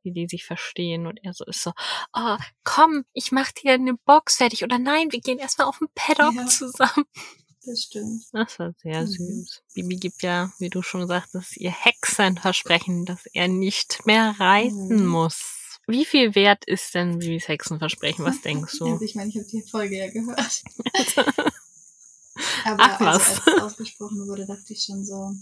[0.03, 1.71] wie die sich verstehen und er so ist so,
[2.13, 5.87] oh, komm, ich mach dir eine Box fertig oder nein, wir gehen erstmal auf den
[5.95, 6.45] Paddock ja.
[6.47, 7.05] zusammen.
[7.65, 8.23] Das stimmt.
[8.33, 9.07] Das war sehr mhm.
[9.07, 9.63] süß.
[9.73, 15.05] Bibi gibt ja, wie du schon sagtest, ihr Hexenversprechen, dass er nicht mehr reiten mhm.
[15.05, 15.79] muss.
[15.87, 18.25] Wie viel wert ist denn Bibis Hexenversprechen?
[18.25, 18.85] Was denkst du?
[18.85, 20.61] Also ich meine, ich habe die Folge ja gehört.
[22.65, 23.29] Aber Ach, was?
[23.29, 25.35] Als es ausgesprochen wurde, dachte ich schon so,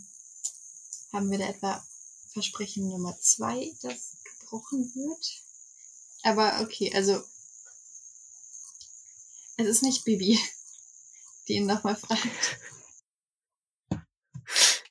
[1.13, 1.83] haben wir da etwa
[2.33, 5.25] Versprechen Nummer zwei, das gebrochen wird?
[6.23, 7.23] Aber okay, also
[9.57, 10.39] es ist nicht Bibi
[11.49, 12.59] die ihn nochmal fragt.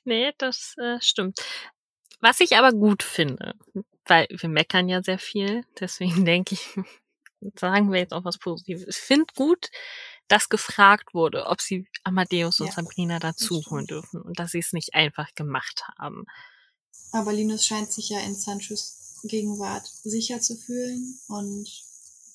[0.03, 1.39] Nee, das äh, stimmt.
[2.19, 3.55] Was ich aber gut finde,
[4.05, 6.77] weil wir meckern ja sehr viel, deswegen denke ich,
[7.55, 8.85] sagen wir jetzt auch was Positives.
[8.87, 9.71] Ich finde gut,
[10.29, 14.59] dass gefragt wurde, ob sie Amadeus und ja, Sabrina dazu holen dürfen und dass sie
[14.59, 16.25] es nicht einfach gemacht haben.
[17.11, 21.67] Aber Linus scheint sich ja in Sanchos Gegenwart sicher zu fühlen und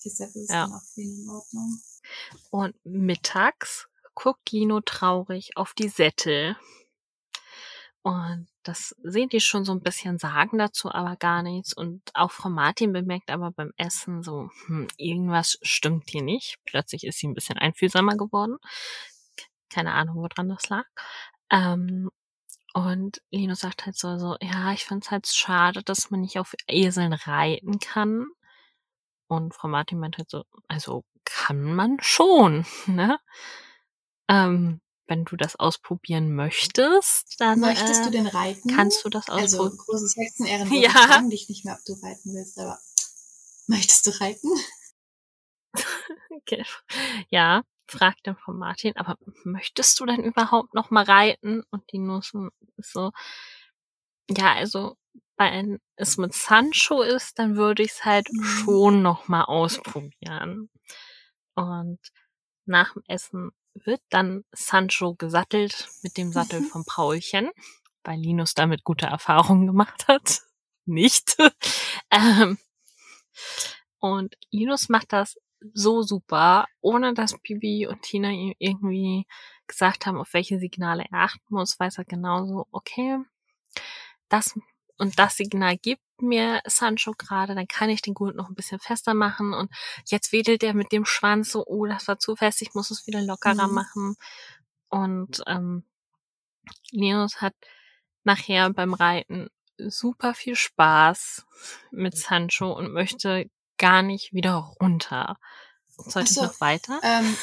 [0.04, 0.66] deshalb ist ja.
[0.66, 1.80] dann auch für ihn in Ordnung.
[2.50, 6.56] Und mittags guckt Lino traurig auf die Sättel.
[8.04, 11.72] Und das sehen die schon so ein bisschen, sagen dazu aber gar nichts.
[11.72, 16.58] Und auch Frau Martin bemerkt aber beim Essen so, hm, irgendwas stimmt hier nicht.
[16.66, 18.58] Plötzlich ist sie ein bisschen einfühlsamer geworden.
[19.70, 20.84] Keine Ahnung, woran das lag.
[21.48, 22.10] Ähm,
[22.74, 26.54] und Lino sagt halt so, so, ja, ich find's halt schade, dass man nicht auf
[26.68, 28.26] Eseln reiten kann.
[29.28, 33.18] Und Frau Martin meint halt so, also kann man schon, ne?
[34.28, 38.74] Ähm, wenn du das ausprobieren möchtest, dann möchtest äh, du denn reiten?
[38.74, 39.70] Kannst du das ausprobieren?
[39.70, 40.72] Also großes Hexenehren.
[40.72, 40.90] Ja.
[40.90, 42.78] fragen dich nicht mehr, ob du reiten willst, aber
[43.66, 44.48] möchtest du reiten?
[46.30, 46.64] okay.
[47.30, 51.62] Ja, fragt dann von Martin, aber möchtest du denn überhaupt noch mal reiten?
[51.70, 52.32] Und die Nuss
[52.76, 53.12] ist so,
[54.30, 54.96] ja, also
[55.36, 58.44] wenn es mit Sancho ist, dann würde ich es halt mhm.
[58.44, 60.70] schon noch mal ausprobieren.
[61.54, 61.98] Und
[62.66, 67.50] nach dem Essen wird dann Sancho gesattelt mit dem Sattel vom Paulchen,
[68.04, 70.40] weil Linus damit gute Erfahrungen gemacht hat.
[70.86, 71.36] Nicht.
[72.10, 72.58] ähm,
[73.98, 75.36] und Linus macht das
[75.72, 79.26] so super, ohne dass Bibi und Tina ihm irgendwie
[79.66, 83.18] gesagt haben, auf welche Signale er achten muss, weiß er genauso, okay,
[84.28, 84.58] das
[84.98, 88.78] und das Signal gibt mir Sancho gerade, dann kann ich den Gurt noch ein bisschen
[88.78, 89.70] fester machen und
[90.06, 93.06] jetzt wedelt er mit dem Schwanz so, oh, das war zu fest, ich muss es
[93.06, 93.74] wieder lockerer mhm.
[93.74, 94.16] machen.
[94.88, 95.84] Und ähm,
[96.90, 97.54] Linus hat
[98.22, 101.44] nachher beim Reiten super viel Spaß
[101.90, 105.36] mit Sancho und möchte gar nicht wieder runter.
[105.88, 107.00] Sollte so, ich noch weiter?
[107.02, 107.36] Ähm,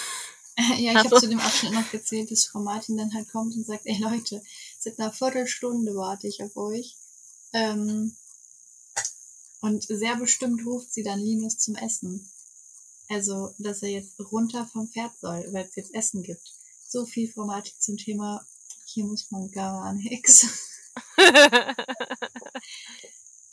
[0.77, 3.65] ja, ich habe zu dem Abschnitt noch gezählt, bis Frau Martin dann halt kommt und
[3.65, 4.41] sagt, ey Leute,
[4.79, 6.95] seit einer Viertelstunde warte ich auf euch.
[7.53, 8.15] Ähm,
[9.61, 12.29] und sehr bestimmt ruft sie dann Linus zum Essen.
[13.09, 16.53] Also, dass er jetzt runter vom Pferd soll, weil es jetzt Essen gibt.
[16.87, 18.45] So viel Frau Martin zum Thema,
[18.85, 20.47] hier muss man gar nichts.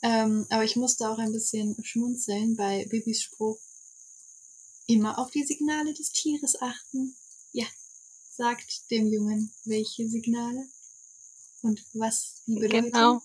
[0.02, 3.58] ähm, aber ich musste auch ein bisschen schmunzeln bei Bibis Spruch,
[4.86, 7.16] immer auf die Signale des Tieres achten.
[7.52, 7.66] Ja,
[8.36, 10.66] sagt dem Jungen, welche Signale
[11.62, 12.92] und was die bedeuten.
[12.92, 13.22] Genau.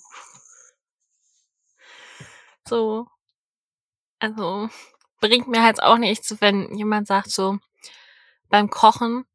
[2.74, 3.06] So,
[4.18, 4.68] also
[5.20, 7.60] bringt mir halt auch nichts, wenn jemand sagt so
[8.50, 9.26] beim Kochen,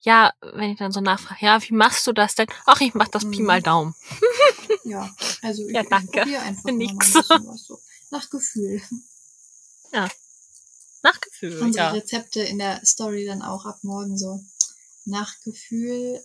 [0.00, 2.48] ja, wenn ich dann so nachfrage, ja, wie machst du das denn?
[2.66, 3.64] Ach, ich mach das Pi mal mhm.
[3.64, 3.94] Daumen.
[4.84, 5.08] ja,
[5.40, 6.22] also ich, ja, danke.
[6.28, 7.14] Ich einfach Nix.
[7.56, 7.80] So.
[8.10, 8.82] Nach Gefühl.
[9.94, 10.10] Ja,
[11.02, 11.62] nach Gefühl.
[11.62, 11.90] Unsere ja.
[11.92, 14.38] Rezepte in der Story dann auch ab morgen so
[15.06, 16.22] nach Gefühl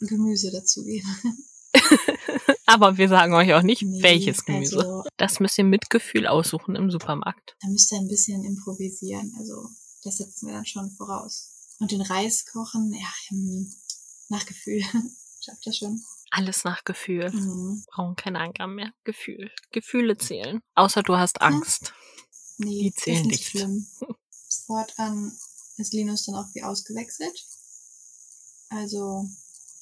[0.00, 1.08] Gemüse dazugeben.
[2.66, 4.78] Aber wir sagen euch auch nicht, nee, welches Gemüse.
[4.78, 7.56] Also, das müsst ihr mit Gefühl aussuchen im Supermarkt.
[7.60, 9.34] Da müsst ihr ein bisschen improvisieren.
[9.38, 9.68] Also
[10.04, 11.54] das setzen wir dann schon voraus.
[11.78, 13.08] Und den Reis kochen, ja,
[14.28, 14.82] nach Gefühl.
[15.40, 16.02] Schafft das schon.
[16.30, 17.30] Alles nach Gefühl.
[17.30, 17.84] Mhm.
[17.90, 18.92] Brauchen keine Angaben mehr.
[19.04, 19.50] Gefühl.
[19.72, 20.60] Gefühle zählen.
[20.74, 21.94] Außer du hast Angst.
[22.58, 23.44] Nee, Die zählen ist nicht.
[23.44, 23.86] Schlimm.
[24.66, 25.32] Fortan
[25.78, 27.46] ist Linus dann auch wie ausgewechselt.
[28.68, 29.24] Also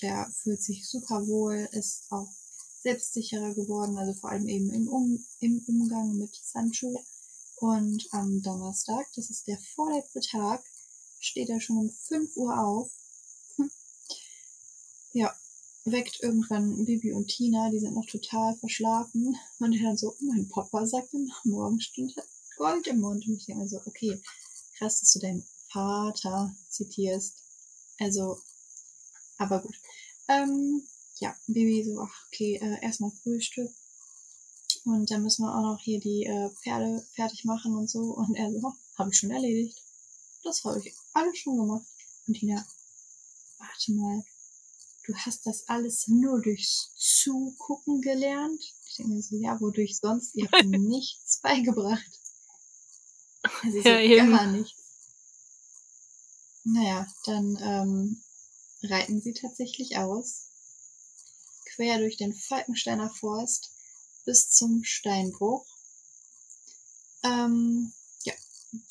[0.02, 2.28] der fühlt sich super wohl, ist auch
[2.82, 7.04] selbstsicherer geworden, also vor allem eben im, um im Umgang mit Sancho.
[7.56, 10.62] Und am Donnerstag, das ist der vorletzte Tag,
[11.18, 12.90] steht er schon um 5 Uhr auf.
[13.56, 13.70] Hm.
[15.12, 15.34] Ja,
[15.86, 19.36] weckt irgendwann Bibi und Tina, die sind noch total verschlafen.
[19.58, 23.26] Und er dann so, mein Papa sagte nach Morgenstund hat Gold im Mund.
[23.26, 24.20] Und ich denke mir so, okay,
[24.76, 27.36] krass, dass du deinen Vater zitierst.
[27.98, 28.38] Also,
[29.38, 29.74] aber gut.
[30.28, 30.82] Ähm,
[31.18, 33.70] ja, Baby so, ach, okay, äh, erstmal Frühstück.
[34.84, 38.00] Und dann müssen wir auch noch hier die äh, Pferde fertig machen und so.
[38.00, 39.82] Und er so, habe ich schon erledigt.
[40.44, 41.86] Das habe ich alles schon gemacht.
[42.26, 42.64] Und Tina,
[43.58, 44.22] warte mal,
[45.06, 48.62] du hast das alles nur durchs Zugucken gelernt?
[48.88, 50.34] Ich denke mir so, ja, wodurch sonst?
[50.36, 52.20] Ihr habt mir nichts beigebracht.
[53.62, 54.74] Also ja, so gar nichts.
[56.64, 58.22] Naja, dann ähm,
[58.86, 60.48] reiten sie tatsächlich aus,
[61.66, 63.70] quer durch den Falkensteiner Forst
[64.24, 65.66] bis zum Steinbruch.
[67.22, 67.92] Ähm,
[68.24, 68.34] ja,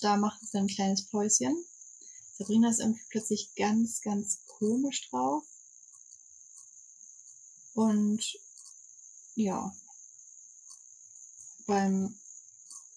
[0.02, 1.66] da machen sie ein kleines Päuschen.
[2.38, 5.44] Sabrina ist irgendwie plötzlich ganz, ganz komisch drauf.
[7.74, 8.40] Und
[9.36, 9.76] ja,
[11.66, 12.18] beim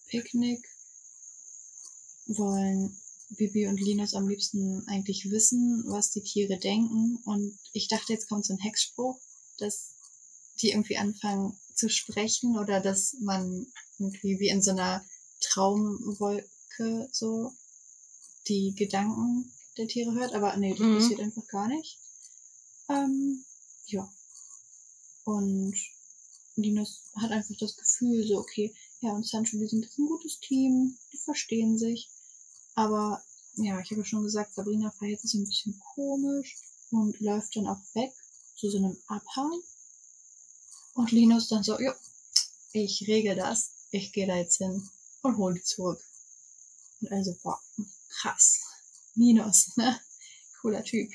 [0.07, 0.67] Picknick
[2.27, 2.97] wollen
[3.29, 7.21] Bibi und Linus am liebsten eigentlich wissen, was die Tiere denken.
[7.25, 9.19] Und ich dachte, jetzt kommt so ein Hexspruch,
[9.57, 9.93] dass
[10.61, 15.05] die irgendwie anfangen zu sprechen oder dass man irgendwie wie in so einer
[15.41, 17.53] Traumwolke so
[18.47, 20.33] die Gedanken der Tiere hört.
[20.33, 20.95] Aber nee, das mhm.
[20.95, 21.99] passiert einfach gar nicht.
[22.89, 23.45] Ähm,
[23.85, 24.11] ja.
[25.23, 25.75] Und
[26.55, 30.39] Linus hat einfach das Gefühl, so, okay, ja, und Sancho, die sind jetzt ein gutes
[30.39, 32.09] Team, die verstehen sich.
[32.79, 33.21] Aber
[33.55, 36.55] ja, ich habe schon gesagt, Sabrina verhält sich ein bisschen komisch
[36.91, 38.13] und läuft dann auch weg
[38.55, 39.51] zu so einem Abhang.
[40.93, 41.93] Und Linus dann so, ja,
[42.71, 43.71] ich regel das.
[43.91, 44.89] Ich gehe da jetzt hin
[45.23, 46.01] und hole die zurück.
[47.01, 47.59] Und also, boah,
[48.07, 48.61] krass.
[49.15, 49.99] Linus, ne?
[50.61, 51.11] Cooler Typ.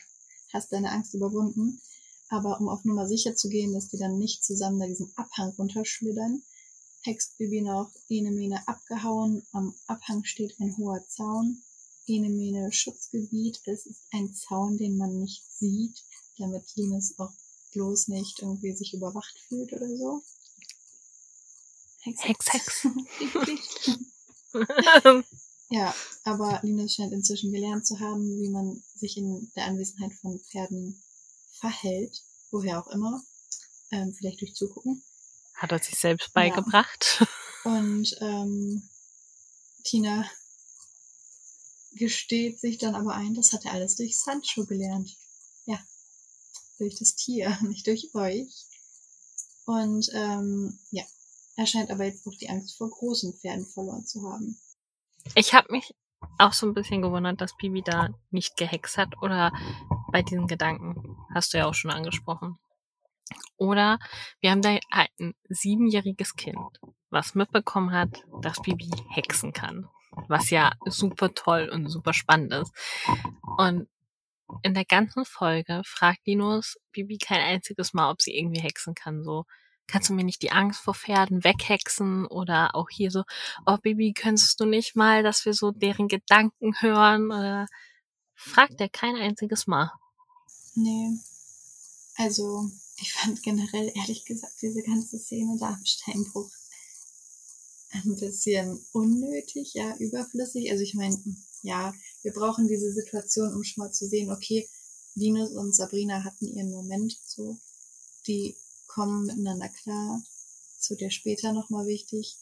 [0.53, 1.81] Hast deine Angst überwunden.
[2.28, 5.55] Aber um auf Nummer sicher zu gehen, dass die dann nicht zusammen da diesen Abhang
[5.57, 6.43] runterschlittern,
[7.05, 9.47] hext Bibi noch Enemene abgehauen.
[9.52, 11.62] Am Abhang steht ein hoher Zaun.
[12.06, 13.60] Enemene Schutzgebiet.
[13.66, 16.02] Es ist ein Zaun, den man nicht sieht,
[16.39, 17.32] damit Linus auch
[17.72, 20.22] bloß nicht irgendwie sich überwacht fühlt oder so.
[22.01, 22.52] Hex, Hex.
[22.52, 22.86] Hex.
[25.70, 25.94] ja,
[26.24, 31.02] aber Linus scheint inzwischen gelernt zu haben, wie man sich in der Anwesenheit von Pferden
[31.52, 33.22] verhält, woher auch immer.
[33.90, 35.02] Ähm, vielleicht durch Zugucken.
[35.55, 37.20] Hat er sich selbst beigebracht.
[37.20, 37.26] Ja.
[37.64, 38.89] Und ähm,
[39.85, 40.28] Tina
[41.93, 45.10] gesteht sich dann aber ein, das hat er alles durch Sancho gelernt.
[45.64, 45.78] Ja,
[46.78, 48.66] durch das Tier, nicht durch euch.
[49.66, 51.05] Und ähm, ja,
[51.56, 54.59] er scheint aber jetzt noch die Angst vor großen Pferden verloren zu haben.
[55.35, 55.94] Ich habe mich
[56.39, 59.52] auch so ein bisschen gewundert, dass Bibi da nicht gehext hat oder
[60.10, 62.59] bei diesen Gedanken, hast du ja auch schon angesprochen.
[63.56, 63.98] Oder
[64.40, 66.59] wir haben da ein siebenjähriges Kind,
[67.10, 69.88] was mitbekommen hat, dass Bibi hexen kann.
[70.28, 72.72] Was ja super toll und super spannend ist.
[73.56, 73.88] Und
[74.62, 79.24] in der ganzen Folge fragt Linus Bibi kein einziges Mal, ob sie irgendwie hexen kann.
[79.24, 79.44] So,
[79.86, 82.26] kannst du mir nicht die Angst vor Pferden weghexen?
[82.26, 83.24] Oder auch hier so,
[83.66, 87.26] oh Bibi, könntest du nicht mal, dass wir so deren Gedanken hören?
[87.26, 87.66] Oder
[88.34, 89.90] fragt er kein einziges Mal.
[90.74, 91.10] Nee.
[92.16, 96.51] Also, ich fand generell, ehrlich gesagt, diese ganze Szene da am Steinbruch
[97.91, 100.71] ein bisschen unnötig, ja, überflüssig.
[100.71, 101.16] Also ich meine,
[101.62, 104.69] ja, wir brauchen diese Situation, um schon mal zu sehen, okay,
[105.15, 107.57] Linus und Sabrina hatten ihren Moment so.
[108.27, 108.57] Die
[108.87, 110.23] kommen miteinander klar.
[110.79, 112.37] Das wird ja später nochmal wichtig.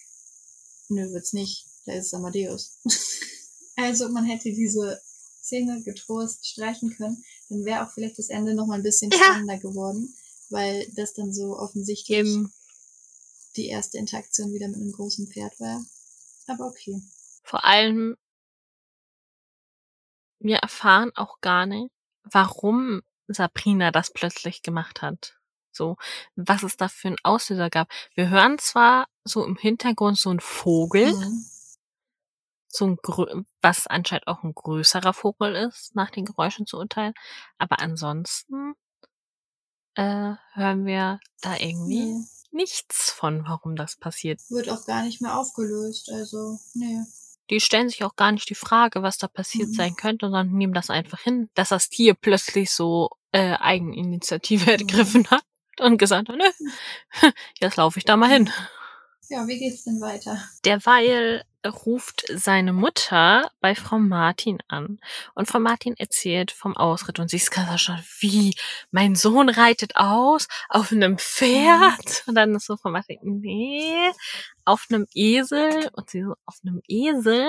[0.88, 1.66] Nö, wird's nicht.
[1.84, 2.78] Da ist Amadeus.
[3.76, 5.00] also man hätte diese
[5.42, 9.60] Szene getrost streichen können, dann wäre auch vielleicht das Ende nochmal ein bisschen spannender ja.
[9.60, 10.14] geworden,
[10.52, 12.52] weil das dann so offensichtlich Eben.
[13.56, 15.82] die erste Interaktion wieder mit einem großen Pferd war.
[16.46, 17.00] Aber okay.
[17.42, 18.16] Vor allem,
[20.38, 21.90] wir erfahren auch gar nicht,
[22.24, 25.38] warum Sabrina das plötzlich gemacht hat.
[25.72, 25.96] So,
[26.36, 27.88] was es da für einen Auslöser gab.
[28.14, 31.46] Wir hören zwar so im Hintergrund so ein Vogel, mhm.
[32.68, 37.14] so ein, was anscheinend auch ein größerer Vogel ist, nach den Geräuschen zu urteilen,
[37.56, 38.74] aber ansonsten
[39.94, 42.24] äh, hören wir da irgendwie nee.
[42.50, 44.40] nichts von, warum das passiert.
[44.48, 46.98] Wird auch gar nicht mehr aufgelöst, also, nee.
[47.50, 49.74] Die stellen sich auch gar nicht die Frage, was da passiert mhm.
[49.74, 54.70] sein könnte, sondern nehmen das einfach hin, dass das Tier plötzlich so äh, Eigeninitiative mhm.
[54.70, 55.44] ergriffen hat
[55.80, 58.50] und gesagt hat, nö, jetzt laufe ich da mal hin.
[59.28, 60.42] Ja, wie geht's denn weiter?
[60.64, 64.98] Derweil ruft seine Mutter bei Frau Martin an.
[65.34, 68.54] Und Frau Martin erzählt vom Ausritt und sie ist ganz schon, wie,
[68.90, 72.24] mein Sohn reitet aus auf einem Pferd?
[72.26, 74.10] Und dann ist so Frau Martin, nee,
[74.64, 75.90] auf einem Esel.
[75.92, 77.48] Und sie so, auf einem Esel?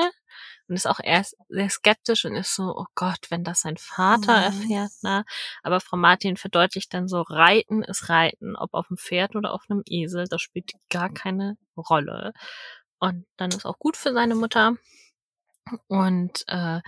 [0.67, 4.37] und ist auch erst sehr skeptisch und ist so, oh Gott, wenn das sein Vater
[4.37, 4.43] mhm.
[4.43, 5.25] erfährt, ne?
[5.61, 9.63] Aber Frau Martin verdeutlicht dann so, Reiten ist Reiten, ob auf dem Pferd oder auf
[9.69, 12.33] einem Esel, das spielt gar keine Rolle.
[13.03, 14.77] Und dann ist auch gut für seine Mutter.
[15.87, 16.79] Und äh,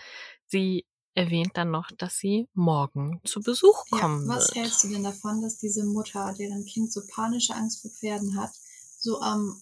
[0.47, 4.55] sie erwähnt dann noch, dass sie morgen zu Besuch kommen ja, was wird.
[4.55, 8.51] hältst du denn davon, dass diese Mutter, deren Kind so panische Angst vor Pferden hat,
[8.97, 9.61] so am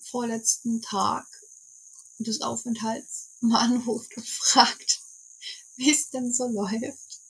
[0.00, 1.26] vorletzten Tag
[2.20, 5.02] des Aufenthalts mal anruft und fragt,
[5.76, 7.20] wie es denn so läuft.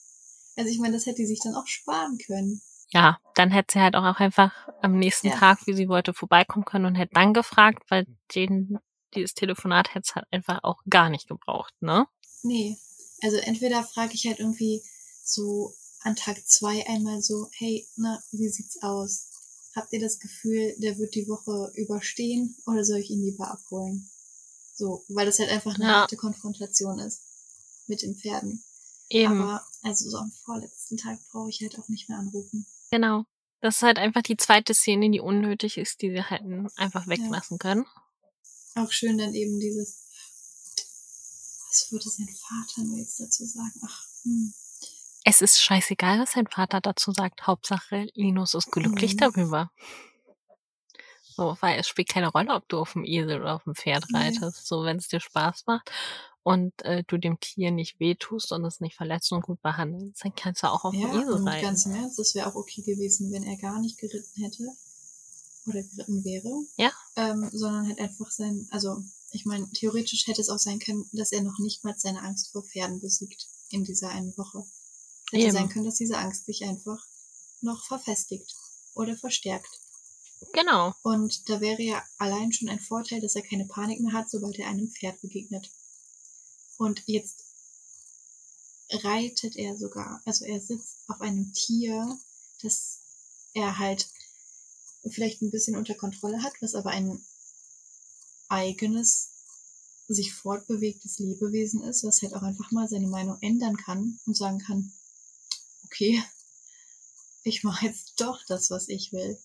[0.55, 2.63] Also ich meine, das hätte sie sich dann auch sparen können.
[2.89, 5.37] Ja, dann hätte sie halt auch einfach am nächsten ja.
[5.37, 8.79] Tag, wie sie wollte, vorbeikommen können und hätte dann gefragt, weil den,
[9.15, 12.07] dieses Telefonat hätte es halt einfach auch gar nicht gebraucht, ne?
[12.43, 12.79] Nee.
[13.23, 14.83] Also entweder frage ich halt irgendwie
[15.25, 19.31] so an Tag zwei einmal so, hey, na, wie sieht's aus?
[19.75, 24.09] Habt ihr das Gefühl, der wird die Woche überstehen oder soll ich ihn lieber abholen?
[24.75, 26.01] So, weil das halt einfach eine ja.
[26.01, 27.23] harte Konfrontation ist
[27.87, 28.63] mit den Pferden.
[29.09, 29.41] Eben.
[29.41, 32.67] Aber also so am vorletzten Tag brauche ich halt auch nicht mehr anrufen.
[32.91, 33.25] Genau.
[33.61, 36.43] Das ist halt einfach die zweite Szene, die unnötig ist, die wir halt
[36.77, 37.59] einfach weglassen ja.
[37.59, 37.87] können.
[38.75, 40.05] Auch schön dann eben dieses,
[41.71, 43.81] was würde sein Vater nur jetzt dazu sagen?
[43.85, 44.53] Ach, hm.
[45.25, 47.47] Es ist scheißegal, was sein Vater dazu sagt.
[47.47, 49.19] Hauptsache, Linus ist glücklich mhm.
[49.19, 49.73] darüber.
[51.23, 54.05] So, weil es spielt keine Rolle, ob du auf dem Esel oder auf dem Pferd
[54.15, 54.43] reitest.
[54.43, 54.63] Nee.
[54.65, 55.91] So, wenn es dir Spaß macht
[56.47, 60.33] und äh, du dem Tier nicht wehtust und es nicht verletzt und gut behandelst, dann
[60.33, 61.67] kannst du auch auf ja, dem Esel und reiten.
[61.67, 64.63] Ganz im Ernst, das wäre auch okay gewesen, wenn er gar nicht geritten hätte
[65.67, 66.53] oder geritten wäre.
[66.77, 66.93] Ja.
[67.17, 69.03] Ähm, sondern halt einfach sein, also
[69.33, 72.53] ich meine, theoretisch hätte es auch sein können, dass er noch nicht mal seine Angst
[72.53, 74.65] vor Pferden besiegt in dieser einen Woche.
[75.33, 75.53] Hätte Eben.
[75.53, 77.05] sein können, dass diese Angst sich einfach
[77.61, 78.55] noch verfestigt
[78.95, 79.81] oder verstärkt.
[80.53, 80.95] Genau.
[81.03, 84.57] Und da wäre ja allein schon ein Vorteil, dass er keine Panik mehr hat, sobald
[84.61, 85.73] er einem Pferd begegnet.
[86.79, 87.45] Und jetzt
[88.91, 92.19] reitet er sogar, also er sitzt auf einem Tier,
[92.63, 92.99] das
[93.55, 94.09] er halt
[95.09, 97.25] vielleicht ein bisschen unter Kontrolle hat, was aber ein
[98.49, 99.31] eigenes,
[100.09, 104.59] sich fortbewegtes Lebewesen ist, was halt auch einfach mal seine Meinung ändern kann und sagen
[104.59, 104.93] kann,
[105.85, 106.23] okay,
[107.43, 109.39] ich mache jetzt doch das, was ich will.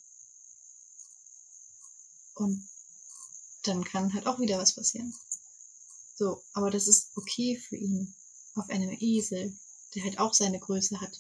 [2.35, 2.67] Und
[3.63, 5.13] dann kann halt auch wieder was passieren.
[6.22, 8.14] So, aber das ist okay für ihn.
[8.53, 9.57] Auf einem Esel,
[9.95, 11.19] der halt auch seine Größe hat.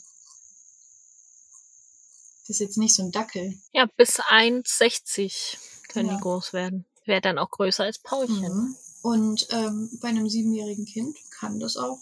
[2.41, 3.57] Das ist jetzt nicht so ein Dackel.
[3.73, 5.57] Ja, bis 1,60
[5.87, 6.17] können ja.
[6.17, 6.85] die groß werden.
[7.05, 8.53] Wäre dann auch größer als Paulchen.
[8.53, 8.75] Mhm.
[9.01, 11.97] Und ähm, bei einem siebenjährigen Kind kann das auch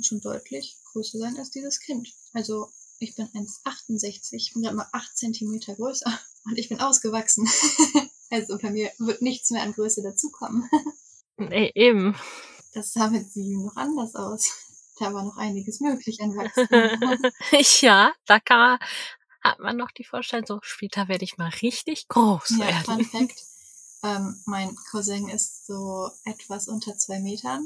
[0.00, 2.12] schon deutlich größer sein als dieses Kind.
[2.32, 6.12] Also ich bin 1,68, ich bin gerade mal 8 Zentimeter größer
[6.46, 7.48] und ich bin ausgewachsen.
[8.30, 10.68] also bei mir wird nichts mehr an Größe dazukommen.
[11.48, 12.16] Nee, eben.
[12.74, 14.50] Das sah mit sieben noch anders aus.
[14.98, 17.30] Da war noch einiges möglich an Wachstum.
[17.80, 18.78] ja, da kann man,
[19.42, 22.84] hat man noch die Vorstellung, so später werde ich mal richtig groß ja, werden.
[22.84, 23.44] Fun Fact,
[24.04, 27.64] ähm, mein Cousin ist so etwas unter zwei Metern.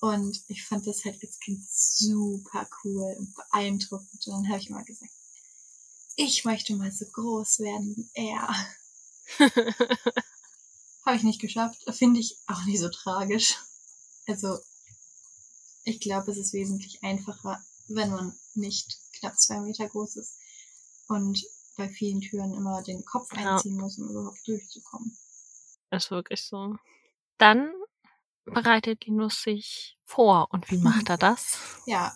[0.00, 4.26] Und ich fand das halt als Kind super cool und beeindruckend.
[4.26, 5.12] Und dann habe ich immer gesagt,
[6.16, 8.48] ich möchte mal so groß werden wie er.
[11.04, 11.82] habe ich nicht geschafft.
[11.90, 13.56] Finde ich auch nicht so tragisch.
[14.26, 14.58] Also,
[15.84, 20.38] ich glaube, es ist wesentlich einfacher, wenn man nicht knapp zwei Meter groß ist
[21.08, 21.42] und
[21.76, 23.82] bei vielen Türen immer den Kopf einziehen ja.
[23.82, 25.16] muss, um überhaupt durchzukommen.
[25.90, 26.76] Ist wirklich so.
[27.38, 27.72] Dann
[28.44, 30.48] bereitet Linus sich vor.
[30.50, 31.58] Und wie macht er das?
[31.86, 32.14] Ja,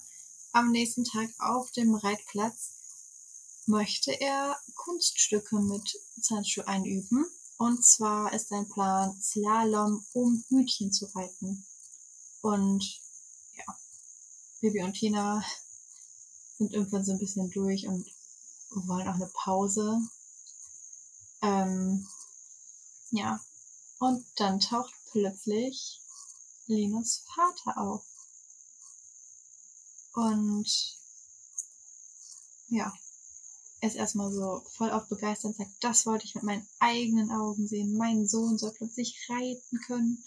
[0.52, 7.27] am nächsten Tag auf dem Reitplatz möchte er Kunststücke mit Zandschuh einüben.
[7.56, 11.64] Und zwar ist sein Plan Slalom, um Hütchen zu reiten.
[12.43, 12.85] Und
[13.56, 13.64] ja,
[14.60, 15.44] Bibi und Tina
[16.59, 18.06] sind irgendwann so ein bisschen durch und
[18.70, 20.01] wollen auch eine Pause.
[21.43, 22.06] Ähm,
[23.10, 23.40] ja,
[23.98, 26.01] und dann taucht plötzlich
[26.66, 28.05] Linus Vater auf.
[30.14, 30.98] Und
[32.68, 32.93] ja,
[33.86, 37.66] ist erstmal so voll auf begeistert und sagt, das wollte ich mit meinen eigenen Augen
[37.66, 37.97] sehen.
[37.97, 40.24] Mein Sohn soll plötzlich reiten können.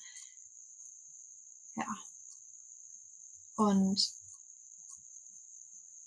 [1.76, 1.98] Ja.
[3.56, 4.12] Und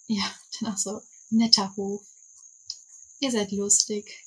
[0.07, 1.01] ja, dann auch so
[1.31, 2.05] netter Hof.
[3.21, 4.25] Ihr seid lustig.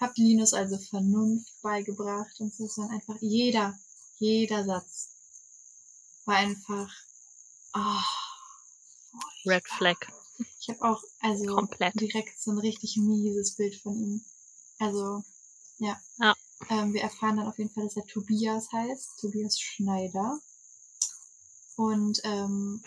[0.00, 3.78] Habt Linus also Vernunft beigebracht und so ist dann einfach jeder,
[4.18, 5.08] jeder Satz
[6.24, 6.92] war einfach
[7.74, 8.00] oh,
[9.46, 10.23] Red Flag.
[10.64, 12.00] Ich habe auch also Komplett.
[12.00, 14.24] direkt so ein richtig mieses Bild von ihm.
[14.78, 15.22] Also
[15.78, 16.00] ja.
[16.18, 16.34] ja.
[16.70, 20.38] Ähm, wir erfahren dann auf jeden Fall, dass er Tobias heißt, Tobias Schneider.
[21.76, 22.82] Und ähm,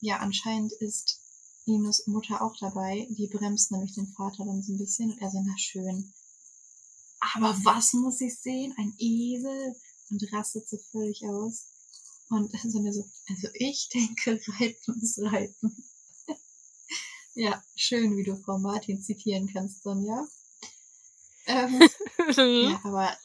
[0.00, 1.20] ja, anscheinend ist
[1.64, 3.06] Linus Mutter auch dabei.
[3.10, 6.12] Die bremst nämlich den Vater dann so ein bisschen und er so, na schön,
[7.34, 8.74] aber was muss ich sehen?
[8.76, 9.76] Ein Esel?
[10.10, 11.68] Und rastet so völlig aus.
[12.28, 15.84] Und dann so, also ich denke, Reiten ist Reiten.
[17.34, 20.26] Ja, schön, wie du Frau Martin zitieren kannst, Sonja.
[21.46, 21.80] Ähm,
[22.36, 23.16] ja, aber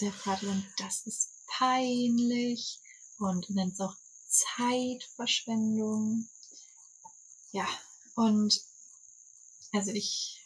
[0.00, 2.80] der Vater dann, das ist peinlich
[3.18, 3.96] und nennt es auch
[4.28, 6.28] Zeitverschwendung.
[7.52, 7.68] Ja,
[8.14, 8.60] und
[9.72, 10.42] also ich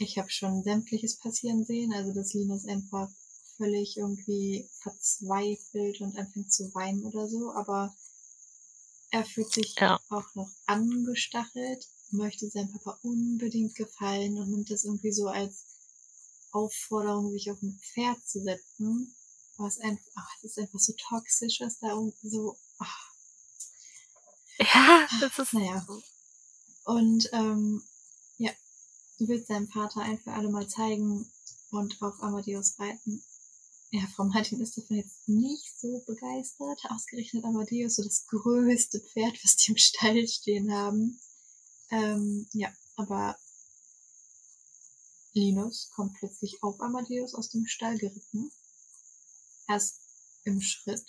[0.00, 3.08] ich habe schon sämtliches passieren sehen, also dass Linus einfach
[3.56, 7.94] völlig irgendwie verzweifelt und anfängt zu weinen oder so, aber
[9.10, 9.98] er fühlt sich ja.
[10.10, 15.64] auch noch angestachelt, möchte seinem Papa unbedingt gefallen und nimmt das irgendwie so als
[16.52, 19.14] Aufforderung, sich auf ein Pferd zu setzen.
[19.56, 23.12] Was einfach, ach, das ist einfach so toxisch, was da irgendwie so, ach.
[24.58, 25.52] Ja, das ist.
[25.52, 25.86] Naja.
[26.84, 27.82] Und ähm,
[28.38, 28.52] ja,
[29.18, 31.28] Du willst deinem Vater ein für alle Mal zeigen
[31.70, 33.20] und auf Amadeus reiten.
[33.90, 36.80] Ja, Frau Martin ist davon jetzt nicht so begeistert.
[36.88, 41.18] Ausgerechnet Amadeus, so das größte Pferd, was die im Stall stehen haben.
[41.90, 43.38] Ähm, ja, aber
[45.32, 48.50] Linus kommt plötzlich auf Amadeus aus dem Stall geritten.
[49.68, 50.00] Erst
[50.44, 51.04] im Schritt,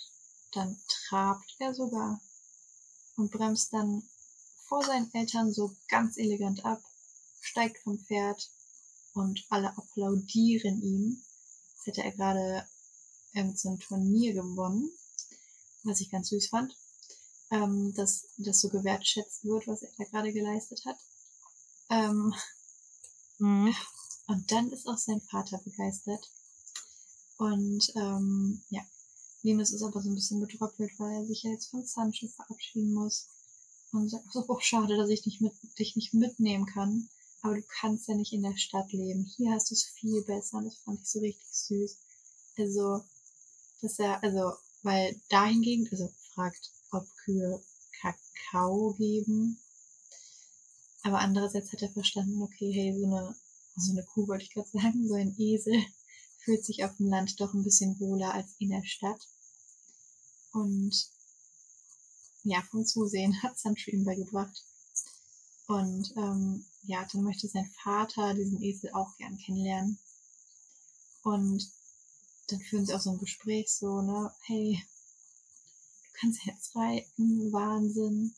[0.52, 2.20] dann trabt er sogar
[3.16, 4.02] und bremst dann
[4.68, 6.82] vor seinen Eltern so ganz elegant ab
[7.40, 8.50] steigt vom Pferd
[9.14, 11.22] und alle applaudieren ihm.
[11.74, 12.66] Jetzt hätte er gerade
[13.34, 14.90] ähm, so ein Turnier gewonnen,
[15.84, 16.76] was ich ganz süß fand,
[17.50, 20.96] ähm, dass das so gewertschätzt wird, was er da gerade geleistet hat.
[21.90, 22.34] Ähm,
[23.38, 23.74] mhm.
[24.26, 26.30] Und dann ist auch sein Vater begeistert.
[27.38, 28.82] Und ähm, ja,
[29.42, 32.92] Linus ist aber so ein bisschen betröppelt, weil er sich ja jetzt von Sancho verabschieden
[32.92, 33.26] muss.
[33.92, 37.08] Und sagt so, oh, schade, dass ich dich, mit, dich nicht mitnehmen kann
[37.42, 39.24] aber du kannst ja nicht in der Stadt leben.
[39.36, 41.96] Hier hast du es viel besser und das fand ich so richtig süß.
[42.58, 43.04] Also,
[43.80, 44.52] dass er, also,
[44.82, 47.62] weil dahingegen, also fragt, ob Kühe
[48.00, 49.58] Kakao geben.
[51.02, 53.34] Aber andererseits hat er verstanden, okay, hey, so eine,
[53.76, 55.82] so eine Kuh wollte ich gerade sagen, so ein Esel
[56.44, 59.20] fühlt sich auf dem Land doch ein bisschen wohler als in der Stadt.
[60.52, 61.10] Und
[62.42, 64.64] ja, vom Zusehen hat Sancho ihm beigebracht.
[65.66, 69.98] Und ähm, ja, dann möchte sein Vater diesen Esel auch gern kennenlernen.
[71.22, 71.70] Und
[72.48, 74.82] dann führen sie auch so ein Gespräch so, ne, hey,
[76.12, 78.34] kannst jetzt reiten, Wahnsinn.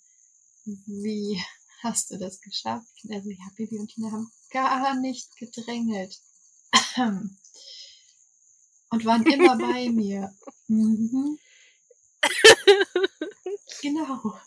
[0.65, 1.43] Wie
[1.83, 2.93] hast du das geschafft?
[3.11, 6.21] Also ja, Bibi und Tina haben gar nicht gedrängelt.
[8.91, 10.37] Und waren immer bei mir.
[10.69, 11.39] Mhm.
[13.81, 14.39] genau.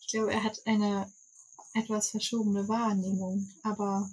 [0.00, 1.12] Ich glaube, er hat eine
[1.74, 4.10] etwas verschobene Wahrnehmung, aber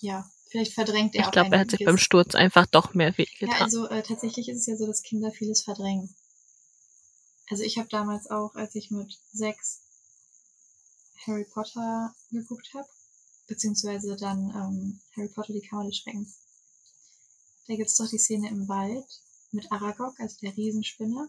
[0.00, 1.28] ja, vielleicht verdrängt er ich auch.
[1.28, 3.48] Ich glaube, er hat sich beim Sturz einfach doch mehr wehgetan.
[3.48, 6.14] Ja, also äh, tatsächlich ist es ja so, dass Kinder vieles verdrängen.
[7.48, 9.82] Also ich habe damals auch, als ich mit sechs
[11.26, 12.88] Harry Potter geguckt habe,
[13.48, 16.38] beziehungsweise dann ähm, Harry Potter, die Kammer des Schreckens.
[17.66, 19.06] Da gibt's doch die Szene im Wald
[19.52, 21.28] mit Aragog, also der Riesenspinne.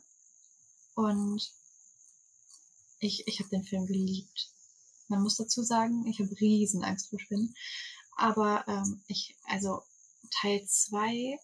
[0.96, 1.52] Und
[3.00, 4.50] ich, ich habe den Film geliebt.
[5.08, 7.56] Man muss dazu sagen, ich habe Riesenangst vor Spinnen.
[8.22, 9.82] Aber ähm, ich, also
[10.30, 11.40] Teil 2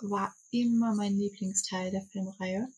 [0.00, 2.72] war immer mein Lieblingsteil der Filmreihe.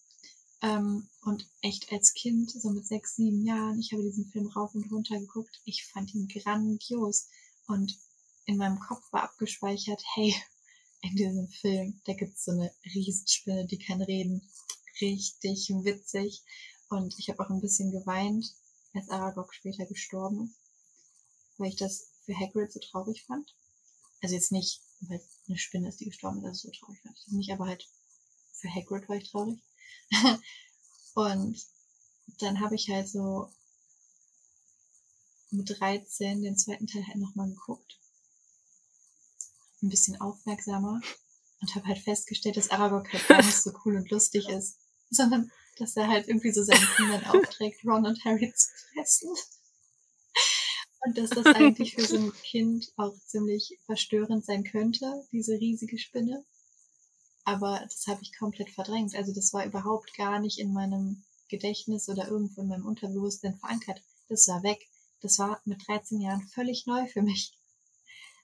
[0.60, 4.74] Ähm, und echt als Kind, so mit sechs, sieben Jahren, ich habe diesen Film rauf
[4.74, 5.60] und runter geguckt.
[5.64, 7.28] Ich fand ihn grandios.
[7.68, 7.96] Und
[8.46, 10.34] in meinem Kopf war abgespeichert, hey,
[11.02, 14.42] in diesem Film, da gibt's so eine Riesenspinne, die kann reden.
[15.00, 16.42] Richtig witzig.
[16.88, 18.52] Und ich habe auch ein bisschen geweint,
[18.94, 23.54] als Aragog später gestorben ist, weil ich das für Hagrid so traurig fand.
[24.22, 27.24] Also jetzt nicht, weil eine Spinne ist, die gestorben ist, also so traurig fand ich
[27.24, 27.88] das nicht, aber halt
[28.52, 29.62] für Hagrid war ich traurig.
[31.14, 31.58] und
[32.40, 33.50] dann habe ich halt so
[35.50, 37.98] mit 13 den zweiten Teil halt nochmal geguckt.
[39.82, 41.00] Ein bisschen aufmerksamer
[41.60, 44.76] und habe halt festgestellt, dass Aragog halt gar nicht so cool und lustig ist,
[45.08, 49.34] sondern dass er halt irgendwie so seinen Kindern aufträgt, Ron und Harry zu fressen.
[51.08, 55.98] Und dass das eigentlich für so ein Kind auch ziemlich verstörend sein könnte, diese riesige
[55.98, 56.44] Spinne
[57.48, 59.14] aber das habe ich komplett verdrängt.
[59.14, 64.02] Also das war überhaupt gar nicht in meinem Gedächtnis oder irgendwo in meinem Unterbewusstsein verankert.
[64.28, 64.86] Das war weg.
[65.22, 67.58] Das war mit 13 Jahren völlig neu für mich.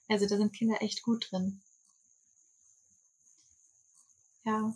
[0.07, 1.61] Also da sind Kinder echt gut drin.
[4.43, 4.75] Ja.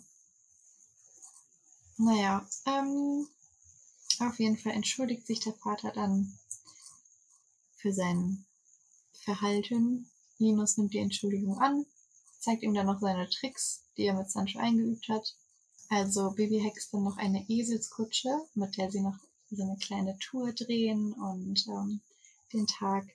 [1.96, 3.26] Naja, ähm,
[4.20, 6.38] auf jeden Fall entschuldigt sich der Vater dann
[7.80, 8.44] für sein
[9.12, 10.10] Verhalten.
[10.38, 11.86] Linus nimmt die Entschuldigung an
[12.40, 15.36] zeigt ihm dann noch seine Tricks, die er mit Sancho eingeübt hat.
[15.88, 19.16] Also Baby hext dann noch eine Eselskutsche, mit der sie noch
[19.50, 22.00] so eine kleine Tour drehen und ähm,
[22.52, 23.06] den Tag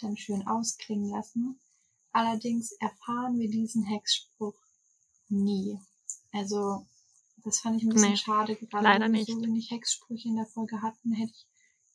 [0.00, 1.60] dann schön ausklingen lassen.
[2.12, 4.54] Allerdings erfahren wir diesen Hexspruch
[5.28, 5.78] nie.
[6.32, 6.86] Also
[7.44, 10.46] das fand ich ein bisschen nee, schade, gerade wenn wir so wenig Hexsprüche in der
[10.46, 11.46] Folge hatten, hätte ich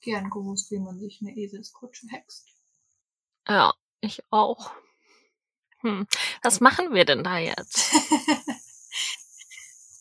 [0.02, 2.45] gern gewusst, wie man sich eine Eselskutsche hext.
[3.48, 4.72] Ja, ich auch.
[5.80, 6.07] Hm.
[6.44, 7.94] Was machen wir denn da jetzt?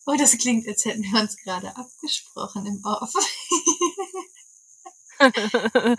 [0.06, 3.12] oh, das klingt, als hätten wir uns gerade abgesprochen im Off.
[5.18, 5.97] hm.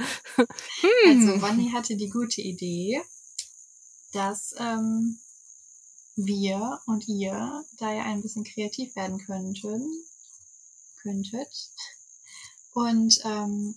[1.05, 3.01] Also, Bonnie hatte die gute Idee,
[4.13, 5.19] dass ähm,
[6.15, 10.03] wir und ihr da ja ein bisschen kreativ werden könnten,
[11.01, 11.69] könntet.
[12.73, 13.75] Und ähm,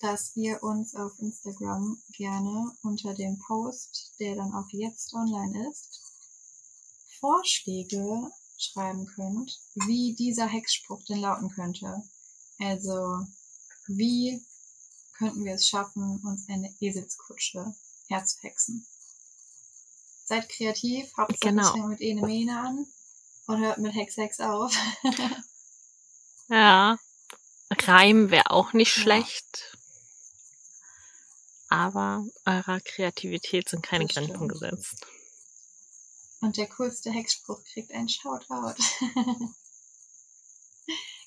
[0.00, 6.02] dass ihr uns auf Instagram gerne unter dem Post, der dann auch jetzt online ist,
[7.18, 12.02] Vorschläge schreiben könnt, wie dieser Hexspruch denn lauten könnte.
[12.58, 13.26] Also,
[13.86, 14.44] wie
[15.16, 17.74] könnten wir es schaffen, uns eine Eselskutsche
[18.08, 18.86] herzuhexen?
[20.24, 21.88] Seid kreativ, hauptsächlich genau.
[21.88, 22.86] mit Ene Mene an
[23.46, 24.76] und hört mit Hex Hex auf.
[26.48, 26.98] ja.
[27.70, 29.77] Reim wäre auch nicht schlecht
[31.68, 35.06] aber eurer Kreativität sind keine Grenzen gesetzt.
[36.40, 38.80] Und der coolste Hexspruch kriegt einen Shoutout.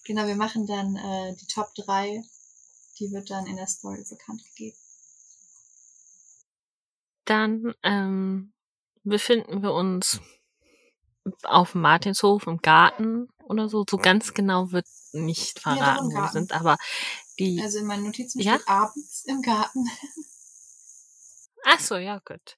[0.05, 2.23] genau, wir machen dann äh, die Top 3.
[2.99, 4.77] Die wird dann in der Story bekannt gegeben.
[7.26, 8.53] Dann ähm,
[9.03, 10.22] befinden wir uns
[11.43, 13.85] auf dem Martinshof im Garten oder so.
[13.89, 16.77] So ganz genau wird nicht verraten, ja, wo wir sind, aber
[17.38, 17.61] die.
[17.61, 18.55] Also in meinen Notizen ja?
[18.55, 19.85] steht abends im Garten.
[21.65, 22.57] Ach so, ja, gut.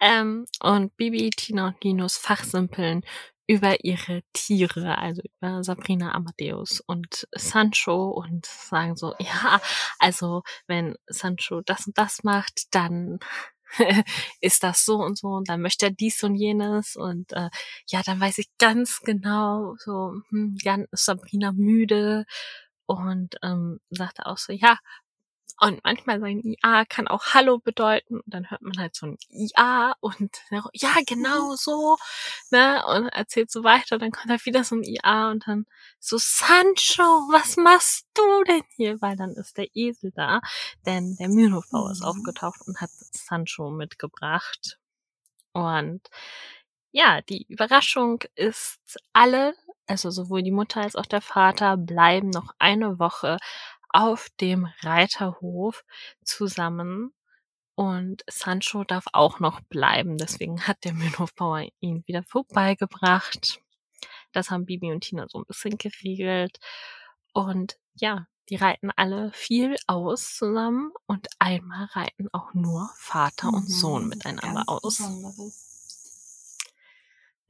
[0.00, 3.02] Ähm, und Bibi, Tina und Linus fachsimpeln
[3.46, 9.60] über ihre Tiere, also über Sabrina Amadeus und Sancho und sagen so, ja,
[9.98, 13.18] also wenn Sancho das und das macht, dann
[14.40, 17.50] ist das so und so und dann möchte er dies und jenes und äh,
[17.88, 22.24] ja, dann weiß ich ganz genau, so, hm, dann ist Sabrina müde
[22.86, 24.78] und ähm, sagte auch so, ja,
[25.60, 28.16] und manchmal sein IA kann auch Hallo bedeuten.
[28.20, 30.30] Und dann hört man halt so ein IA und
[30.72, 31.56] ja, genau mhm.
[31.56, 31.96] so,
[32.50, 32.84] ne?
[32.86, 33.96] Und erzählt so weiter.
[33.96, 35.66] Und dann kommt halt wieder so ein IA und dann
[36.00, 39.00] so, Sancho, was machst du denn hier?
[39.00, 40.40] Weil dann ist der Esel da.
[40.86, 41.92] Denn der Mühlenhofbauer mhm.
[41.92, 44.78] ist aufgetaucht und hat Sancho mitgebracht.
[45.52, 46.08] Und
[46.92, 48.80] ja, die Überraschung ist
[49.12, 49.54] alle,
[49.86, 53.38] also sowohl die Mutter als auch der Vater bleiben noch eine Woche
[53.92, 55.84] auf dem Reiterhof
[56.24, 57.12] zusammen
[57.74, 60.18] und Sancho darf auch noch bleiben.
[60.18, 63.60] Deswegen hat der Mühlenhofbauer ihn wieder vorbeigebracht.
[64.32, 66.58] Das haben Bibi und Tina so ein bisschen geregelt.
[67.32, 73.54] Und ja, die reiten alle viel aus zusammen und einmal reiten auch nur Vater mhm,
[73.54, 74.98] und Sohn miteinander aus.
[74.98, 75.71] Besonderes.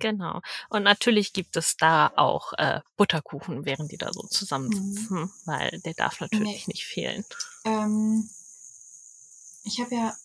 [0.03, 0.43] Genau.
[0.69, 5.33] Und natürlich gibt es da auch äh, Butterkuchen, während die da so zusammensitzen, mhm.
[5.45, 6.73] weil der darf natürlich nee.
[6.73, 7.25] nicht fehlen.
[7.65, 8.29] Ähm,
[9.63, 10.17] ich habe ja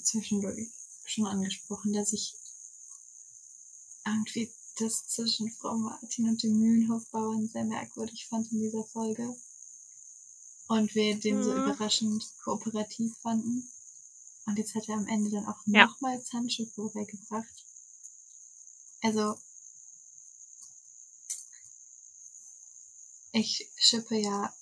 [0.00, 0.68] zwischendurch
[1.04, 2.36] schon angesprochen, dass ich
[4.06, 9.34] irgendwie das zwischen Frau Martin und dem Mühlenhofbauern sehr merkwürdig fand in dieser Folge.
[10.68, 11.42] Und wir den mhm.
[11.42, 13.68] so überraschend kooperativ fanden.
[14.46, 15.86] Und jetzt hat er am Ende dann auch ja.
[15.86, 17.64] nochmal Sancho vorbeigebracht.
[19.02, 19.38] Also,
[23.32, 24.52] ich schippe ja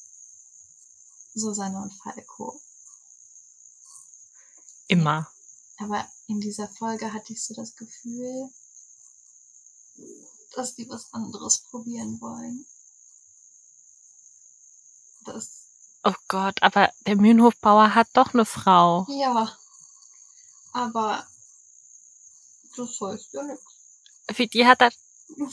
[1.34, 2.60] Susanne und Falco.
[4.88, 5.30] Immer.
[5.78, 8.50] Aber in dieser Folge hatte ich so das Gefühl,
[10.54, 12.66] dass die was anderes probieren wollen.
[15.24, 15.50] Das
[16.04, 19.06] oh Gott, aber der Mühlenhofbauer hat doch eine Frau.
[19.08, 19.58] Ja.
[20.72, 21.26] Aber
[22.76, 23.65] das heißt ja nichts.
[24.30, 24.90] Für die hat er,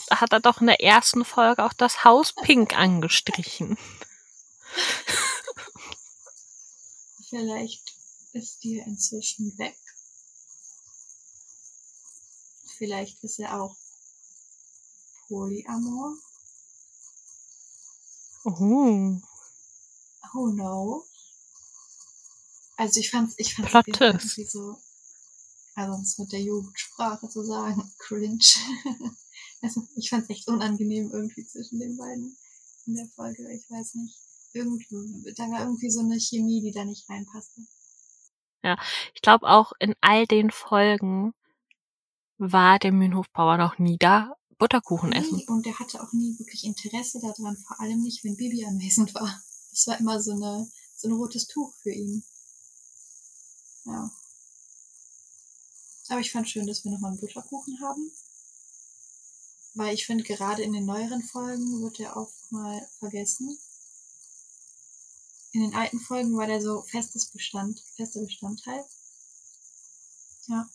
[0.09, 3.77] hat er doch in der ersten Folge auch das Haus pink angestrichen.
[7.29, 7.93] Vielleicht
[8.33, 9.77] ist die inzwischen weg.
[12.77, 13.75] Vielleicht ist er auch
[15.27, 16.15] Polyamor.
[18.45, 19.21] Oh.
[20.33, 21.05] Who knows?
[22.75, 24.77] Also ich fand's, ich fand's irgendwie so
[25.75, 28.45] also um es mit der Jugendsprache zu sagen, cringe.
[29.61, 32.37] also ich fand es echt unangenehm irgendwie zwischen den beiden
[32.85, 33.43] in der Folge.
[33.53, 34.19] Ich weiß nicht.
[34.55, 37.61] Irgendwie, da war irgendwie so eine Chemie, die da nicht reinpasste.
[38.63, 38.77] Ja,
[39.15, 41.33] ich glaube auch in all den Folgen
[42.37, 45.43] war der Mühlenhofbauer noch nie da, Butterkuchen nie, essen.
[45.47, 49.41] Und der hatte auch nie wirklich Interesse daran, vor allem nicht, wenn Bibi anwesend war.
[49.71, 50.67] Das war immer so eine
[51.03, 52.23] so ein rotes Tuch für ihn.
[53.85, 54.09] Ja.
[56.09, 58.11] Aber ich fand schön, dass wir nochmal einen Butterkuchen haben.
[59.75, 63.57] Weil ich finde, gerade in den neueren Folgen wird der oft mal vergessen.
[65.51, 68.83] In den alten Folgen war der so festes Bestand, fester Bestandteil.
[70.47, 70.67] Ja.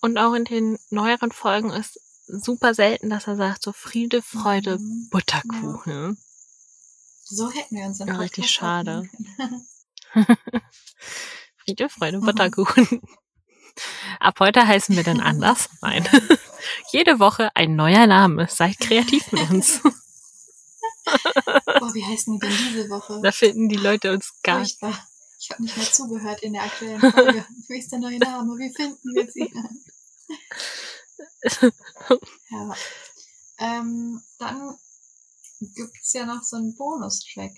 [0.00, 4.78] Und auch in den neueren Folgen ist super selten, dass er sagt, so Friede, Freude,
[4.78, 5.08] mhm.
[5.10, 5.92] Butterkuchen.
[5.92, 6.16] Ja.
[7.24, 9.08] So hätten wir uns dann ja, richtig schade.
[11.66, 13.02] Friede, Freude, Butterkuchen.
[14.20, 15.68] Ab heute heißen wir dann anders.
[15.82, 16.08] Nein.
[16.92, 18.46] Jede Woche ein neuer Name.
[18.48, 19.80] Seid kreativ mit uns.
[19.82, 19.92] Boah,
[21.92, 23.20] wie heißen die denn diese Woche?
[23.20, 24.78] Da finden die Leute uns gar nicht.
[25.40, 27.44] Ich habe nicht mehr zugehört in der aktuellen Folge.
[27.68, 28.56] Wie ist der neue Name?
[28.58, 29.52] Wie finden wir sie?
[32.50, 32.76] ja.
[33.58, 34.78] Ähm, dann
[35.60, 37.50] gibt's ja noch so einen Bonustrack.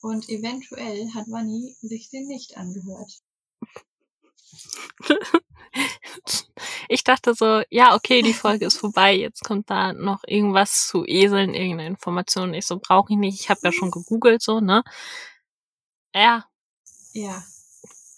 [0.00, 3.22] Und eventuell hat Vanni sich den nicht angehört.
[6.88, 11.04] ich dachte so, ja, okay, die Folge ist vorbei, jetzt kommt da noch irgendwas zu
[11.06, 12.54] Eseln, irgendeine Information.
[12.54, 13.40] Ich so, brauche ich nicht.
[13.40, 14.82] Ich habe ja schon gegoogelt, so, ne?
[16.14, 16.46] Ja.
[17.12, 17.44] Ja.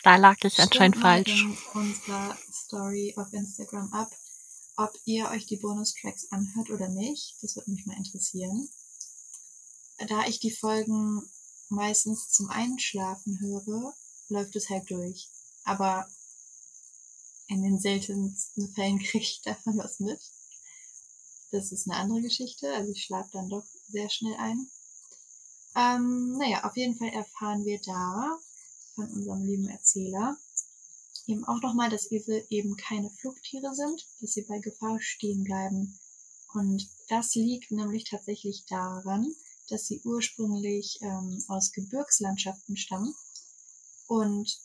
[0.03, 1.43] Da lag ich Stimmt anscheinend falsch.
[1.43, 4.09] In unserer Story auf Instagram ab,
[4.77, 7.37] ob ihr euch die Bonustracks anhört oder nicht.
[7.43, 8.69] Das würde mich mal interessieren.
[10.09, 11.23] Da ich die Folgen
[11.69, 13.93] meistens zum Einschlafen höre,
[14.29, 15.29] läuft es halt durch.
[15.65, 16.07] Aber
[17.49, 20.21] in den seltensten Fällen kriege ich davon was mit.
[21.51, 22.73] Das ist eine andere Geschichte.
[22.75, 24.69] Also ich schlafe dann doch sehr schnell ein.
[25.75, 28.39] Ähm, naja, auf jeden Fall erfahren wir da
[28.95, 30.37] von unserem lieben Erzähler,
[31.27, 35.99] eben auch nochmal, dass Esel eben keine Fluchttiere sind, dass sie bei Gefahr stehen bleiben.
[36.55, 39.33] Und das liegt nämlich tatsächlich daran,
[39.69, 43.15] dass sie ursprünglich ähm, aus Gebirgslandschaften stammen
[44.07, 44.59] und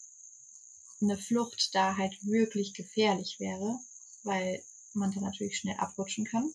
[1.03, 3.79] eine Flucht da halt wirklich gefährlich wäre,
[4.23, 4.63] weil
[4.93, 6.53] man dann natürlich schnell abrutschen kann.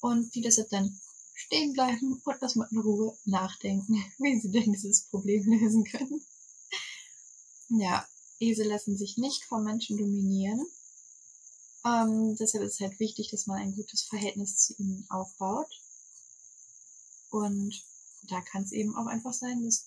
[0.00, 1.00] Und die deshalb dann
[1.34, 6.24] stehen bleiben und erstmal in Ruhe nachdenken, wie sie denn dieses Problem lösen können.
[7.68, 8.06] Ja,
[8.40, 10.64] Esel lassen sich nicht vom Menschen dominieren.
[11.84, 15.70] Ähm, deshalb ist es halt wichtig, dass man ein gutes Verhältnis zu ihnen aufbaut.
[17.30, 17.84] Und
[18.22, 19.86] da kann es eben auch einfach sein, dass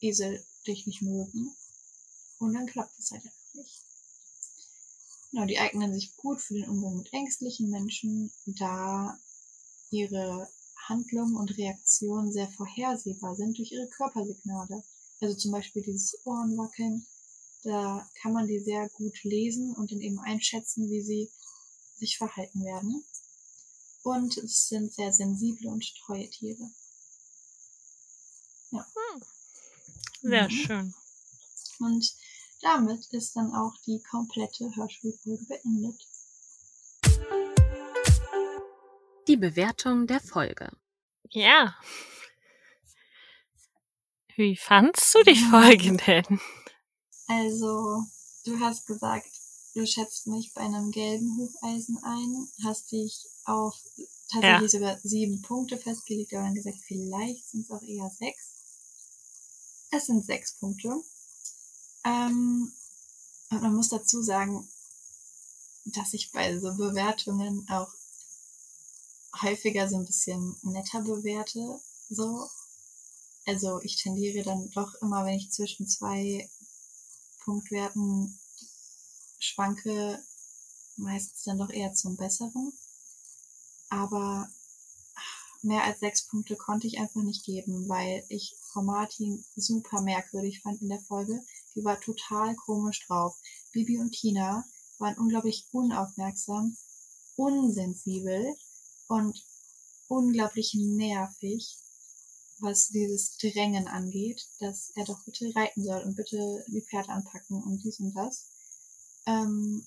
[0.00, 1.54] Esel dich nicht mögen.
[2.40, 3.82] Und dann klappt es halt einfach nicht.
[5.30, 9.16] Genau, die eignen sich gut für den Umgang mit ängstlichen Menschen, da
[9.90, 10.48] ihre
[10.88, 14.82] Handlungen und Reaktionen sehr vorhersehbar sind durch ihre Körpersignale.
[15.20, 17.06] Also zum Beispiel dieses Ohrenwackeln,
[17.62, 21.30] da kann man die sehr gut lesen und dann eben einschätzen, wie sie
[21.96, 23.04] sich verhalten werden.
[24.02, 26.70] Und es sind sehr sensible und treue Tiere.
[28.70, 28.86] Ja.
[29.12, 29.22] Hm.
[30.22, 30.50] Sehr mhm.
[30.50, 30.94] schön.
[31.80, 32.14] Und
[32.62, 36.06] damit ist dann auch die komplette Hörspielfolge beendet.
[39.28, 40.70] Die Bewertung der Folge.
[41.30, 41.76] Ja.
[44.36, 46.40] Wie fandst du die Folge denn?
[47.26, 48.02] Also,
[48.44, 49.28] du hast gesagt,
[49.74, 53.74] du schätzt mich bei einem gelben Hufeisen ein, hast dich auf
[54.32, 54.78] tatsächlich ja.
[54.78, 58.54] sogar sieben Punkte festgelegt, aber dann gesagt, vielleicht sind es auch eher sechs.
[59.92, 61.02] Es sind sechs Punkte.
[62.04, 62.72] Ähm,
[63.50, 64.68] und man muss dazu sagen,
[65.84, 67.92] dass ich bei so Bewertungen auch
[69.42, 72.48] häufiger so ein bisschen netter bewerte, so.
[73.46, 76.48] Also ich tendiere dann doch immer, wenn ich zwischen zwei
[77.44, 78.38] Punktwerten
[79.38, 80.22] schwanke,
[80.96, 82.72] meistens dann doch eher zum Besseren.
[83.88, 84.48] Aber
[85.62, 90.60] mehr als sechs Punkte konnte ich einfach nicht geben, weil ich Frau Martin super merkwürdig
[90.60, 91.42] fand in der Folge.
[91.74, 93.36] Die war total komisch drauf.
[93.72, 94.64] Bibi und Tina
[94.98, 96.76] waren unglaublich unaufmerksam,
[97.36, 98.54] unsensibel
[99.08, 99.42] und
[100.08, 101.78] unglaublich nervig,
[102.58, 107.62] was dieses Drängen angeht, dass er doch bitte reiten soll und bitte die Pferde anpacken
[107.62, 108.50] und dies und das.
[109.26, 109.86] Ähm,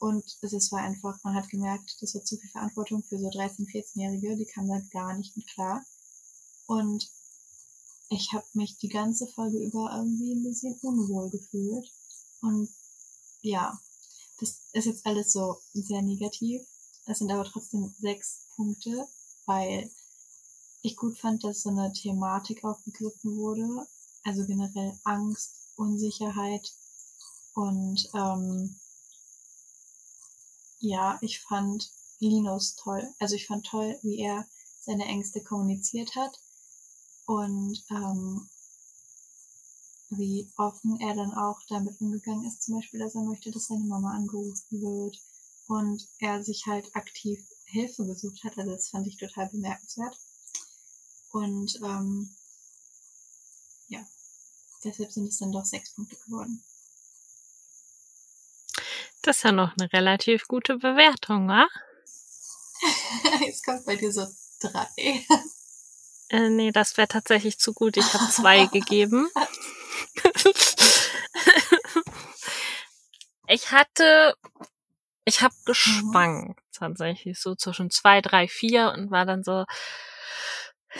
[0.00, 3.68] und es war einfach, man hat gemerkt, das war zu viel Verantwortung für so 13-,
[3.70, 5.84] 14-Jährige, die kamen da gar nicht mit klar.
[6.66, 7.10] Und
[8.10, 11.88] ich habe mich die ganze Folge über irgendwie ein bisschen unwohl gefühlt.
[12.42, 12.68] Und
[13.40, 13.80] ja,
[14.40, 16.60] das ist jetzt alles so sehr negativ.
[17.06, 19.06] Es sind aber trotzdem sechs Punkte,
[19.46, 19.90] weil
[20.82, 23.86] ich gut fand, dass so eine Thematik aufgegriffen wurde.
[24.24, 26.74] Also generell Angst, Unsicherheit
[27.54, 28.74] und ähm,
[30.80, 33.08] ja, ich fand Linus toll.
[33.20, 34.46] Also ich fand toll, wie er
[34.80, 36.40] seine Ängste kommuniziert hat
[37.30, 38.50] und ähm,
[40.08, 43.84] wie offen er dann auch damit umgegangen ist, zum Beispiel, dass er möchte, dass seine
[43.84, 45.16] Mama angerufen wird
[45.68, 48.58] und er sich halt aktiv Hilfe gesucht hat.
[48.58, 50.18] Also das fand ich total bemerkenswert.
[51.30, 52.34] Und ähm,
[53.86, 54.04] ja,
[54.82, 56.64] deshalb sind es dann doch sechs Punkte geworden.
[59.22, 61.68] Das ist ja noch eine relativ gute Bewertung, wa?
[63.46, 64.26] Jetzt kommt bei dir so
[64.58, 64.88] drei.
[66.30, 67.96] Äh, nee, das wäre tatsächlich zu gut.
[67.96, 69.28] Ich habe zwei gegeben.
[73.48, 74.34] ich hatte,
[75.24, 76.72] ich habe geschwankt mhm.
[76.72, 79.64] tatsächlich so zwischen zwei, drei, vier und war dann so,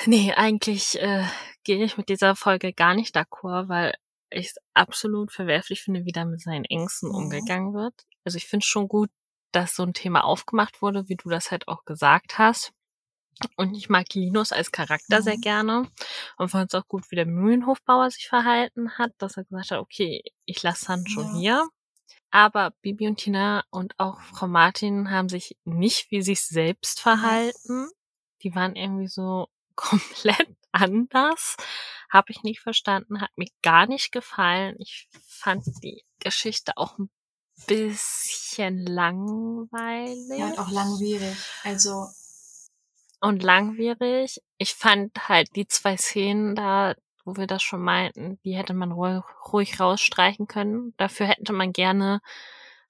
[0.07, 1.25] nee, eigentlich äh,
[1.63, 3.95] gehe ich mit dieser Folge gar nicht d'accord, weil
[4.31, 7.15] ich es absolut verwerflich finde, wie da mit seinen Ängsten mhm.
[7.15, 7.95] umgegangen wird.
[8.25, 9.11] Also ich finde schon gut,
[9.53, 12.73] dass so ein Thema aufgemacht wurde, wie du das halt auch gesagt hast.
[13.57, 15.23] Und ich mag Linus als Charakter mhm.
[15.23, 15.91] sehr gerne
[16.37, 19.79] und fand es auch gut, wie der Mühlenhofbauer sich verhalten hat, dass er gesagt hat,
[19.81, 21.35] okay, ich lasse Sancho ja.
[21.35, 21.69] hier.
[22.31, 27.89] Aber Bibi und Tina und auch Frau Martin haben sich nicht wie sich selbst verhalten.
[28.43, 31.57] Die waren irgendwie so komplett anders.
[32.09, 34.77] Habe ich nicht verstanden, hat mir gar nicht gefallen.
[34.79, 37.11] Ich fand die Geschichte auch ein
[37.67, 40.39] bisschen langweilig.
[40.39, 41.37] Ja, und auch langwierig.
[41.65, 42.07] Also.
[43.21, 44.41] Und langwierig.
[44.59, 46.95] Ich fand halt die zwei Szenen da,
[47.25, 49.23] wo wir das schon meinten, die hätte man ruhig,
[49.53, 50.95] ruhig rausstreichen können.
[50.97, 52.21] Dafür hätte man gerne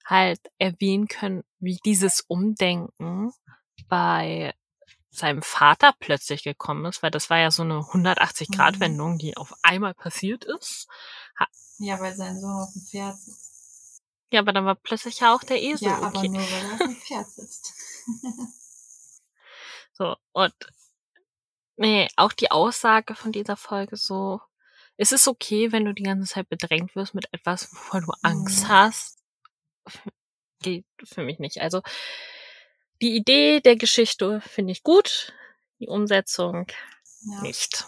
[0.05, 3.31] halt erwähnen können, wie dieses Umdenken
[3.87, 4.53] bei
[5.09, 9.17] seinem Vater plötzlich gekommen ist, weil das war ja so eine 180-Grad-Wendung, mhm.
[9.17, 10.87] die auf einmal passiert ist.
[11.79, 14.01] Ja, weil sein Sohn auf dem Pferd sitzt.
[14.31, 16.05] Ja, aber dann war plötzlich ja auch der Esel Ja, okay.
[16.05, 17.73] aber nur, weil er auf dem Pferd sitzt.
[20.01, 20.55] So, und
[21.77, 24.41] nee, auch die Aussage von dieser Folge so,
[24.97, 28.63] es ist okay, wenn du die ganze Zeit bedrängt wirst mit etwas, wovor du Angst
[28.63, 28.67] Mhm.
[28.69, 29.19] hast,
[30.63, 31.61] geht für mich nicht.
[31.61, 31.83] Also
[32.99, 35.33] die Idee der Geschichte finde ich gut,
[35.79, 36.65] die Umsetzung
[37.21, 37.41] Ja.
[37.43, 37.85] nicht.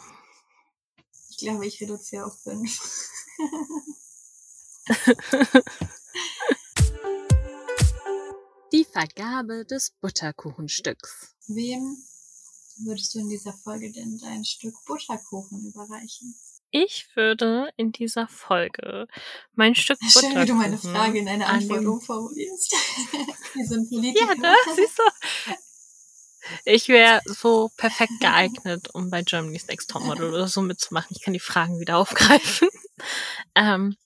[1.31, 3.09] Ich glaube, ich reduziere auf fünf.
[8.73, 11.35] Die Vergabe des Butterkuchenstücks.
[11.47, 11.95] Wem
[12.77, 16.33] würdest du in dieser Folge denn dein Stück Butterkuchen überreichen?
[16.71, 19.07] Ich würde in dieser Folge
[19.53, 22.71] mein Stück Schön, wie du meine Butterkuchen Frage in eine an Antwort umformulierst.
[23.53, 24.25] wie so ein Politiker.
[24.25, 24.55] Ja, ne?
[24.75, 25.03] Siehst du?
[26.65, 31.15] Ich wäre so perfekt geeignet, um bei Germany's Next Topmodel oder so mitzumachen.
[31.15, 32.69] Ich kann die Fragen wieder aufgreifen.
[33.55, 33.97] Ähm,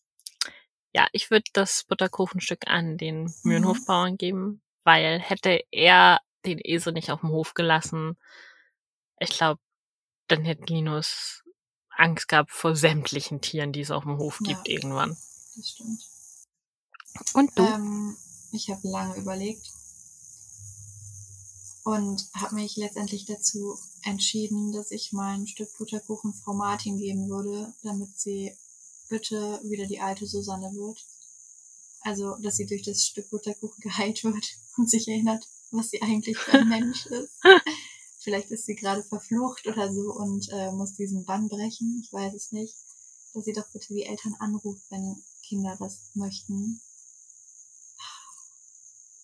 [0.98, 7.12] ja, ich würde das Butterkuchenstück an den Mühlenhofbauern geben, weil hätte er den Esel nicht
[7.12, 8.18] auf dem Hof gelassen,
[9.20, 9.62] ich glaube,
[10.28, 11.44] dann hätte Linus
[11.90, 14.54] Angst gehabt vor sämtlichen Tieren, die es auf dem Hof Ja.
[14.54, 15.16] gibt irgendwann.
[15.56, 16.02] Das stimmt.
[17.34, 17.64] Und du?
[17.64, 18.18] Ähm,
[18.52, 19.72] ich habe lange überlegt
[21.84, 27.72] und habe mich letztendlich dazu entschieden, dass ich mein Stück Butterkuchen Frau Martin geben würde,
[27.84, 28.52] damit sie
[29.08, 31.06] bitte wieder die alte Susanne wird.
[32.02, 34.46] Also, dass sie durch das Stück Butterkuchen geheilt wird
[34.78, 37.34] und sich erinnert, was sie eigentlich für ein Mensch ist.
[38.20, 42.02] Vielleicht ist sie gerade verflucht oder so und äh, muss diesen Bann brechen.
[42.04, 42.76] Ich weiß es nicht.
[43.34, 46.82] Dass sie doch bitte die Eltern anruft, wenn Kinder das möchten.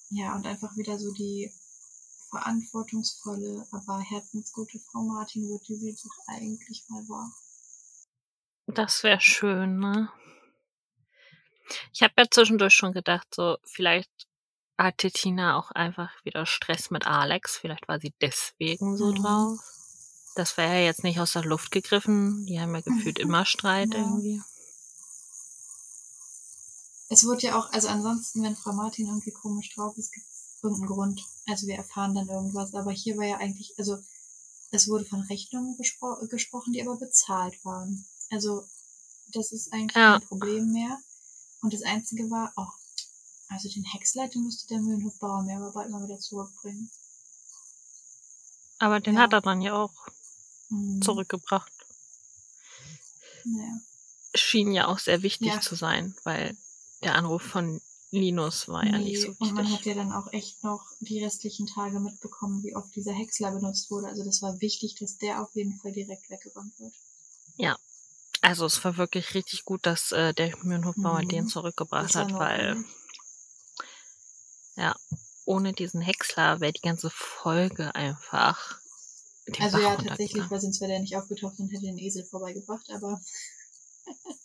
[0.10, 1.52] Ja, und einfach wieder so die
[2.30, 7.34] verantwortungsvolle, aber herzensgute Frau Martin wird, die sie doch eigentlich mal war.
[8.68, 10.10] Das wäre schön, ne?
[11.94, 14.10] Ich habe ja zwischendurch schon gedacht, so vielleicht
[14.78, 17.58] hatte Tina auch einfach wieder Stress mit Alex.
[17.58, 19.16] Vielleicht war sie deswegen so Mhm.
[19.16, 19.60] drauf.
[20.36, 22.46] Das wäre ja jetzt nicht aus der Luft gegriffen.
[22.48, 24.00] Die haben ja gefühlt immer Streit Ja.
[24.00, 24.42] irgendwie.
[27.10, 30.58] Es wurde ja auch, also ansonsten, wenn Frau Martin irgendwie komisch drauf ist, gibt es
[30.64, 31.22] irgendeinen Grund.
[31.48, 32.74] Also wir erfahren dann irgendwas.
[32.74, 34.00] Aber hier war ja eigentlich, also
[34.72, 38.06] es wurde von Rechnungen gespro gesprochen, die aber bezahlt waren.
[38.34, 38.68] Also
[39.28, 40.18] das ist eigentlich Ja.
[40.20, 40.98] kein Problem mehr.
[41.62, 42.68] Und das Einzige war, oh,
[43.48, 46.90] also den Häcksler, den müsste der Mühlenhofbauer mir aber bald mal wieder zurückbringen.
[48.80, 49.22] Aber den Ja.
[49.22, 49.94] hat er dann ja auch
[50.70, 51.72] Hm, zurückgebracht.
[53.46, 53.80] Naja.
[54.36, 55.62] Schien ja auch sehr wichtig Ja.
[55.62, 56.58] zu sein, weil
[57.04, 57.82] der Anruf von
[58.12, 59.86] Linus war ja nicht so Nee, Und man hat wichtig.
[59.86, 64.08] ja dann auch echt noch die restlichen Tage mitbekommen, wie oft dieser Häcksler benutzt wurde.
[64.08, 66.94] Also das war wichtig, dass der auf jeden Fall direkt weggeräumt wird.
[68.44, 71.30] Also es war wirklich richtig gut, dass äh, der Mühlenhofbauer Mhm.
[71.30, 72.94] den zurückgebracht hat, weil notwendig.
[75.46, 78.80] ohne diesen Häcksler wäre die ganze Folge einfach
[79.48, 82.26] den Also Bach ja, tatsächlich, weil sonst wäre der nicht aufgetaucht und hätte den Esel
[82.26, 83.22] vorbeigebracht, aber.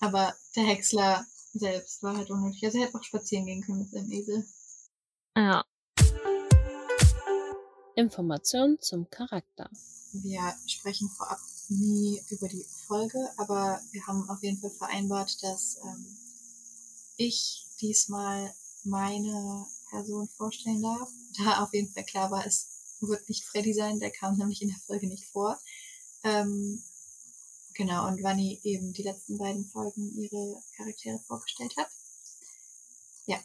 [0.00, 2.64] aber der Häcksler selbst war halt unnötig.
[2.64, 4.46] Also er hätte auch spazieren gehen können mit seinem Esel.
[5.36, 5.64] Ja,
[7.96, 9.68] Informationen zum Charakter.
[10.12, 15.78] Wir sprechen vorab nie über die Folge, aber wir haben auf jeden Fall vereinbart, dass
[15.84, 16.18] ähm,
[17.16, 21.08] ich diesmal meine Person vorstellen darf.
[21.38, 22.66] Da auf jeden Fall klar war, es
[23.00, 25.58] wird nicht Freddy sein, der kam nämlich in der Folge nicht vor.
[26.24, 26.82] Ähm,
[27.72, 31.88] genau, und Vanni eben die letzten beiden Folgen ihre Charaktere vorgestellt hat.
[33.24, 33.38] Ja,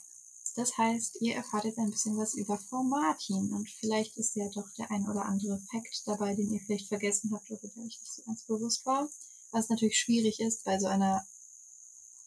[0.57, 4.49] das heißt, ihr erfahrt jetzt ein bisschen was über Frau Martin und vielleicht ist ja
[4.49, 7.99] doch der ein oder andere Fakt dabei, den ihr vielleicht vergessen habt oder der euch
[7.99, 9.07] nicht so ganz bewusst war.
[9.51, 11.23] Was natürlich schwierig ist bei so einer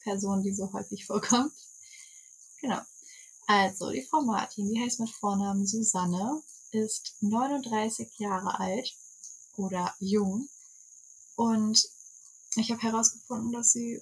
[0.05, 1.53] Person, die so häufig vorkommt.
[2.61, 2.81] Genau.
[3.49, 6.41] Also, die Frau Martin, die heißt mit Vornamen Susanne,
[6.71, 8.95] ist 39 Jahre alt
[9.57, 10.49] oder jung
[11.35, 11.85] und
[12.55, 14.01] ich habe herausgefunden, dass sie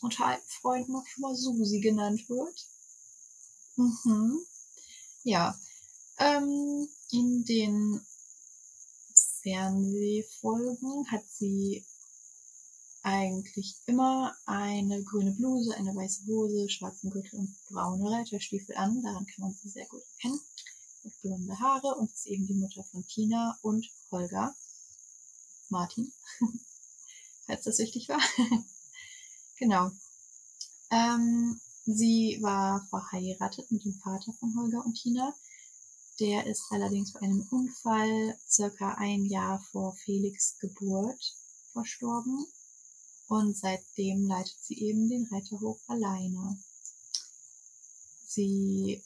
[0.00, 2.66] unter alten Freunden noch mal Susi genannt wird.
[3.78, 4.44] Mhm.
[5.22, 5.56] Ja.
[6.18, 8.04] Ähm, in den
[9.42, 11.86] Fernsehfolgen hat sie
[13.02, 19.00] eigentlich immer eine grüne Bluse, eine weiße Hose, schwarzen Gürtel und braune Reiterstiefel an.
[19.02, 20.40] Daran kann man sie sehr gut erkennen.
[21.04, 24.56] Mit blonde Haare und ist eben die Mutter von Tina und Holger.
[25.68, 26.12] Martin.
[27.46, 28.20] Falls das wichtig war.
[29.56, 29.92] genau.
[30.90, 35.34] Ähm, sie war verheiratet mit dem Vater von Holger und Tina.
[36.20, 41.34] Der ist allerdings bei einem Unfall circa ein Jahr vor Felix Geburt
[41.72, 42.46] verstorben.
[43.28, 46.58] und seitdem leitet sie eben den Reiterhof alleine.
[48.26, 49.02] Sie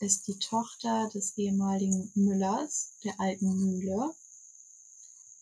[0.00, 4.14] ist die Tochter des ehemaligen Müllers der alten Mühle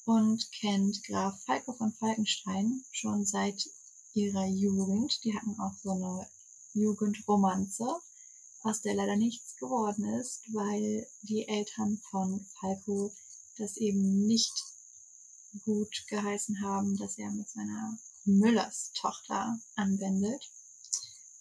[0.04, 3.68] und kennt Graf Falco von Falkenstein schon seit
[4.14, 5.22] ihrer Jugend.
[5.24, 6.28] Die hatten auch so eine
[6.74, 7.86] Jugendromanze,
[8.62, 13.14] aus der leider nichts geworden ist, weil die Eltern von Falco
[13.56, 14.52] das eben nicht
[15.64, 20.50] gut geheißen haben, dass er mit seiner Müllers Tochter anwendet.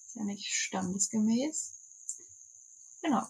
[0.07, 1.73] Ist ja nicht standesgemäß.
[3.01, 3.23] Genau.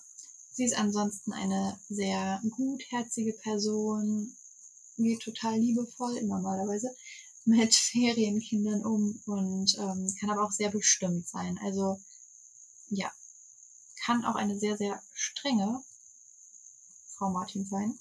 [0.52, 4.36] Sie ist ansonsten eine sehr gutherzige Person,
[4.98, 6.96] geht total liebevoll, normalerweise,
[7.46, 11.60] mit Ferienkindern um und ähm, kann aber auch sehr bestimmt sein.
[11.64, 12.00] Also
[12.90, 13.12] ja,
[14.06, 15.84] kann auch eine sehr, sehr strenge
[17.16, 17.98] Frau Martin sein.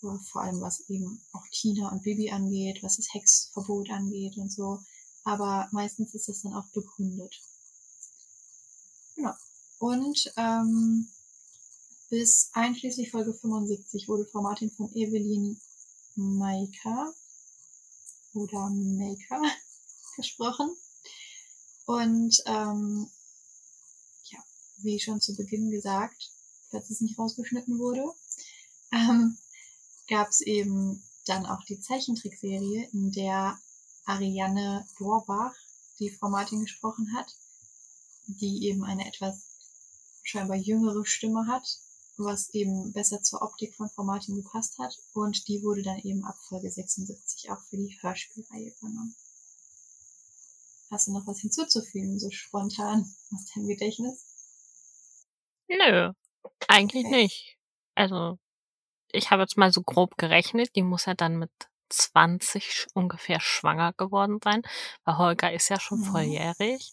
[0.00, 4.82] Vor allem was eben auch Tina und Bibi angeht, was das Hexverbot angeht und so.
[5.24, 7.40] Aber meistens ist das dann auch begründet.
[9.16, 9.32] Genau.
[9.78, 11.08] Und ähm,
[12.10, 15.58] bis einschließlich Folge 75 wurde Frau Martin von Evelyn
[16.16, 17.14] Maika
[18.34, 19.42] oder Maker
[20.16, 20.70] gesprochen.
[21.86, 23.10] Und ähm,
[24.24, 24.38] ja,
[24.78, 26.30] wie schon zu Beginn gesagt,
[26.70, 28.04] falls es nicht rausgeschnitten wurde,
[28.92, 29.36] ähm,
[30.08, 33.58] gab es eben dann auch die Zeichentrickserie, in der
[34.04, 35.54] Ariane Dorbach
[35.98, 37.34] die Frau Martin gesprochen hat,
[38.26, 39.40] die eben eine etwas
[40.22, 41.78] scheinbar jüngere Stimme hat
[42.16, 44.96] was eben besser zur Optik von Frau Martin gepasst hat.
[45.12, 49.14] Und die wurde dann eben ab Folge 76 auch für die Hörspielreihe übernommen.
[50.90, 54.24] Hast du noch was hinzuzufügen, so spontan aus deinem Gedächtnis?
[55.68, 56.12] Nö,
[56.68, 57.16] eigentlich okay.
[57.22, 57.58] nicht.
[57.94, 58.38] Also,
[59.10, 61.50] ich habe jetzt mal so grob gerechnet, die muss ja dann mit
[61.88, 64.62] 20 ungefähr schwanger geworden sein,
[65.04, 66.04] weil Holger ist ja schon mhm.
[66.04, 66.92] volljährig.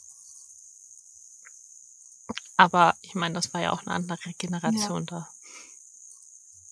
[2.62, 5.18] Aber ich meine, das war ja auch eine andere Generation ja.
[5.18, 5.30] da.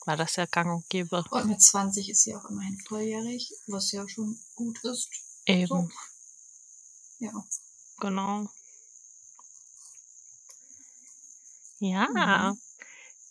[0.05, 1.23] War das ja gang und gäbe.
[1.31, 5.09] Und mit 20 ist sie auch immerhin volljährig, was ja schon gut ist.
[5.47, 5.67] Eben.
[5.67, 5.89] So.
[7.17, 7.31] Ja.
[8.01, 8.47] Genau.
[11.79, 12.61] Ja, mhm.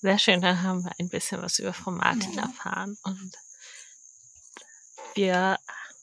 [0.00, 0.40] sehr schön.
[0.40, 2.42] Dann haben wir ein bisschen was über Frau Martin ja.
[2.42, 2.98] erfahren.
[3.04, 3.38] Und
[5.14, 5.60] wir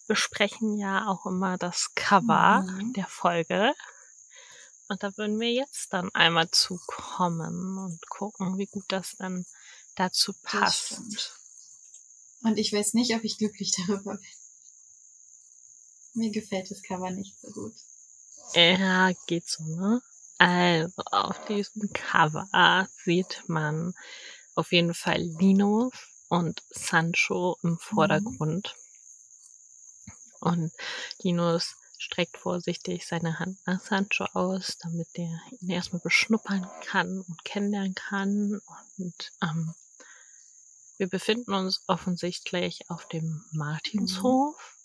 [0.08, 2.94] besprechen ja auch immer das Cover mhm.
[2.94, 3.76] der Folge.
[4.88, 9.46] Und da würden wir jetzt dann einmal zukommen und gucken, wie gut das dann
[9.96, 11.02] dazu passt.
[12.44, 14.30] Und ich weiß nicht, ob ich glücklich darüber bin.
[16.14, 17.74] Mir gefällt das Cover nicht so gut.
[18.54, 20.02] Ja, geht so, ne?
[20.38, 23.94] Also, auf diesem Cover sieht man
[24.54, 25.94] auf jeden Fall Linus
[26.30, 27.80] und Sancho im mhm.
[27.80, 28.76] Vordergrund.
[28.76, 30.14] Mhm.
[30.40, 30.72] Und
[31.22, 37.46] Linus streckt vorsichtig seine Hand nach Sancho aus, damit der ihn erstmal beschnuppern kann und
[37.46, 38.62] kennenlernen kann.
[38.98, 39.74] Und ähm,
[40.98, 44.56] wir befinden uns offensichtlich auf dem Martinshof.
[44.58, 44.76] Mhm.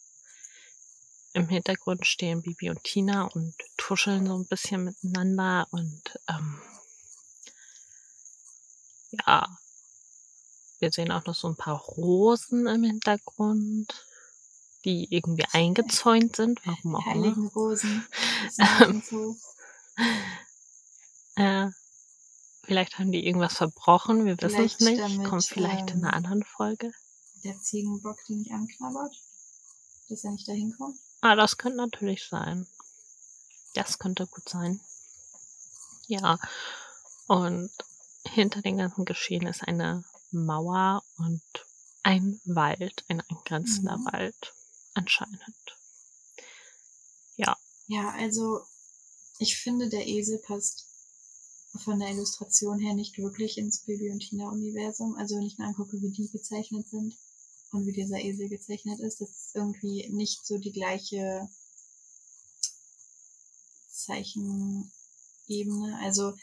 [1.32, 6.60] Im Hintergrund stehen Bibi und Tina und tuscheln so ein bisschen miteinander und ähm,
[9.12, 9.46] ja,
[10.80, 14.06] wir sehen auch noch so ein paar Rosen im Hintergrund
[14.84, 17.24] die irgendwie eingezäunt sind, warum auch immer.
[17.24, 18.06] Heiligen Rosen.
[19.10, 19.36] so.
[21.36, 21.68] äh,
[22.64, 25.00] vielleicht haben die irgendwas verbrochen, wir wissen es nicht.
[25.00, 26.92] Damit, Kommt vielleicht ähm, in einer anderen Folge.
[27.44, 29.14] Der Ziegenbock, die nicht anknabbert,
[30.08, 30.98] dass er nicht dahin kommt.
[31.20, 32.66] Ah, das könnte natürlich sein.
[33.74, 34.80] Das könnte gut sein.
[36.06, 36.38] Ja.
[37.28, 37.70] Und
[38.26, 41.42] hinter dem ganzen Geschehen ist eine Mauer und
[42.02, 44.06] ein Wald, ein angrenzender mhm.
[44.06, 44.54] Wald
[44.94, 45.42] anscheinend.
[47.36, 47.56] Ja.
[47.86, 48.60] Ja, also
[49.38, 50.86] ich finde, der Esel passt
[51.84, 55.16] von der Illustration her nicht wirklich ins Baby und Tina-Universum.
[55.16, 57.16] Also wenn ich mir angucke, wie die gezeichnet sind
[57.72, 61.48] und wie dieser Esel gezeichnet ist, das ist irgendwie nicht so die gleiche
[63.88, 64.90] Zeichenebene.
[66.02, 66.34] Also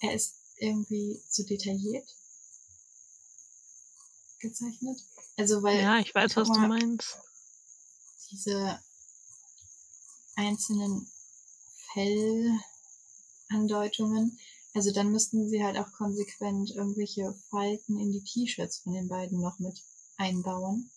[0.00, 2.08] er ist irgendwie zu detailliert
[4.40, 5.00] gezeichnet.
[5.36, 5.80] Also weil.
[5.80, 7.18] Ja, ich weiß, was du meinst.
[8.30, 8.80] Diese
[10.36, 11.06] einzelnen
[13.48, 14.38] Fellandeutungen.
[14.74, 19.40] Also dann müssten sie halt auch konsequent irgendwelche Falten in die T-Shirts von den beiden
[19.40, 19.80] noch mit
[20.16, 20.90] einbauen,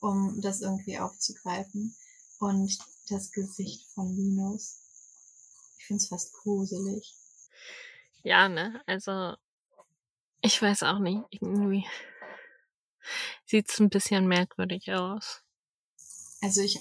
[0.00, 1.96] um das irgendwie aufzugreifen.
[2.38, 2.76] Und
[3.08, 4.80] das Gesicht von Linus.
[5.78, 7.14] Ich finde es fast gruselig.
[8.24, 8.82] Ja, ne?
[8.86, 9.36] Also,
[10.40, 11.86] ich weiß auch nicht, irgendwie
[13.44, 15.42] sieht's ein bisschen merkwürdig aus.
[16.40, 16.80] Also ich,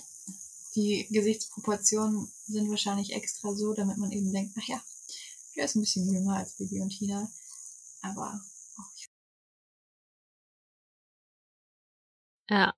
[0.76, 4.81] die Gesichtsproportionen sind wahrscheinlich extra so, damit man eben denkt, ach ja,
[5.56, 7.30] der ist ein bisschen jünger als Bibi und Tina.
[8.02, 8.41] Aber
[8.77, 9.10] auch ich
[12.49, 12.73] Ja.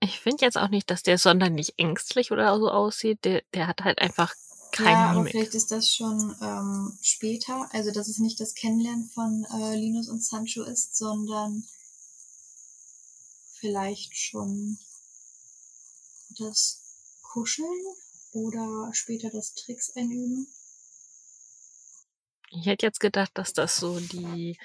[0.00, 3.24] Ich finde jetzt auch nicht, dass der sonderlich ängstlich oder so aussieht.
[3.24, 4.34] Der, der hat halt einfach
[4.72, 5.32] keine ja, aber Mimik.
[5.32, 10.08] vielleicht ist das schon ähm, später, also dass es nicht das Kennenlernen von äh, Linus
[10.08, 11.64] und Sancho ist, sondern
[13.66, 14.78] vielleicht schon
[16.38, 17.84] das Kuscheln
[18.32, 20.46] oder später das Tricks einüben.
[22.50, 24.56] Ich hätte jetzt gedacht, dass das so die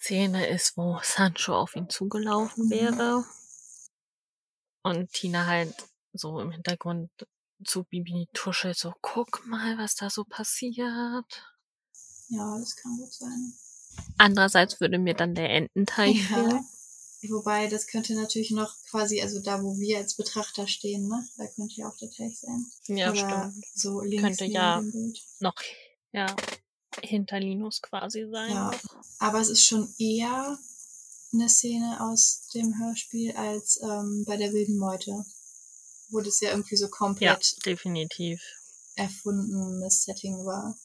[0.00, 2.70] Szene ist, wo Sancho auf ihn zugelaufen Mhm.
[2.70, 3.24] wäre.
[4.82, 5.74] Und Tina halt
[6.12, 7.10] so im Hintergrund
[7.64, 11.54] zu Bibi tuschelt, so, guck mal, was da so passiert.
[12.28, 13.54] Ja, das kann gut sein.
[14.18, 16.34] Andererseits würde mir dann der Ententeich Ja.
[16.34, 16.66] fehlen.
[17.30, 21.26] Wobei, das könnte natürlich noch quasi, also da, wo wir als Betrachter stehen, ne?
[21.36, 22.66] Da könnte ja auch der Teich sein.
[22.86, 23.64] Ja, Oder stimmt.
[23.74, 25.22] so links Könnte ja dem Bild.
[25.40, 25.54] Noch,
[26.12, 26.34] ja,
[27.02, 28.50] hinter Linus quasi sein.
[28.52, 28.70] Ja.
[29.18, 30.58] Aber es ist schon eher
[31.32, 35.24] eine Szene aus dem Hörspiel als ähm, bei der wilden Meute.
[36.10, 38.40] Wo das ja irgendwie so Ja, komplett definitiv.
[38.94, 40.76] erfundenes Setting war.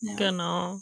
[0.00, 0.14] Ja.
[0.16, 0.80] Genau.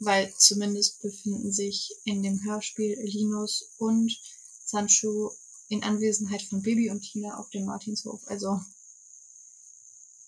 [0.00, 4.16] Weil zumindest befinden sich in dem Hörspiel Linus und
[4.64, 5.32] Sancho
[5.68, 8.20] in Anwesenheit von Bibi und Tina auf dem Martinshof.
[8.26, 8.60] Also,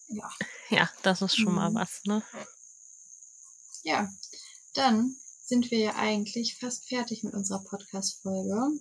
[0.08, 0.28] ja.
[0.70, 1.74] Ja, das ist schon mal Mhm.
[1.74, 2.22] was, ne?
[3.82, 4.10] Ja,
[4.74, 8.80] dann sind wir ja eigentlich fast fertig mit unserer Podcast-Folge.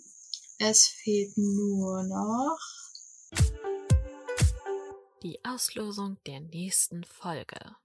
[0.58, 2.60] Es fehlt nur noch.
[5.24, 7.76] Die Auslosung der nächsten Folge.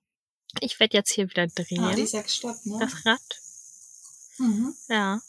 [0.61, 1.81] Ich werde jetzt hier wieder drehen.
[1.81, 2.79] Ah, ich sag Stopp, ne?
[2.81, 3.21] das Rad.
[4.39, 4.75] Mhm.
[4.89, 5.21] Ja,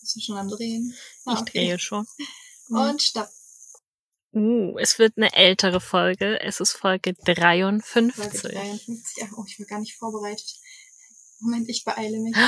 [0.00, 0.92] Bist du schon am Drehen?
[0.94, 1.50] ich Ah, okay.
[1.52, 2.06] drehe schon.
[2.68, 3.28] Und Stopp.
[4.32, 6.38] Uh, es wird eine ältere Folge.
[6.40, 8.14] Es ist Folge 53.
[8.14, 9.24] Folge 53.
[9.24, 10.56] Ach, oh, ich war gar nicht vorbereitet.
[11.40, 12.34] Moment, ich beeile mich.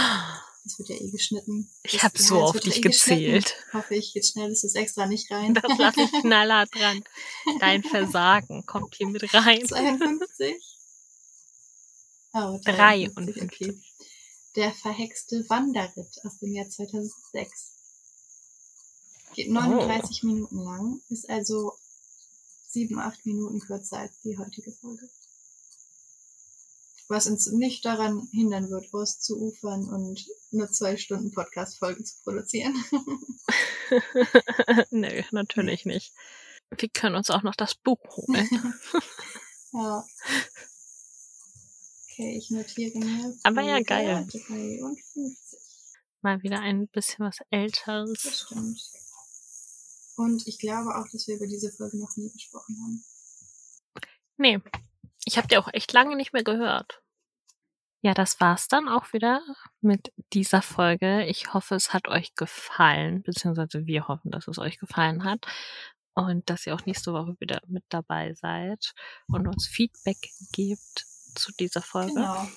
[0.65, 1.70] Das wird ja eh geschnitten.
[1.82, 3.55] Ich habe ja, so auf dich eh gezählt.
[3.73, 5.55] Hoffe ich, jetzt schnell ist es extra nicht rein.
[5.55, 7.03] Das lasse ich knallhart dran.
[7.61, 9.65] Dein Versagen kommt hier mit rein.
[9.66, 10.68] 52?
[12.33, 13.43] Oh, 53.
[13.43, 13.81] okay.
[14.57, 17.75] Der verhexte Wanderritt aus dem Jahr 2006.
[19.35, 21.73] Geht 39 Minuten lang, ist also
[22.69, 25.09] 7, 8 Minuten kürzer als die heutige Folge.
[27.09, 32.75] Was uns nicht daran hindern wird, auszuufern und eine zwei Stunden Podcast-Folge zu produzieren.
[34.91, 36.13] Nö, natürlich nicht.
[36.77, 38.73] Wir können uns auch noch das Buch holen.
[39.73, 40.05] ja.
[42.19, 43.32] Okay, ich notiere mir.
[43.45, 44.27] Aber ja, geil.
[44.27, 45.39] 53.
[46.20, 48.45] Mal wieder ein bisschen was Das Älteres.
[48.47, 48.82] stimmt.
[50.16, 53.05] Und ich glaube auch, dass wir über diese Folge noch nie gesprochen haben.
[54.36, 54.59] Nee,
[55.27, 57.01] ich habe die auch echt lange nicht mehr gehört.
[58.03, 59.40] Ja, das war's dann auch wieder
[59.81, 61.24] mit dieser Folge.
[61.27, 65.47] Ich hoffe, es hat euch gefallen, beziehungsweise wir hoffen, dass es euch gefallen hat
[66.15, 68.93] und dass ihr auch nächste Woche wieder mit dabei seid
[69.28, 71.07] und uns Feedback gebt
[71.39, 72.15] zu dieser Folge.
[72.15, 72.48] Genau.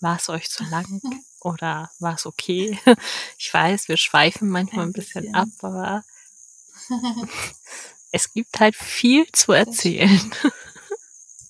[0.00, 1.00] War es euch zu lang
[1.40, 2.78] oder war es okay?
[3.38, 5.34] Ich weiß, wir schweifen manchmal ein Ein bisschen bisschen.
[5.34, 6.04] ab, aber
[8.12, 10.32] es gibt halt viel zu erzählen.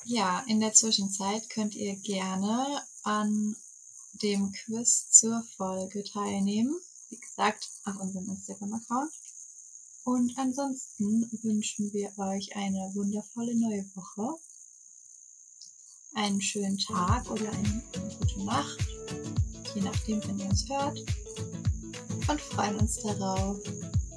[0.04, 3.56] ja, in der Zwischenzeit könnt ihr gerne an
[4.22, 6.74] dem Quiz zur Folge teilnehmen.
[7.10, 9.12] Wie gesagt, auf unserem Instagram-Account.
[10.04, 14.40] Und ansonsten wünschen wir euch eine wundervolle neue Woche.
[16.14, 17.82] Einen schönen Tag oder eine,
[18.18, 18.78] gute Nacht.
[19.74, 20.98] Je nachdem, wenn ihr uns hört.
[22.28, 23.58] Und freuen uns darauf,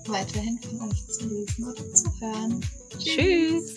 [0.07, 2.65] weiterhin von euch zu lesen oder zu hören.
[2.97, 3.76] Tschüss.